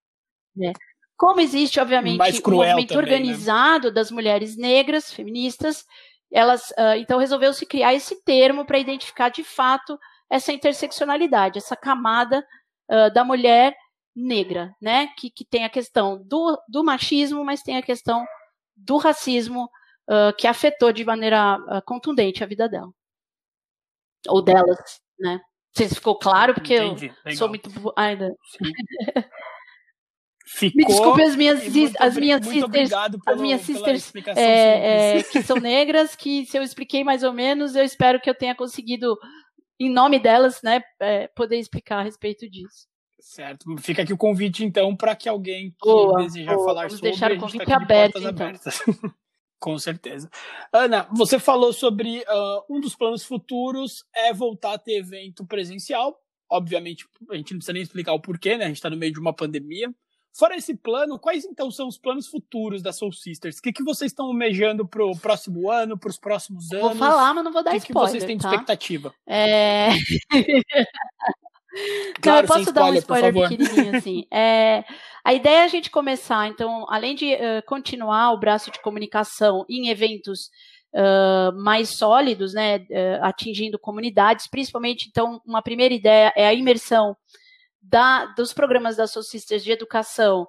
É. 0.64 0.74
Como 1.20 1.42
existe, 1.42 1.82
obviamente, 1.82 2.14
um 2.16 2.52
movimento 2.56 2.88
também, 2.88 2.88
né? 2.88 2.98
organizado 2.98 3.90
né? 3.90 3.94
das 3.94 4.10
mulheres 4.10 4.56
negras, 4.56 5.12
feministas, 5.12 5.86
elas 6.32 6.70
uh, 6.72 6.96
então 6.98 7.20
resolveu 7.20 7.54
se 7.54 7.66
criar 7.66 7.94
esse 7.94 8.24
termo 8.24 8.66
para 8.66 8.80
identificar 8.80 9.28
de 9.28 9.44
fato 9.44 10.00
essa 10.30 10.54
interseccionalidade, 10.54 11.58
essa 11.58 11.76
camada 11.76 12.48
uh, 12.90 13.14
da 13.14 13.26
mulher 13.26 13.76
negra, 14.16 14.74
né? 14.82 15.08
Que, 15.18 15.30
que 15.30 15.44
tem 15.44 15.66
a 15.66 15.70
questão 15.70 16.24
do, 16.24 16.58
do 16.70 16.86
machismo, 16.86 17.44
mas 17.44 17.62
tem 17.62 17.76
a 17.76 17.84
questão 17.84 18.26
do 18.74 18.96
racismo 18.96 19.66
uh, 20.10 20.34
que 20.38 20.48
afetou 20.48 20.94
de 20.94 21.04
maneira 21.04 21.60
contundente 21.86 22.46
a 22.46 22.48
vida 22.48 22.70
dela. 22.70 22.90
Ou 24.30 24.42
delas, 24.42 25.02
né? 25.20 25.34
Não 25.34 25.42
sei 25.76 25.90
se 25.90 25.96
ficou 25.96 26.18
claro, 26.18 26.54
porque 26.54 26.78
Entendi. 26.78 27.08
eu 27.08 27.16
Legal. 27.26 27.38
sou 27.38 27.50
muito. 27.50 27.70
Ainda. 27.98 28.34
Ficou, 30.52 30.78
Me 30.78 30.86
desculpe 30.86 31.22
as 31.22 31.36
minhas, 31.36 31.62
as 32.00 32.18
minhas 32.18 32.44
sisters, 32.44 32.90
pelo, 32.90 33.22
as 33.28 33.40
minhas 33.40 33.62
sisters 33.62 34.12
é, 34.36 35.18
é, 35.18 35.24
que 35.24 35.44
são 35.44 35.58
negras, 35.58 36.16
que 36.16 36.44
se 36.48 36.58
eu 36.58 36.64
expliquei 36.64 37.04
mais 37.04 37.24
ou 37.24 37.32
menos, 37.32 37.76
eu 37.76 37.84
espero 37.84 38.20
que 38.20 38.28
eu 38.28 38.34
tenha 38.34 38.56
conseguido, 38.56 39.16
em 39.80 39.92
nome 39.92 40.18
delas, 40.18 40.60
né, 40.64 40.82
é, 41.00 41.28
poder 41.28 41.60
explicar 41.60 42.00
a 42.00 42.04
respeito 42.04 42.50
disso. 42.50 42.88
Certo. 43.20 43.64
Fica 43.78 44.02
aqui 44.02 44.12
o 44.12 44.18
convite, 44.18 44.66
então, 44.66 44.96
para 44.96 45.16
que 45.16 45.30
alguém 45.30 45.70
que 45.70 45.88
boa, 45.88 46.24
desejar 46.24 46.56
boa. 46.56 46.66
falar 46.66 46.82
Vamos 46.82 46.94
sobre, 46.94 47.10
deixar 47.12 47.32
o 47.32 47.40
convite 47.40 47.66
tá 47.66 47.76
aberto, 47.76 48.18
então. 48.18 48.52
Com 49.60 49.78
certeza. 49.78 50.30
Ana, 50.74 51.08
você 51.12 51.38
falou 51.38 51.72
sobre 51.74 52.22
uh, 52.22 52.64
um 52.68 52.80
dos 52.80 52.96
planos 52.96 53.24
futuros 53.24 54.04
é 54.16 54.34
voltar 54.34 54.74
a 54.74 54.80
ter 54.80 54.98
evento 54.98 55.46
presencial. 55.46 56.18
Obviamente, 56.50 57.06
a 57.30 57.36
gente 57.36 57.52
não 57.52 57.60
precisa 57.60 57.74
nem 57.74 57.84
explicar 57.84 58.14
o 58.14 58.22
porquê, 58.22 58.58
né? 58.58 58.64
A 58.64 58.68
gente 58.68 58.78
está 58.78 58.90
no 58.90 58.98
meio 58.98 59.14
de 59.14 59.20
uma 59.20 59.34
pandemia. 59.34 59.94
Fora 60.34 60.56
esse 60.56 60.76
plano, 60.76 61.20
quais 61.20 61.44
então 61.44 61.70
são 61.72 61.88
os 61.88 61.98
planos 61.98 62.28
futuros 62.28 62.82
da 62.82 62.94
Soul 62.94 63.12
Sisters? 63.12 63.58
O 63.58 63.62
que, 63.62 63.74
que 63.74 63.84
vocês 63.84 64.12
estão 64.12 64.28
almejando 64.28 64.88
para 64.88 65.04
o 65.04 65.18
próximo 65.18 65.70
ano, 65.70 65.98
para 65.98 66.10
os 66.10 66.18
próximos 66.18 66.72
anos? 66.72 66.88
Vou 66.88 66.96
falar, 66.96 67.34
mas 67.34 67.44
não 67.44 67.52
vou 67.52 67.64
dar 67.64 67.72
que 67.72 67.78
spoiler. 67.78 68.04
O 68.04 68.06
que 68.06 68.12
vocês 68.12 68.24
têm 68.24 68.38
de 68.38 68.44
tá? 68.44 68.50
expectativa? 68.50 69.14
É... 69.28 69.90
Claro, 72.22 72.46
então, 72.46 72.58
eu 72.58 72.64
posso 72.64 72.74
dar 72.74 72.86
um 72.86 72.94
spoiler 72.96 73.34
pequenininho, 73.34 73.96
assim. 73.96 74.26
É, 74.32 74.84
a 75.24 75.34
ideia 75.34 75.60
é 75.60 75.64
a 75.64 75.68
gente 75.68 75.90
começar, 75.90 76.48
então, 76.48 76.86
além 76.90 77.16
de 77.16 77.34
uh, 77.34 77.64
continuar 77.66 78.32
o 78.32 78.40
braço 78.40 78.72
de 78.72 78.82
comunicação 78.82 79.66
em 79.70 79.90
eventos 79.90 80.50
uh, 80.94 81.56
mais 81.56 81.90
sólidos, 81.90 82.54
né, 82.54 82.78
uh, 82.78 83.24
atingindo 83.24 83.78
comunidades, 83.78 84.48
principalmente, 84.48 85.08
então, 85.10 85.42
uma 85.46 85.62
primeira 85.62 85.94
ideia 85.94 86.34
é 86.36 86.48
a 86.48 86.54
imersão 86.54 87.16
da, 87.82 88.26
dos 88.26 88.54
programas 88.54 88.96
da 88.96 89.08
Soul 89.08 89.24
Sisters 89.24 89.64
de 89.64 89.72
educação 89.72 90.48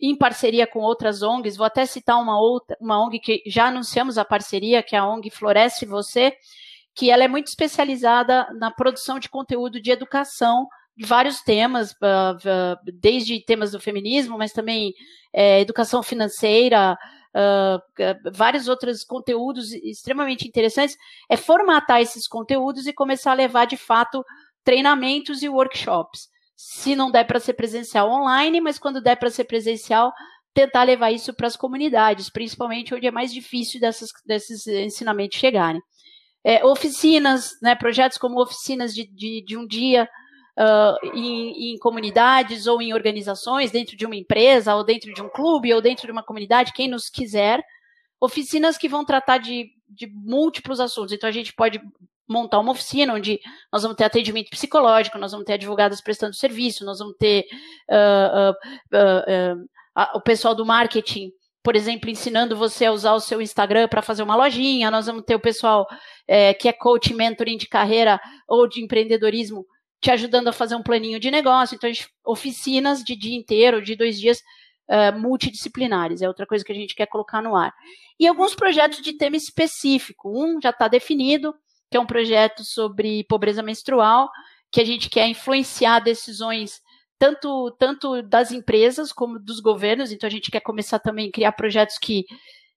em 0.00 0.16
parceria 0.16 0.66
com 0.66 0.80
outras 0.80 1.22
ONGs. 1.22 1.56
Vou 1.56 1.66
até 1.66 1.86
citar 1.86 2.20
uma 2.20 2.40
outra, 2.40 2.76
uma 2.80 3.04
ONG 3.04 3.20
que 3.20 3.42
já 3.46 3.66
anunciamos 3.66 4.18
a 4.18 4.24
parceria, 4.24 4.82
que 4.82 4.96
é 4.96 4.98
a 4.98 5.06
ONG 5.06 5.30
Floresce 5.30 5.86
Você, 5.86 6.32
que 6.94 7.10
ela 7.10 7.24
é 7.24 7.28
muito 7.28 7.48
especializada 7.48 8.48
na 8.58 8.70
produção 8.70 9.18
de 9.18 9.28
conteúdo 9.28 9.80
de 9.80 9.90
educação 9.90 10.66
de 10.96 11.06
vários 11.06 11.40
temas, 11.40 11.94
ah, 12.02 12.76
desde 13.00 13.42
temas 13.44 13.72
do 13.72 13.80
feminismo, 13.80 14.36
mas 14.36 14.52
também 14.52 14.92
é, 15.32 15.60
educação 15.60 16.02
financeira, 16.02 16.98
uh, 17.34 18.30
vários 18.32 18.68
outros 18.68 19.02
conteúdos 19.04 19.72
extremamente 19.72 20.46
interessantes, 20.46 20.96
é 21.28 21.36
formatar 21.36 22.00
esses 22.00 22.28
conteúdos 22.28 22.86
e 22.86 22.92
começar 22.92 23.32
a 23.32 23.34
levar 23.34 23.64
de 23.64 23.76
fato 23.76 24.22
treinamentos 24.62 25.42
e 25.42 25.48
workshops. 25.48 26.28
Se 26.56 26.94
não 26.94 27.10
der 27.10 27.24
para 27.24 27.40
ser 27.40 27.54
presencial 27.54 28.10
online, 28.10 28.60
mas 28.60 28.78
quando 28.78 29.00
der 29.00 29.16
para 29.16 29.30
ser 29.30 29.44
presencial, 29.44 30.12
tentar 30.54 30.82
levar 30.82 31.10
isso 31.10 31.34
para 31.34 31.46
as 31.46 31.56
comunidades, 31.56 32.30
principalmente 32.30 32.94
onde 32.94 33.06
é 33.06 33.10
mais 33.10 33.32
difícil 33.32 33.80
dessas, 33.80 34.10
desses 34.26 34.66
ensinamentos 34.66 35.38
chegarem. 35.38 35.80
É, 36.44 36.64
oficinas, 36.64 37.50
né, 37.62 37.74
projetos 37.74 38.18
como 38.18 38.40
oficinas 38.40 38.94
de, 38.94 39.06
de, 39.06 39.44
de 39.44 39.56
um 39.56 39.66
dia 39.66 40.08
uh, 40.58 41.16
em, 41.16 41.72
em, 41.72 41.78
comunidades 41.78 42.66
ou 42.66 42.82
em 42.82 42.92
organizações, 42.92 43.70
dentro 43.70 43.96
de 43.96 44.04
uma 44.04 44.16
empresa, 44.16 44.74
ou 44.74 44.84
dentro 44.84 45.12
de 45.14 45.22
um 45.22 45.28
clube, 45.28 45.72
ou 45.72 45.80
dentro 45.80 46.06
de 46.06 46.12
uma 46.12 46.22
comunidade, 46.22 46.72
quem 46.72 46.88
nos 46.88 47.08
quiser. 47.08 47.62
Oficinas 48.20 48.76
que 48.76 48.88
vão 48.88 49.04
tratar 49.04 49.38
de, 49.38 49.70
de 49.88 50.06
múltiplos 50.08 50.80
assuntos. 50.80 51.12
Então, 51.12 51.28
a 51.28 51.32
gente 51.32 51.52
pode 51.54 51.80
montar 52.28 52.60
uma 52.60 52.72
oficina 52.72 53.14
onde 53.14 53.40
nós 53.72 53.82
vamos 53.82 53.96
ter 53.96 54.04
atendimento 54.04 54.50
psicológico, 54.50 55.18
nós 55.18 55.32
vamos 55.32 55.44
ter 55.44 55.54
advogadas 55.54 56.00
prestando 56.00 56.34
serviço, 56.34 56.84
nós 56.84 56.98
vamos 56.98 57.14
ter 57.18 57.44
uh, 57.90 58.52
uh, 58.96 60.16
o 60.16 60.20
pessoal 60.20 60.54
do 60.54 60.64
marketing 60.64 61.30
por 61.62 61.76
exemplo, 61.76 62.10
ensinando 62.10 62.56
você 62.56 62.86
a 62.86 62.92
usar 62.92 63.12
o 63.12 63.20
seu 63.20 63.40
Instagram 63.40 63.86
para 63.86 64.02
fazer 64.02 64.22
uma 64.22 64.34
lojinha. 64.34 64.90
Nós 64.90 65.06
vamos 65.06 65.22
ter 65.24 65.36
o 65.36 65.40
pessoal 65.40 65.86
é, 66.26 66.52
que 66.52 66.68
é 66.68 66.72
coach, 66.72 67.14
mentoring 67.14 67.56
de 67.56 67.68
carreira 67.68 68.20
ou 68.48 68.66
de 68.66 68.82
empreendedorismo 68.82 69.64
te 70.00 70.10
ajudando 70.10 70.48
a 70.48 70.52
fazer 70.52 70.74
um 70.74 70.82
planinho 70.82 71.20
de 71.20 71.30
negócio. 71.30 71.76
Então, 71.76 71.88
gente, 71.88 72.08
oficinas 72.26 73.04
de 73.04 73.14
dia 73.14 73.36
inteiro, 73.36 73.80
de 73.80 73.94
dois 73.94 74.18
dias, 74.18 74.42
uh, 74.90 75.16
multidisciplinares. 75.16 76.20
É 76.20 76.26
outra 76.26 76.44
coisa 76.44 76.64
que 76.64 76.72
a 76.72 76.74
gente 76.74 76.96
quer 76.96 77.06
colocar 77.06 77.40
no 77.40 77.54
ar. 77.54 77.72
E 78.18 78.26
alguns 78.26 78.56
projetos 78.56 79.00
de 79.00 79.16
tema 79.16 79.36
específico. 79.36 80.28
Um 80.28 80.60
já 80.60 80.70
está 80.70 80.88
definido, 80.88 81.54
que 81.92 81.96
é 81.98 82.00
um 82.00 82.06
projeto 82.06 82.64
sobre 82.64 83.22
pobreza 83.24 83.62
menstrual, 83.62 84.30
que 84.70 84.80
a 84.80 84.84
gente 84.84 85.10
quer 85.10 85.28
influenciar 85.28 86.00
decisões 86.00 86.80
tanto, 87.18 87.70
tanto 87.78 88.22
das 88.22 88.50
empresas 88.50 89.12
como 89.12 89.38
dos 89.38 89.60
governos. 89.60 90.10
Então, 90.10 90.26
a 90.26 90.30
gente 90.30 90.50
quer 90.50 90.60
começar 90.60 90.98
também 90.98 91.28
a 91.28 91.30
criar 91.30 91.52
projetos 91.52 91.98
que, 91.98 92.24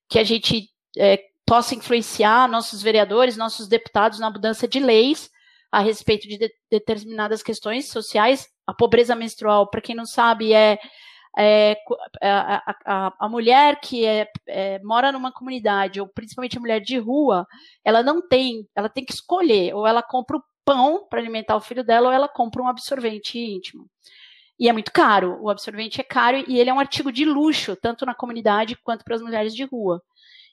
que 0.10 0.20
a 0.20 0.24
gente 0.24 0.70
é, 0.98 1.18
possa 1.46 1.74
influenciar 1.74 2.50
nossos 2.50 2.82
vereadores, 2.82 3.38
nossos 3.38 3.70
deputados 3.70 4.20
na 4.20 4.30
mudança 4.30 4.68
de 4.68 4.82
leis 4.82 5.32
a 5.72 5.80
respeito 5.80 6.28
de, 6.28 6.38
de 6.38 6.54
determinadas 6.70 7.42
questões 7.42 7.88
sociais. 7.88 8.50
A 8.68 8.74
pobreza 8.74 9.16
menstrual, 9.16 9.70
para 9.70 9.82
quem 9.82 9.96
não 9.96 10.06
sabe, 10.06 10.54
é, 10.54 10.78
é 11.38 11.78
a, 12.22 12.76
a, 12.86 13.14
a, 13.20 13.30
mulher 13.30 13.80
que 13.82 14.06
é, 14.06 14.30
é, 14.48 14.80
mora 14.80 15.12
numa 15.12 15.32
comunidade, 15.32 16.00
ou 16.00 16.08
principalmente 16.08 16.58
a 16.58 16.62
mulher 16.62 16.80
de 16.80 16.98
rua, 16.98 17.46
ela 17.84 18.02
não 18.02 18.26
tem, 18.26 18.68
ela 18.76 18.90
tem 18.90 19.04
que 19.04 19.14
escolher, 19.14 19.74
ou 19.74 19.86
ela 19.86 20.02
compra 20.02 20.38
o 20.38 20.44
pão 20.64 21.06
para 21.10 21.20
alimentar 21.20 21.56
o 21.56 21.62
filho 21.62 21.84
dela, 21.84 22.08
ou 22.08 22.14
ela 22.14 22.28
compra 22.28 22.62
um 22.62 22.68
absorvente 22.68 23.38
íntimo. 23.38 23.88
E 24.58 24.70
é 24.70 24.74
muito 24.74 24.92
caro. 24.92 25.38
O 25.42 25.50
absorvente 25.50 26.00
é 26.00 26.04
caro 26.04 26.44
e 26.48 26.58
ele 26.58 26.70
é 26.70 26.74
um 26.74 26.80
artigo 26.80 27.12
de 27.12 27.26
luxo, 27.26 27.76
tanto 27.76 28.06
na 28.06 28.16
comunidade 28.16 28.78
quanto 28.78 29.04
para 29.04 29.16
as 29.16 29.22
mulheres 29.22 29.54
de 29.54 29.66
rua. 29.66 30.02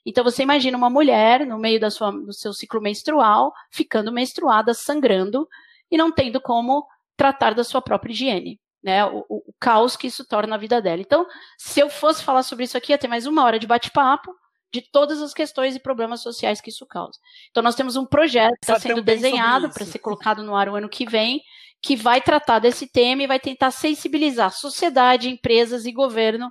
Então 0.05 0.23
você 0.23 0.43
imagina 0.43 0.77
uma 0.77 0.89
mulher 0.89 1.45
no 1.45 1.57
meio 1.57 1.79
da 1.79 1.89
sua, 1.89 2.11
do 2.11 2.33
seu 2.33 2.53
ciclo 2.53 2.81
menstrual, 2.81 3.53
ficando 3.71 4.11
menstruada, 4.11 4.73
sangrando 4.73 5.47
e 5.89 5.97
não 5.97 6.11
tendo 6.11 6.41
como 6.41 6.85
tratar 7.15 7.53
da 7.53 7.63
sua 7.63 7.81
própria 7.81 8.11
higiene. 8.11 8.59
Né, 8.83 9.05
o, 9.05 9.25
o, 9.29 9.53
caos 9.61 9.95
que 9.95 10.07
isso 10.07 10.27
torna 10.27 10.49
na 10.49 10.57
vida 10.57 10.81
dela. 10.81 10.99
Então, 10.99 11.25
se 11.57 11.79
eu 11.79 11.89
fosse 11.89 12.21
falar 12.21 12.43
sobre 12.43 12.65
isso 12.65 12.77
aqui, 12.77 12.91
ia 12.91 12.97
ter 12.97 13.07
mais 13.07 13.25
uma 13.25 13.41
hora 13.43 13.57
de 13.57 13.65
bate-papo 13.65 14.35
de 14.73 14.81
todas 14.81 15.21
as 15.21 15.33
questões 15.33 15.75
e 15.75 15.79
problemas 15.79 16.21
sociais 16.21 16.59
que 16.59 16.69
isso 16.69 16.85
causa. 16.85 17.17
Então, 17.49 17.63
nós 17.63 17.75
temos 17.75 17.95
um 17.95 18.05
projeto 18.05 18.51
que 18.53 18.57
está 18.63 18.79
sendo 18.79 19.01
desenhado 19.01 19.69
para 19.69 19.85
ser 19.85 19.99
colocado 19.99 20.43
no 20.43 20.55
ar 20.55 20.67
o 20.67 20.75
ano 20.75 20.89
que 20.89 21.07
vem, 21.07 21.41
que 21.81 21.95
vai 21.95 22.19
tratar 22.19 22.59
desse 22.59 22.87
tema 22.87 23.23
e 23.23 23.27
vai 23.27 23.39
tentar 23.39 23.69
sensibilizar 23.69 24.51
sociedade, 24.51 25.29
empresas 25.29 25.85
e 25.85 25.91
governo 25.91 26.49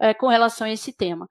é, 0.00 0.12
com 0.12 0.26
relação 0.26 0.66
a 0.66 0.70
esse 0.70 0.92
tema. 0.92 1.28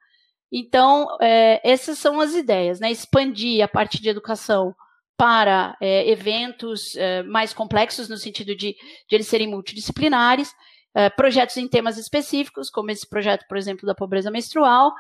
Então, 0.52 1.08
é, 1.22 1.62
essas 1.64 2.00
são 2.00 2.20
as 2.20 2.34
ideias, 2.34 2.80
né? 2.80 2.92
Expandir 2.92 3.64
a 3.64 3.68
parte 3.68 4.02
de 4.02 4.10
educação 4.10 4.74
para 5.18 5.78
é, 5.80 6.10
eventos 6.10 6.96
é, 6.96 7.24
mais 7.24 7.54
complexos, 7.54 8.10
no 8.10 8.18
sentido 8.18 8.56
de, 8.56 8.76
de 9.08 9.16
eles 9.16 9.28
serem 9.28 9.48
multidisciplinares, 9.48 10.54
é, 10.96 11.10
projetos 11.10 11.58
em 11.58 11.68
temas 11.68 11.98
específicos, 11.98 12.70
como 12.70 12.92
esse 12.92 13.08
projeto, 13.08 13.46
por 13.48 13.58
exemplo, 13.58 13.86
da 13.86 13.96
pobreza 13.96 14.32
menstrual, 14.32 14.94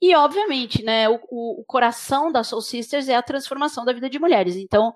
e, 0.00 0.14
obviamente, 0.14 0.82
né, 0.82 1.08
o, 1.08 1.18
o, 1.30 1.64
coração 1.66 2.30
da 2.30 2.44
Soul 2.44 2.62
Sisters 2.62 3.08
é 3.08 3.16
a 3.16 3.22
transformação 3.22 3.84
da 3.84 3.92
vida 3.92 4.08
de 4.08 4.18
mulheres. 4.18 4.56
Então, 4.56 4.92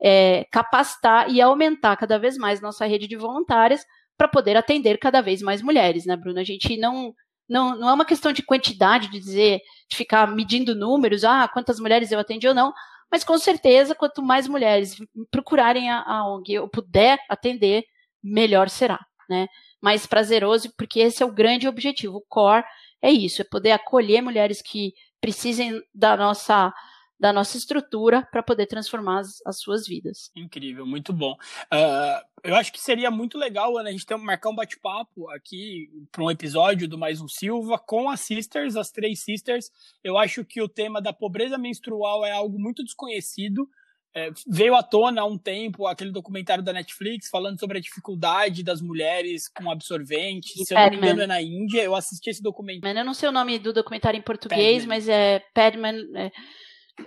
é, 0.00 0.46
capacitar 0.50 1.30
e 1.30 1.40
aumentar 1.40 1.96
cada 1.96 2.18
vez 2.18 2.38
mais 2.38 2.60
nossa 2.60 2.86
rede 2.86 3.06
de 3.06 3.16
voluntárias 3.16 3.84
para 4.16 4.26
poder 4.26 4.56
atender 4.56 4.98
cada 4.98 5.20
vez 5.20 5.42
mais 5.42 5.60
mulheres, 5.60 6.06
né, 6.06 6.16
Bruna? 6.16 6.40
A 6.40 6.44
gente 6.44 6.78
não, 6.78 7.14
não, 7.48 7.76
não 7.76 7.90
é 7.90 7.92
uma 7.92 8.06
questão 8.06 8.32
de 8.32 8.42
quantidade, 8.42 9.10
de 9.10 9.20
dizer, 9.20 9.60
de 9.88 9.96
ficar 9.96 10.26
medindo 10.26 10.74
números, 10.74 11.24
ah, 11.24 11.46
quantas 11.52 11.78
mulheres 11.78 12.10
eu 12.10 12.18
atendi 12.18 12.48
ou 12.48 12.54
não, 12.54 12.72
mas 13.10 13.24
com 13.24 13.38
certeza, 13.38 13.94
quanto 13.94 14.22
mais 14.22 14.46
mulheres 14.46 14.96
procurarem 15.30 15.90
a, 15.90 16.02
a 16.02 16.26
ONG 16.32 16.52
eu 16.54 16.68
puder 16.68 17.18
atender, 17.28 17.84
melhor 18.22 18.68
será, 18.68 18.98
né? 19.28 19.48
mais 19.80 20.06
prazeroso, 20.06 20.72
porque 20.76 21.00
esse 21.00 21.22
é 21.22 21.26
o 21.26 21.32
grande 21.32 21.68
objetivo. 21.68 22.16
O 22.16 22.24
core 22.28 22.64
é 23.00 23.10
isso, 23.10 23.40
é 23.42 23.44
poder 23.44 23.72
acolher 23.72 24.20
mulheres 24.20 24.60
que 24.60 24.92
precisem 25.20 25.80
da 25.94 26.16
nossa 26.16 26.72
da 27.18 27.32
nossa 27.32 27.56
estrutura 27.56 28.26
para 28.30 28.42
poder 28.42 28.66
transformar 28.66 29.20
as, 29.20 29.40
as, 29.44 29.58
suas 29.58 29.86
vidas. 29.86 30.30
Incrível, 30.36 30.86
muito 30.86 31.12
bom. 31.12 31.32
Uh, 31.32 32.24
eu 32.44 32.54
acho 32.54 32.72
que 32.72 32.80
seria 32.80 33.10
muito 33.10 33.36
legal, 33.36 33.76
Ana, 33.76 33.88
a 33.88 33.92
gente 33.92 34.06
ter, 34.06 34.16
marcar 34.16 34.50
um 34.50 34.54
bate-papo 34.54 35.28
aqui 35.30 35.88
para 36.12 36.22
um 36.22 36.30
episódio 36.30 36.86
do 36.86 36.96
Mais 36.96 37.20
um 37.20 37.26
Silva 37.26 37.78
com 37.78 38.08
as 38.08 38.20
sisters, 38.20 38.76
as 38.76 38.90
três 38.90 39.24
sisters. 39.24 39.70
Eu 40.04 40.16
acho 40.16 40.44
que 40.44 40.62
o 40.62 40.68
tema 40.68 41.02
da 41.02 41.12
pobreza 41.12 41.58
menstrual 41.58 42.24
é 42.24 42.30
algo 42.30 42.58
muito 42.58 42.84
desconhecido. 42.84 43.68
É, 44.14 44.30
veio 44.46 44.74
à 44.74 44.82
tona 44.82 45.20
há 45.20 45.24
um 45.24 45.36
tempo 45.36 45.86
aquele 45.86 46.10
documentário 46.10 46.64
da 46.64 46.72
Netflix 46.72 47.28
falando 47.28 47.60
sobre 47.60 47.78
a 47.78 47.80
dificuldade 47.80 48.62
das 48.62 48.80
mulheres 48.80 49.48
com 49.48 49.70
absorvente. 49.70 50.60
E 50.60 50.64
Se 50.64 50.72
eu 50.72 50.78
não 50.78 50.90
me 50.90 50.96
engano, 50.96 51.22
é 51.22 51.26
na 51.26 51.42
Índia. 51.42 51.82
Eu 51.82 51.94
assisti 51.94 52.30
esse 52.30 52.42
documentário. 52.42 52.96
Eu 52.96 53.04
não 53.04 53.12
sei 53.12 53.28
o 53.28 53.32
nome 53.32 53.58
do 53.58 53.72
documentário 53.72 54.18
em 54.18 54.22
português, 54.22 54.84
Padman. 54.84 54.88
mas 54.88 55.08
é 55.08 55.40
Padman. 55.52 56.08
É 56.16 56.30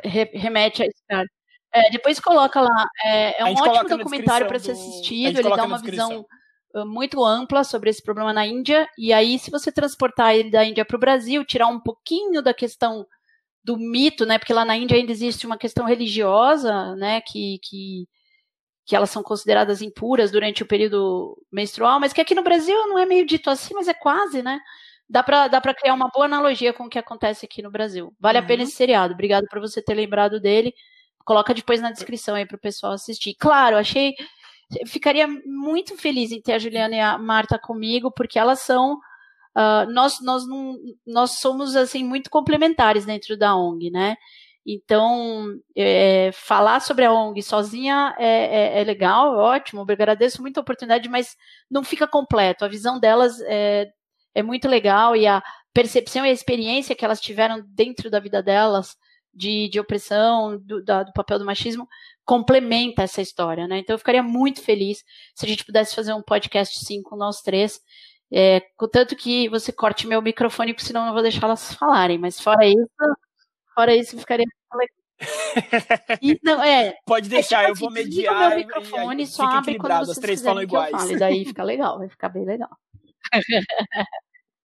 remete 0.03 0.83
a 0.83 0.85
esse 0.85 1.03
cara. 1.07 1.27
É, 1.73 1.89
depois 1.89 2.19
coloca 2.19 2.59
lá. 2.59 2.87
É, 3.03 3.41
é 3.41 3.45
um 3.45 3.53
ótimo 3.53 3.97
documentário 3.97 4.47
para 4.47 4.59
ser 4.59 4.71
assistido. 4.71 5.39
Ele 5.39 5.55
dá 5.55 5.63
uma 5.63 5.79
visão 5.79 6.25
muito 6.85 7.23
ampla 7.23 7.63
sobre 7.63 7.89
esse 7.89 8.01
problema 8.01 8.33
na 8.33 8.45
Índia. 8.45 8.87
E 8.97 9.11
aí, 9.11 9.37
se 9.37 9.51
você 9.51 9.71
transportar 9.71 10.35
ele 10.35 10.49
da 10.49 10.63
Índia 10.63 10.85
para 10.85 10.95
o 10.95 10.99
Brasil, 10.99 11.45
tirar 11.45 11.67
um 11.67 11.79
pouquinho 11.79 12.41
da 12.41 12.53
questão 12.53 13.05
do 13.63 13.77
mito, 13.77 14.25
né? 14.25 14.37
Porque 14.37 14.53
lá 14.53 14.65
na 14.65 14.75
Índia 14.75 14.97
ainda 14.97 15.11
existe 15.11 15.45
uma 15.45 15.57
questão 15.57 15.85
religiosa, 15.85 16.95
né? 16.95 17.21
Que, 17.21 17.59
que, 17.63 18.07
que 18.85 18.95
elas 18.95 19.09
são 19.09 19.21
consideradas 19.21 19.81
impuras 19.81 20.31
durante 20.31 20.63
o 20.63 20.67
período 20.67 21.37
menstrual, 21.51 21.99
mas 21.99 22.13
que 22.13 22.21
aqui 22.21 22.33
no 22.35 22.43
Brasil 22.43 22.75
não 22.87 22.97
é 22.97 23.05
meio 23.05 23.25
dito 23.25 23.49
assim, 23.49 23.73
mas 23.73 23.87
é 23.87 23.93
quase, 23.93 24.41
né? 24.41 24.59
Dá 25.11 25.21
para 25.21 25.47
dá 25.49 25.59
pra 25.59 25.73
criar 25.73 25.93
uma 25.93 26.07
boa 26.07 26.25
analogia 26.25 26.71
com 26.71 26.85
o 26.85 26.89
que 26.89 26.97
acontece 26.97 27.45
aqui 27.45 27.61
no 27.61 27.69
Brasil. 27.69 28.13
Vale 28.19 28.39
uhum. 28.39 28.45
a 28.45 28.47
pena 28.47 28.63
uhum. 28.63 28.67
esse 28.67 28.77
seriado. 28.77 29.13
Obrigado 29.13 29.45
por 29.49 29.59
você 29.59 29.81
ter 29.81 29.93
lembrado 29.93 30.39
dele. 30.39 30.73
Coloca 31.25 31.53
depois 31.53 31.81
na 31.81 31.91
descrição 31.91 32.35
aí 32.35 32.45
para 32.45 32.55
o 32.55 32.61
pessoal 32.61 32.93
assistir. 32.93 33.35
Claro, 33.35 33.75
achei. 33.77 34.13
Ficaria 34.87 35.27
muito 35.45 35.97
feliz 35.97 36.31
em 36.31 36.41
ter 36.41 36.53
a 36.53 36.59
Juliana 36.59 36.95
e 36.95 36.99
a 36.99 37.17
Marta 37.17 37.59
comigo, 37.59 38.09
porque 38.09 38.39
elas 38.39 38.61
são. 38.61 38.93
Uh, 39.53 39.91
nós, 39.91 40.21
nós, 40.21 40.47
não, 40.47 40.77
nós 41.05 41.31
somos 41.39 41.75
assim 41.75 42.05
muito 42.05 42.29
complementares 42.29 43.05
dentro 43.05 43.37
da 43.37 43.53
ONG, 43.53 43.91
né? 43.91 44.15
Então, 44.65 45.59
é, 45.75 46.29
falar 46.33 46.79
sobre 46.79 47.03
a 47.03 47.11
ONG 47.11 47.41
sozinha 47.41 48.15
é, 48.17 48.77
é, 48.77 48.81
é 48.81 48.83
legal, 48.83 49.35
ótimo, 49.35 49.81
agradeço 49.81 50.39
muito 50.41 50.57
a 50.59 50.61
oportunidade, 50.61 51.09
mas 51.09 51.35
não 51.69 51.83
fica 51.83 52.07
completo. 52.07 52.63
A 52.63 52.67
visão 52.67 52.99
delas 52.99 53.41
é, 53.41 53.91
é 54.33 54.43
muito 54.43 54.67
legal 54.67 55.15
e 55.15 55.27
a 55.27 55.41
percepção 55.73 56.25
e 56.25 56.29
a 56.29 56.33
experiência 56.33 56.95
que 56.95 57.05
elas 57.05 57.21
tiveram 57.21 57.63
dentro 57.67 58.09
da 58.09 58.19
vida 58.19 58.41
delas 58.41 58.95
de, 59.33 59.69
de 59.69 59.79
opressão, 59.79 60.57
do, 60.57 60.83
da, 60.83 61.03
do 61.03 61.13
papel 61.13 61.39
do 61.39 61.45
machismo, 61.45 61.87
complementa 62.25 63.03
essa 63.03 63.21
história, 63.21 63.67
né? 63.67 63.79
Então 63.79 63.93
eu 63.93 63.97
ficaria 63.97 64.23
muito 64.23 64.61
feliz 64.61 65.03
se 65.33 65.45
a 65.45 65.49
gente 65.49 65.65
pudesse 65.65 65.95
fazer 65.95 66.13
um 66.13 66.21
podcast 66.21 66.77
sim 66.83 67.01
com 67.01 67.15
nós 67.15 67.41
três, 67.41 67.79
é, 68.31 68.61
contanto 68.77 69.15
que 69.15 69.49
você 69.49 69.71
corte 69.71 70.07
meu 70.07 70.21
microfone, 70.21 70.73
porque 70.73 70.87
senão 70.87 71.01
eu 71.01 71.07
não 71.07 71.13
vou 71.13 71.21
deixar 71.21 71.45
elas 71.45 71.73
falarem, 71.73 72.17
mas 72.17 72.39
fora 72.39 72.65
isso, 72.65 72.87
fora 73.75 73.95
isso 73.95 74.17
ficaria 74.17 74.45
legal. 74.73 75.01
E, 76.21 76.39
não, 76.43 76.63
é, 76.63 76.95
Pode 77.05 77.29
deixar, 77.29 77.63
é, 77.63 77.67
tipo, 77.67 77.71
eu 77.71 77.75
vou 77.75 77.91
mediar. 77.91 78.33
O 78.33 78.49
meu 78.49 78.57
microfone 78.57 79.23
e, 79.23 79.27
só 79.27 79.43
abre 79.43 79.77
quando 79.77 79.99
vocês 79.99 80.09
as 80.09 80.17
três 80.17 80.41
falam 80.41 80.63
iguais. 80.63 80.91
Falo, 80.91 81.11
e 81.11 81.17
daí 81.17 81.45
fica 81.45 81.63
legal, 81.63 81.99
vai 81.99 82.09
ficar 82.09 82.29
bem 82.29 82.43
legal. 82.43 82.69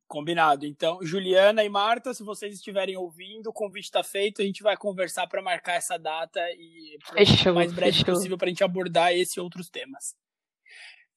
Combinado. 0.08 0.66
Então, 0.66 1.00
Juliana 1.02 1.64
e 1.64 1.70
Marta, 1.70 2.14
se 2.14 2.24
vocês 2.24 2.54
estiverem 2.54 2.96
ouvindo, 2.96 3.48
o 3.48 3.54
convite 3.54 3.86
está 3.86 4.04
feito. 4.04 4.42
A 4.42 4.46
gente 4.46 4.62
vai 4.62 4.78
conversar 4.78 5.28
para 5.28 5.42
marcar 5.42 5.74
essa 5.74 5.98
data 5.98 6.40
e 6.52 6.98
fechou, 7.12 7.52
o 7.54 7.56
mais 7.56 7.74
breve 7.74 7.98
fechou. 7.98 8.14
possível 8.14 8.38
para 8.38 8.48
a 8.48 8.50
gente 8.50 8.64
abordar 8.64 9.14
esse 9.14 9.40
e 9.40 9.42
outros 9.42 9.70
temas. 9.70 10.16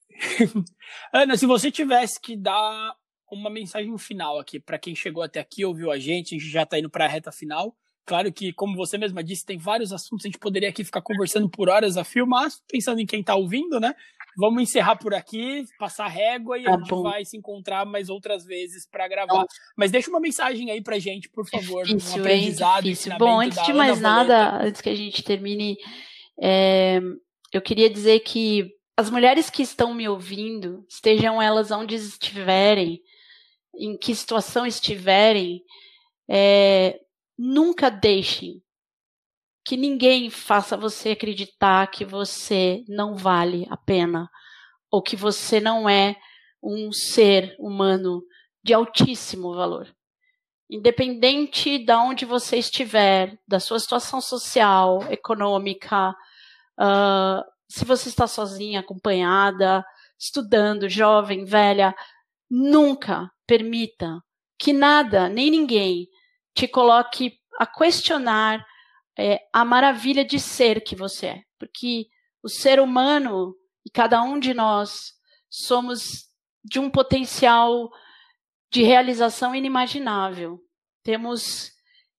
Ana, 1.13 1.37
se 1.37 1.47
você 1.47 1.71
tivesse 1.71 2.19
que 2.21 2.37
dar 2.37 2.95
uma 3.31 3.51
mensagem 3.51 3.97
final 3.99 4.39
aqui 4.39 4.59
para 4.59 4.79
quem 4.79 4.95
chegou 4.95 5.23
até 5.23 5.39
aqui, 5.39 5.65
ouviu 5.65 5.91
a 5.91 5.99
gente, 5.99 6.35
a 6.35 6.39
gente 6.39 6.51
já 6.51 6.63
está 6.63 6.79
indo 6.79 6.91
para 6.91 7.05
a 7.05 7.09
reta 7.09 7.31
final. 7.31 7.77
Claro 8.07 8.33
que, 8.33 8.55
como 8.55 8.75
você 8.75 8.97
mesma 8.97 9.23
disse, 9.23 9.45
tem 9.45 9.59
vários 9.59 9.93
assuntos, 9.93 10.25
a 10.25 10.29
gente 10.29 10.39
poderia 10.39 10.71
aqui 10.71 10.83
ficar 10.83 11.03
conversando 11.03 11.47
por 11.47 11.69
horas 11.69 11.99
a 11.99 12.05
fio, 12.05 12.27
mas 12.27 12.63
pensando 12.67 13.01
em 13.01 13.07
quem 13.07 13.21
está 13.21 13.35
ouvindo, 13.35 13.79
né? 13.79 13.95
Vamos 14.39 14.63
encerrar 14.63 14.95
por 14.95 15.13
aqui, 15.13 15.65
passar 15.81 16.07
régua 16.07 16.57
e 16.57 16.63
tá 16.63 16.73
a 16.73 16.79
gente 16.79 16.89
bom. 16.89 17.03
vai 17.03 17.25
se 17.25 17.37
encontrar 17.37 17.85
mais 17.85 18.09
outras 18.09 18.45
vezes 18.45 18.87
para 18.89 19.09
gravar. 19.09 19.45
Mas 19.77 19.91
deixa 19.91 20.09
uma 20.09 20.21
mensagem 20.21 20.71
aí 20.71 20.81
pra 20.81 20.97
gente, 21.01 21.29
por 21.29 21.45
favor. 21.45 21.85
Difícil, 21.85 22.19
um 22.19 22.21
aprendizado, 22.21 22.87
hein? 22.87 22.93
Difícil. 22.93 23.19
Bom, 23.19 23.41
antes 23.41 23.61
de 23.67 23.73
mais 23.73 24.01
nada, 24.01 24.63
antes 24.63 24.81
que 24.81 24.89
a 24.89 24.95
gente 24.95 25.25
termine, 25.25 25.77
é, 26.41 27.01
eu 27.53 27.61
queria 27.61 27.91
dizer 27.91 28.21
que 28.21 28.71
as 28.97 29.11
mulheres 29.11 29.51
que 29.51 29.61
estão 29.61 29.93
me 29.93 30.09
ouvindo, 30.09 30.87
estejam 30.89 31.43
elas 31.43 31.73
onde 31.73 31.97
estiverem, 31.97 33.01
em 33.77 33.99
que 33.99 34.15
situação 34.15 34.65
estiverem, 34.65 35.65
é, 36.31 37.01
nunca 37.37 37.91
deixem 37.91 38.63
que 39.69 39.77
ninguém 39.77 40.31
faça 40.31 40.79
você 40.79 41.11
acreditar 41.11 41.87
que 41.89 42.03
você 42.03 42.83
não 42.89 43.15
vale 43.15 43.67
a 43.69 43.77
pena 43.77 44.27
ou 44.91 45.03
que 45.03 45.15
você 45.15 45.61
não 45.61 45.87
é 45.87 46.17
um 46.63 46.91
ser 46.91 47.55
humano 47.59 48.23
de 48.65 48.73
altíssimo 48.73 49.55
valor. 49.55 49.95
Independente 50.71 51.85
de 51.85 51.93
onde 51.93 52.25
você 52.25 52.57
estiver, 52.57 53.39
da 53.47 53.61
sua 53.61 53.79
situação 53.79 54.23
social, 54.23 55.03
econômica, 55.11 56.13
uh, 56.81 57.45
se 57.71 57.85
você 57.85 58.09
está 58.09 58.27
sozinha, 58.27 58.81
acompanhada, 58.81 59.85
estudando, 60.19 60.89
jovem, 60.89 61.45
velha, 61.45 61.95
nunca 62.51 63.31
permita 63.47 64.19
que 64.59 64.73
nada, 64.73 65.29
nem 65.29 65.51
ninguém, 65.51 66.09
te 66.55 66.67
coloque 66.67 67.35
a 67.61 67.67
questionar 67.67 68.65
é, 69.19 69.41
a 69.53 69.65
maravilha 69.65 70.25
de 70.25 70.39
ser 70.39 70.83
que 70.83 70.95
você 70.95 71.27
é. 71.27 71.43
Porque 71.59 72.07
o 72.43 72.49
ser 72.49 72.79
humano 72.79 73.55
e 73.85 73.91
cada 73.91 74.23
um 74.23 74.39
de 74.39 74.55
nós 74.55 75.15
somos 75.51 76.29
de 76.65 76.79
um 76.79 76.89
potencial 76.89 77.91
de 78.71 78.83
realização 78.83 79.55
inimaginável. 79.55 80.61
Temos 81.03 81.73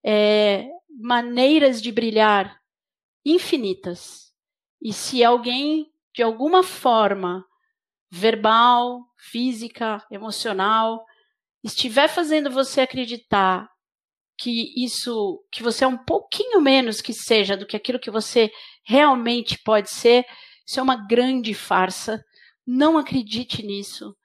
é, 0.03 0.67
maneiras 0.89 1.81
de 1.81 1.91
brilhar 1.91 2.59
infinitas. 3.23 4.33
E 4.81 4.91
se 4.91 5.23
alguém, 5.23 5.91
de 6.13 6.23
alguma 6.23 6.63
forma, 6.63 7.45
verbal, 8.09 9.05
física, 9.15 10.05
emocional, 10.09 11.05
estiver 11.63 12.07
fazendo 12.07 12.49
você 12.49 12.81
acreditar 12.81 13.69
que 14.39 14.73
isso, 14.75 15.43
que 15.51 15.61
você 15.61 15.83
é 15.83 15.87
um 15.87 15.97
pouquinho 15.97 16.61
menos 16.61 17.01
que 17.01 17.13
seja 17.13 17.57
do 17.57 17.65
que 17.65 17.75
aquilo 17.75 17.99
que 17.99 18.09
você 18.09 18.49
realmente 18.85 19.59
pode 19.63 19.91
ser, 19.91 20.25
isso 20.65 20.79
é 20.79 20.83
uma 20.83 20.95
grande 20.95 21.53
farsa. 21.53 22.23
Não 22.65 22.97
acredite 22.97 23.61
nisso. 23.65 24.15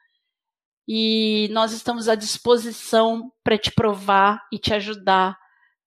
E 0.87 1.49
nós 1.51 1.73
estamos 1.73 2.09
à 2.09 2.15
disposição 2.15 3.33
para 3.43 3.59
te 3.59 3.73
provar 3.73 4.41
e 4.53 4.59
te 4.59 4.73
ajudar 4.73 5.37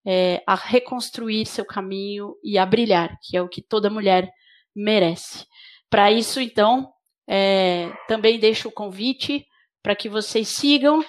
é, 0.06 0.44
a 0.46 0.56
reconstruir 0.56 1.46
seu 1.46 1.64
caminho 1.64 2.36
e 2.44 2.58
a 2.58 2.66
brilhar, 2.66 3.18
que 3.22 3.38
é 3.38 3.42
o 3.42 3.48
que 3.48 3.62
toda 3.62 3.90
mulher 3.90 4.30
merece. 4.76 5.46
Para 5.90 6.12
isso, 6.12 6.42
então, 6.42 6.92
é, 7.30 7.92
também 8.08 8.40
deixo 8.40 8.68
o 8.68 8.74
convite 8.74 9.46
para 9.82 9.96
que 9.96 10.10
vocês 10.10 10.50
sigam 10.50 11.06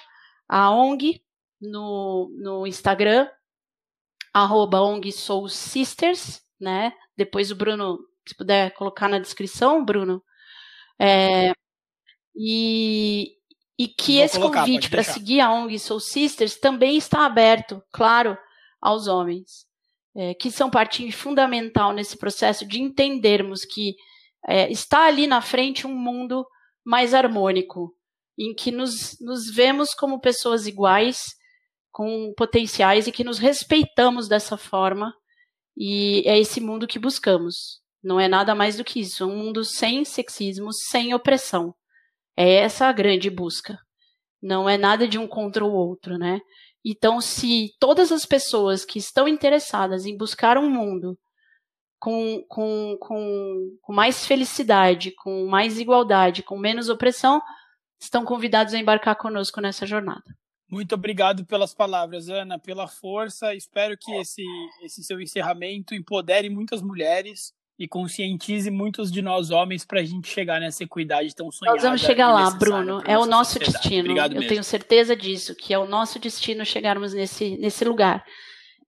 a 0.47 0.71
ONG 0.71 1.21
no, 1.61 2.29
no 2.37 2.67
Instagram, 2.67 3.27
arroba 4.33 4.81
ONG 4.81 5.11
Soul 5.11 5.49
Sisters, 5.49 6.41
né? 6.59 6.93
Depois 7.15 7.51
o 7.51 7.55
Bruno, 7.55 7.99
se 8.27 8.35
puder 8.35 8.73
colocar 8.73 9.07
na 9.07 9.19
descrição, 9.19 9.83
Bruno. 9.83 10.23
É, 10.99 11.51
e, 12.35 13.33
e 13.77 13.87
que 13.87 14.17
Vou 14.17 14.25
esse 14.25 14.39
colocar, 14.39 14.59
convite 14.61 14.89
para 14.89 15.03
seguir 15.03 15.41
a 15.41 15.51
ONG 15.51 15.79
Soul 15.79 15.99
Sisters 15.99 16.55
também 16.55 16.97
está 16.97 17.25
aberto, 17.25 17.81
claro, 17.91 18.37
aos 18.81 19.07
homens, 19.07 19.65
é, 20.15 20.33
que 20.33 20.49
são 20.51 20.69
parte 20.69 21.11
fundamental 21.11 21.93
nesse 21.93 22.17
processo 22.17 22.65
de 22.65 22.81
entendermos 22.81 23.65
que 23.65 23.95
é, 24.47 24.71
está 24.71 25.05
ali 25.05 25.27
na 25.27 25.41
frente 25.41 25.85
um 25.85 25.95
mundo 25.95 26.45
mais 26.83 27.13
harmônico, 27.13 27.93
em 28.37 28.53
que 28.53 28.71
nos, 28.71 29.17
nos 29.19 29.53
vemos 29.53 29.93
como 29.93 30.21
pessoas 30.21 30.65
iguais, 30.65 31.35
com 31.91 32.33
potenciais 32.35 33.07
e 33.07 33.11
que 33.11 33.23
nos 33.23 33.39
respeitamos 33.39 34.27
dessa 34.27 34.57
forma. 34.57 35.13
E 35.77 36.23
é 36.25 36.37
esse 36.37 36.59
mundo 36.59 36.87
que 36.87 36.99
buscamos. 36.99 37.81
Não 38.03 38.19
é 38.19 38.27
nada 38.27 38.55
mais 38.55 38.77
do 38.77 38.83
que 38.83 38.99
isso. 38.99 39.25
Um 39.25 39.35
mundo 39.35 39.63
sem 39.63 40.05
sexismo, 40.05 40.71
sem 40.73 41.13
opressão. 41.13 41.73
É 42.35 42.55
essa 42.55 42.87
a 42.87 42.91
grande 42.91 43.29
busca. 43.29 43.77
Não 44.41 44.69
é 44.69 44.77
nada 44.77 45.07
de 45.07 45.17
um 45.17 45.27
contra 45.27 45.65
o 45.65 45.71
outro, 45.71 46.17
né? 46.17 46.39
Então, 46.83 47.19
se 47.19 47.71
todas 47.79 48.11
as 48.11 48.25
pessoas 48.25 48.85
que 48.85 48.99
estão 48.99 49.27
interessadas 49.27 50.05
em 50.05 50.17
buscar 50.17 50.57
um 50.57 50.69
mundo 50.69 51.17
com, 51.99 52.41
com, 52.47 52.97
com, 52.99 53.77
com 53.81 53.93
mais 53.93 54.25
felicidade, 54.25 55.11
com 55.11 55.45
mais 55.47 55.77
igualdade, 55.79 56.41
com 56.41 56.57
menos 56.57 56.87
opressão, 56.87 57.41
estão 57.99 58.23
convidados 58.23 58.73
a 58.73 58.77
embarcar 58.79 59.17
conosco 59.17 59.59
nessa 59.59 59.85
jornada. 59.85 60.23
Muito 60.69 60.93
obrigado 60.93 61.43
pelas 61.45 61.73
palavras, 61.73 62.29
Ana, 62.29 62.59
pela 62.59 62.87
força. 62.87 63.55
Espero 63.55 63.97
que 63.97 64.11
esse, 64.15 64.43
esse 64.83 65.03
seu 65.03 65.19
encerramento 65.19 65.95
empodere 65.95 66.49
muitas 66.49 66.81
mulheres 66.81 67.53
e 67.79 67.87
conscientize 67.87 68.69
muitos 68.69 69.09
de 69.09 69.21
nós 69.21 69.51
homens 69.51 69.85
para 69.85 70.01
a 70.01 70.03
gente 70.03 70.27
chegar 70.27 70.59
nessa 70.59 70.83
equidade 70.83 71.33
tão 71.33 71.49
sonhada. 71.49 71.77
Nós 71.77 71.83
vamos 71.83 72.01
chegar 72.01 72.29
lá, 72.29 72.51
Bruno. 72.51 73.01
É 73.05 73.17
o 73.17 73.25
nosso 73.25 73.53
sociedade. 73.53 73.73
destino. 73.83 74.01
Obrigado 74.01 74.31
Eu 74.33 74.41
mesmo. 74.41 74.49
tenho 74.49 74.63
certeza 74.63 75.15
disso, 75.15 75.55
que 75.55 75.73
é 75.73 75.79
o 75.79 75.87
nosso 75.87 76.19
destino 76.19 76.65
chegarmos 76.65 77.13
nesse, 77.13 77.57
nesse 77.57 77.85
lugar. 77.85 78.23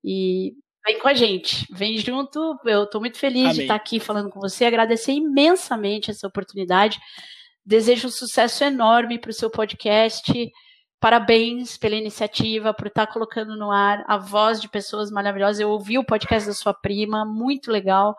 E 0.04 0.52
vem 0.86 1.00
com 1.00 1.08
a 1.08 1.14
gente, 1.14 1.66
vem 1.72 1.98
junto. 1.98 2.60
Eu 2.66 2.84
estou 2.84 3.00
muito 3.00 3.18
feliz 3.18 3.46
Amém. 3.46 3.54
de 3.56 3.62
estar 3.62 3.76
aqui 3.76 3.98
falando 4.00 4.30
com 4.30 4.42
você, 4.42 4.66
agradecer 4.66 5.14
imensamente 5.14 6.12
essa 6.12 6.28
oportunidade. 6.28 7.00
Desejo 7.66 8.10
um 8.10 8.12
sucesso 8.12 8.64
enorme 8.64 9.18
para 9.18 9.32
o 9.32 9.34
seu 9.34 9.50
podcast. 9.50 10.34
Parabéns 11.02 11.78
pela 11.78 11.96
iniciativa, 11.96 12.74
por 12.74 12.86
estar 12.88 13.08
colocando 13.08 13.58
no 13.58 13.72
ar 13.72 14.06
a 14.08 14.18
voz 14.18 14.62
de 14.62 14.70
pessoas 14.70 15.10
maravilhosas. 15.10 15.60
Eu 15.60 15.72
ouvi 15.72 15.98
o 15.98 16.06
podcast 16.06 16.48
da 16.48 16.54
sua 16.54 16.74
prima, 16.74 17.26
muito 17.26 17.72
legal 17.72 18.16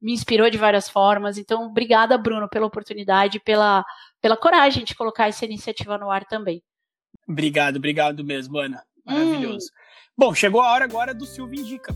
me 0.00 0.12
inspirou 0.12 0.48
de 0.48 0.58
várias 0.58 0.88
formas. 0.88 1.38
Então, 1.38 1.64
obrigada, 1.64 2.16
Bruno, 2.16 2.48
pela 2.48 2.66
oportunidade, 2.66 3.40
pela, 3.40 3.84
pela 4.20 4.36
coragem 4.36 4.84
de 4.84 4.94
colocar 4.94 5.28
essa 5.28 5.44
iniciativa 5.44 5.98
no 5.98 6.10
ar 6.10 6.24
também. 6.24 6.62
Obrigado, 7.26 7.76
obrigado 7.76 8.24
mesmo, 8.24 8.58
Ana. 8.58 8.82
Maravilhoso. 9.04 9.66
Hum. 9.66 10.12
Bom, 10.16 10.34
chegou 10.34 10.60
a 10.60 10.70
hora 10.70 10.84
agora 10.84 11.14
do 11.14 11.26
Silvio 11.26 11.60
Indica. 11.60 11.94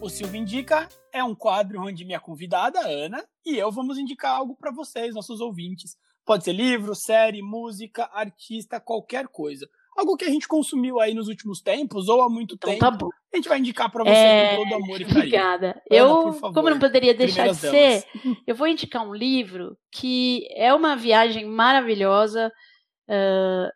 O 0.00 0.08
Silvio 0.08 0.40
Indica 0.40 0.88
é 1.12 1.22
um 1.24 1.34
quadro 1.34 1.82
onde 1.82 2.04
minha 2.04 2.20
convidada, 2.20 2.80
Ana, 2.80 3.24
e 3.44 3.56
eu 3.56 3.70
vamos 3.72 3.98
indicar 3.98 4.36
algo 4.36 4.54
para 4.54 4.70
vocês, 4.70 5.14
nossos 5.14 5.40
ouvintes. 5.40 5.96
Pode 6.28 6.44
ser 6.44 6.52
livro, 6.52 6.94
série, 6.94 7.42
música, 7.42 8.08
artista, 8.12 8.78
qualquer 8.78 9.26
coisa 9.26 9.68
algo 9.98 10.16
que 10.16 10.24
a 10.24 10.30
gente 10.30 10.46
consumiu 10.46 11.00
aí 11.00 11.12
nos 11.12 11.28
últimos 11.28 11.60
tempos 11.60 12.08
ou 12.08 12.22
há 12.22 12.30
muito 12.30 12.54
então, 12.54 12.70
tempo. 12.70 12.80
Tá 12.80 12.90
bom. 12.90 13.08
A 13.32 13.36
gente 13.36 13.48
vai 13.48 13.58
indicar 13.58 13.90
para 13.90 14.04
você 14.04 14.10
é... 14.10 14.56
com 14.56 14.62
todo 14.62 14.74
amor 14.76 15.00
e 15.00 15.04
carinho. 15.04 15.18
Obrigada. 15.18 15.66
Ana, 15.70 15.82
eu, 15.90 16.34
como 16.40 16.70
não 16.70 16.78
poderia 16.78 17.12
deixar 17.14 17.48
de 17.48 17.56
ser, 17.56 18.04
eu 18.46 18.54
vou 18.54 18.68
indicar 18.68 19.06
um 19.06 19.14
livro 19.14 19.76
que 19.90 20.46
é 20.54 20.72
uma 20.72 20.96
viagem 20.96 21.44
maravilhosa 21.44 22.52
uh, 23.08 23.68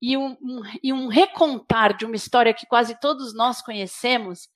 e, 0.00 0.16
um, 0.16 0.36
um, 0.42 0.62
e 0.82 0.92
um 0.92 1.08
recontar 1.08 1.96
de 1.96 2.04
uma 2.04 2.16
história 2.16 2.54
que 2.54 2.66
quase 2.66 2.98
todos 3.00 3.34
nós 3.34 3.62
conhecemos, 3.62 4.48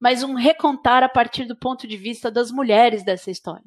mas 0.00 0.22
um 0.22 0.34
recontar 0.34 1.02
a 1.02 1.08
partir 1.08 1.44
do 1.44 1.56
ponto 1.56 1.86
de 1.86 1.96
vista 1.96 2.30
das 2.30 2.50
mulheres 2.50 3.04
dessa 3.04 3.30
história. 3.30 3.64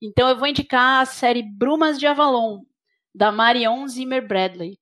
Então 0.00 0.28
eu 0.28 0.36
vou 0.36 0.48
indicar 0.48 1.02
a 1.02 1.04
série 1.04 1.42
Brumas 1.42 1.98
de 1.98 2.06
Avalon, 2.06 2.62
da 3.14 3.30
Marion 3.30 3.86
Zimmer 3.86 4.26
Bradley. 4.26 4.78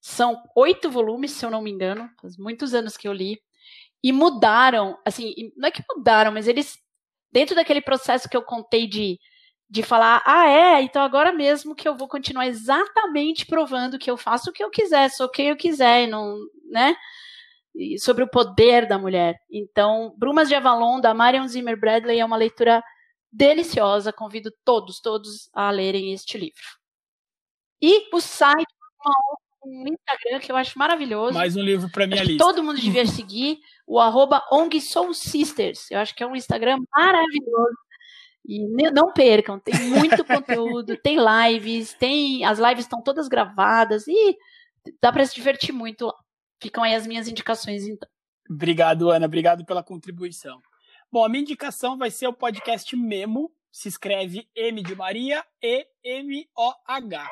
São 0.00 0.42
oito 0.56 0.90
volumes, 0.90 1.32
se 1.32 1.44
eu 1.44 1.50
não 1.50 1.62
me 1.62 1.70
engano, 1.70 2.08
faz 2.20 2.36
muitos 2.36 2.74
anos 2.74 2.96
que 2.96 3.08
eu 3.08 3.12
li. 3.12 3.40
E 4.02 4.12
mudaram, 4.12 4.98
assim, 5.04 5.32
não 5.56 5.68
é 5.68 5.70
que 5.70 5.82
mudaram, 5.88 6.30
mas 6.30 6.46
eles, 6.46 6.78
dentro 7.32 7.54
daquele 7.54 7.80
processo 7.80 8.28
que 8.28 8.36
eu 8.36 8.42
contei 8.42 8.86
de, 8.86 9.18
de 9.68 9.82
falar, 9.82 10.22
ah, 10.26 10.46
é, 10.46 10.82
então 10.82 11.02
agora 11.02 11.32
mesmo 11.32 11.74
que 11.74 11.88
eu 11.88 11.96
vou 11.96 12.06
continuar 12.06 12.46
exatamente 12.46 13.46
provando 13.46 13.98
que 13.98 14.10
eu 14.10 14.16
faço 14.16 14.50
o 14.50 14.52
que 14.52 14.62
eu 14.62 14.70
quiser, 14.70 15.10
sou 15.10 15.28
quem 15.28 15.48
eu 15.48 15.56
quiser, 15.56 16.06
não, 16.06 16.38
né? 16.70 16.94
Sobre 17.98 18.22
o 18.22 18.28
poder 18.28 18.86
da 18.86 18.98
mulher. 18.98 19.36
Então, 19.50 20.14
Brumas 20.16 20.48
de 20.48 20.54
Avalon, 20.54 21.00
da 21.00 21.12
Marion 21.12 21.48
Zimmer 21.48 21.78
Bradley, 21.78 22.20
é 22.20 22.24
uma 22.24 22.36
leitura 22.36 22.82
deliciosa. 23.34 24.12
Convido 24.12 24.52
todos, 24.64 25.00
todos 25.00 25.50
a 25.52 25.70
lerem 25.70 26.12
este 26.12 26.38
livro. 26.38 26.62
E 27.82 28.08
o 28.14 28.20
site 28.20 28.72
um 29.66 29.86
Instagram 29.88 30.40
que 30.40 30.52
eu 30.52 30.56
acho 30.56 30.78
maravilhoso. 30.78 31.34
Mais 31.34 31.56
um 31.56 31.62
livro 31.62 31.90
para 31.90 32.06
minha 32.06 32.22
lista. 32.22 32.44
Todo 32.44 32.62
mundo 32.62 32.80
devia 32.80 33.06
seguir 33.06 33.58
o 33.86 33.98
arroba 33.98 34.42
ONG 34.52 34.80
Soul 34.80 35.14
Sisters. 35.14 35.90
Eu 35.90 35.98
acho 36.00 36.14
que 36.14 36.22
é 36.22 36.26
um 36.26 36.36
Instagram 36.36 36.78
maravilhoso. 36.94 37.76
E 38.46 38.60
não 38.92 39.10
percam, 39.10 39.58
tem 39.58 39.74
muito 39.88 40.22
conteúdo, 40.24 40.98
tem 40.98 41.16
lives, 41.16 41.94
tem 41.94 42.44
as 42.44 42.58
lives 42.58 42.84
estão 42.84 43.02
todas 43.02 43.26
gravadas 43.26 44.06
e 44.06 44.36
dá 45.00 45.10
para 45.10 45.24
se 45.24 45.34
divertir 45.34 45.72
muito 45.72 46.06
lá. 46.06 46.14
Ficam 46.62 46.84
aí 46.84 46.94
as 46.94 47.06
minhas 47.06 47.26
indicações 47.26 47.84
então. 47.84 48.08
Obrigado, 48.50 49.10
Ana, 49.10 49.24
obrigado 49.24 49.64
pela 49.64 49.82
contribuição. 49.82 50.60
Bom, 51.14 51.24
a 51.24 51.28
minha 51.28 51.42
indicação 51.42 51.96
vai 51.96 52.10
ser 52.10 52.26
o 52.26 52.32
podcast 52.32 52.96
Memo, 52.96 53.48
se 53.70 53.86
escreve 53.86 54.48
M 54.52 54.82
de 54.82 54.96
Maria 54.96 55.44
e 55.62 55.86
M 56.02 56.44
O 56.58 56.72
H 56.84 57.30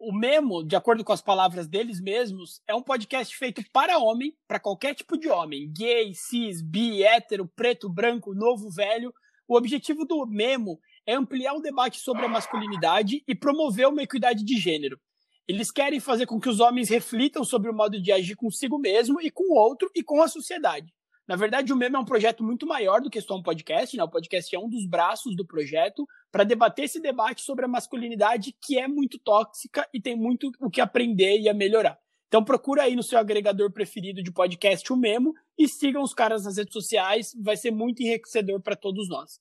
o 0.00 0.12
Memo, 0.12 0.64
de 0.64 0.74
acordo 0.74 1.04
com 1.04 1.12
as 1.12 1.22
palavras 1.22 1.68
deles 1.68 2.00
mesmos, 2.00 2.60
é 2.66 2.74
um 2.74 2.82
podcast 2.82 3.36
feito 3.36 3.62
para 3.72 3.98
homem, 3.98 4.36
para 4.48 4.58
qualquer 4.58 4.96
tipo 4.96 5.16
de 5.16 5.28
homem, 5.28 5.72
gay, 5.72 6.12
cis, 6.12 6.60
bi, 6.60 7.04
hétero, 7.04 7.46
preto, 7.46 7.88
branco, 7.88 8.34
novo, 8.34 8.68
velho. 8.68 9.14
O 9.46 9.56
objetivo 9.56 10.04
do 10.04 10.26
Memo 10.26 10.80
é 11.06 11.14
ampliar 11.14 11.54
o 11.54 11.62
debate 11.62 12.00
sobre 12.00 12.24
a 12.24 12.28
masculinidade 12.28 13.22
e 13.28 13.36
promover 13.36 13.86
uma 13.86 14.02
equidade 14.02 14.44
de 14.44 14.58
gênero. 14.58 14.98
Eles 15.46 15.70
querem 15.70 16.00
fazer 16.00 16.26
com 16.26 16.40
que 16.40 16.48
os 16.48 16.58
homens 16.58 16.88
reflitam 16.88 17.44
sobre 17.44 17.70
o 17.70 17.72
modo 17.72 18.02
de 18.02 18.10
agir 18.10 18.34
consigo 18.34 18.80
mesmo 18.80 19.20
e 19.20 19.30
com 19.30 19.44
o 19.44 19.56
outro 19.56 19.88
e 19.94 20.02
com 20.02 20.20
a 20.20 20.26
sociedade. 20.26 20.92
Na 21.32 21.36
verdade, 21.36 21.72
o 21.72 21.76
Memo 21.76 21.96
é 21.96 21.98
um 21.98 22.04
projeto 22.04 22.44
muito 22.44 22.66
maior 22.66 23.00
do 23.00 23.08
que 23.08 23.18
só 23.18 23.34
um 23.34 23.42
podcast, 23.42 23.96
né? 23.96 24.04
O 24.04 24.08
podcast 24.08 24.54
é 24.54 24.58
um 24.58 24.68
dos 24.68 24.84
braços 24.84 25.34
do 25.34 25.46
projeto 25.46 26.06
para 26.30 26.44
debater 26.44 26.84
esse 26.84 27.00
debate 27.00 27.40
sobre 27.40 27.64
a 27.64 27.68
masculinidade 27.68 28.54
que 28.60 28.78
é 28.78 28.86
muito 28.86 29.18
tóxica 29.18 29.88
e 29.94 29.98
tem 29.98 30.14
muito 30.14 30.52
o 30.60 30.68
que 30.68 30.78
aprender 30.78 31.40
e 31.40 31.48
a 31.48 31.54
melhorar. 31.54 31.98
Então 32.28 32.44
procura 32.44 32.82
aí 32.82 32.94
no 32.94 33.02
seu 33.02 33.18
agregador 33.18 33.72
preferido 33.72 34.22
de 34.22 34.30
podcast 34.30 34.92
o 34.92 34.96
Memo 34.96 35.32
e 35.58 35.66
sigam 35.66 36.02
os 36.02 36.12
caras 36.12 36.44
nas 36.44 36.58
redes 36.58 36.74
sociais, 36.74 37.34
vai 37.40 37.56
ser 37.56 37.70
muito 37.70 38.02
enriquecedor 38.02 38.60
para 38.60 38.76
todos 38.76 39.08
nós. 39.08 39.40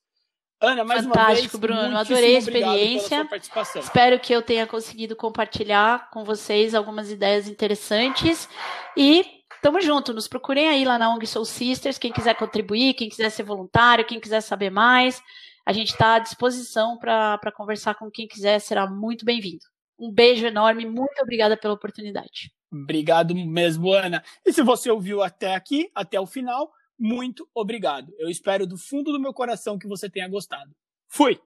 Ana, 0.61 0.85
mais 0.85 1.03
Fantástico, 1.03 1.57
uma 1.57 1.67
vez, 1.67 1.81
Bruno. 1.81 1.97
Adorei 1.97 2.35
a 2.37 2.39
experiência. 2.39 3.27
Espero 3.75 4.17
que 4.17 4.31
eu 4.31 4.41
tenha 4.41 4.65
conseguido 4.65 5.13
compartilhar 5.13 6.09
com 6.09 6.23
vocês 6.23 6.73
algumas 6.73 7.11
ideias 7.11 7.49
interessantes 7.49 8.47
e 8.95 9.40
Tamo 9.61 9.79
junto, 9.79 10.11
nos 10.11 10.27
procurem 10.27 10.67
aí 10.69 10.83
lá 10.83 10.97
na 10.97 11.13
ONG 11.13 11.27
Soul 11.27 11.45
Sisters, 11.45 11.99
quem 11.99 12.11
quiser 12.11 12.35
contribuir, 12.35 12.95
quem 12.95 13.07
quiser 13.07 13.29
ser 13.29 13.43
voluntário, 13.43 14.05
quem 14.05 14.19
quiser 14.19 14.41
saber 14.41 14.71
mais. 14.71 15.21
A 15.63 15.71
gente 15.71 15.91
está 15.91 16.15
à 16.15 16.19
disposição 16.19 16.97
para 16.97 17.51
conversar 17.55 17.93
com 17.93 18.09
quem 18.09 18.27
quiser, 18.27 18.57
será 18.59 18.89
muito 18.89 19.23
bem-vindo. 19.23 19.63
Um 19.99 20.11
beijo 20.11 20.47
enorme, 20.47 20.87
muito 20.87 21.21
obrigada 21.21 21.55
pela 21.55 21.75
oportunidade. 21.75 22.51
Obrigado 22.71 23.35
mesmo, 23.35 23.93
Ana. 23.93 24.23
E 24.43 24.51
se 24.51 24.63
você 24.63 24.89
ouviu 24.89 25.21
até 25.21 25.53
aqui, 25.53 25.91
até 25.93 26.19
o 26.19 26.25
final, 26.25 26.71
muito 26.97 27.47
obrigado. 27.53 28.11
Eu 28.17 28.29
espero 28.29 28.65
do 28.65 28.79
fundo 28.79 29.11
do 29.11 29.19
meu 29.19 29.33
coração 29.33 29.77
que 29.77 29.87
você 29.87 30.09
tenha 30.09 30.27
gostado. 30.27 30.71
Fui! 31.07 31.39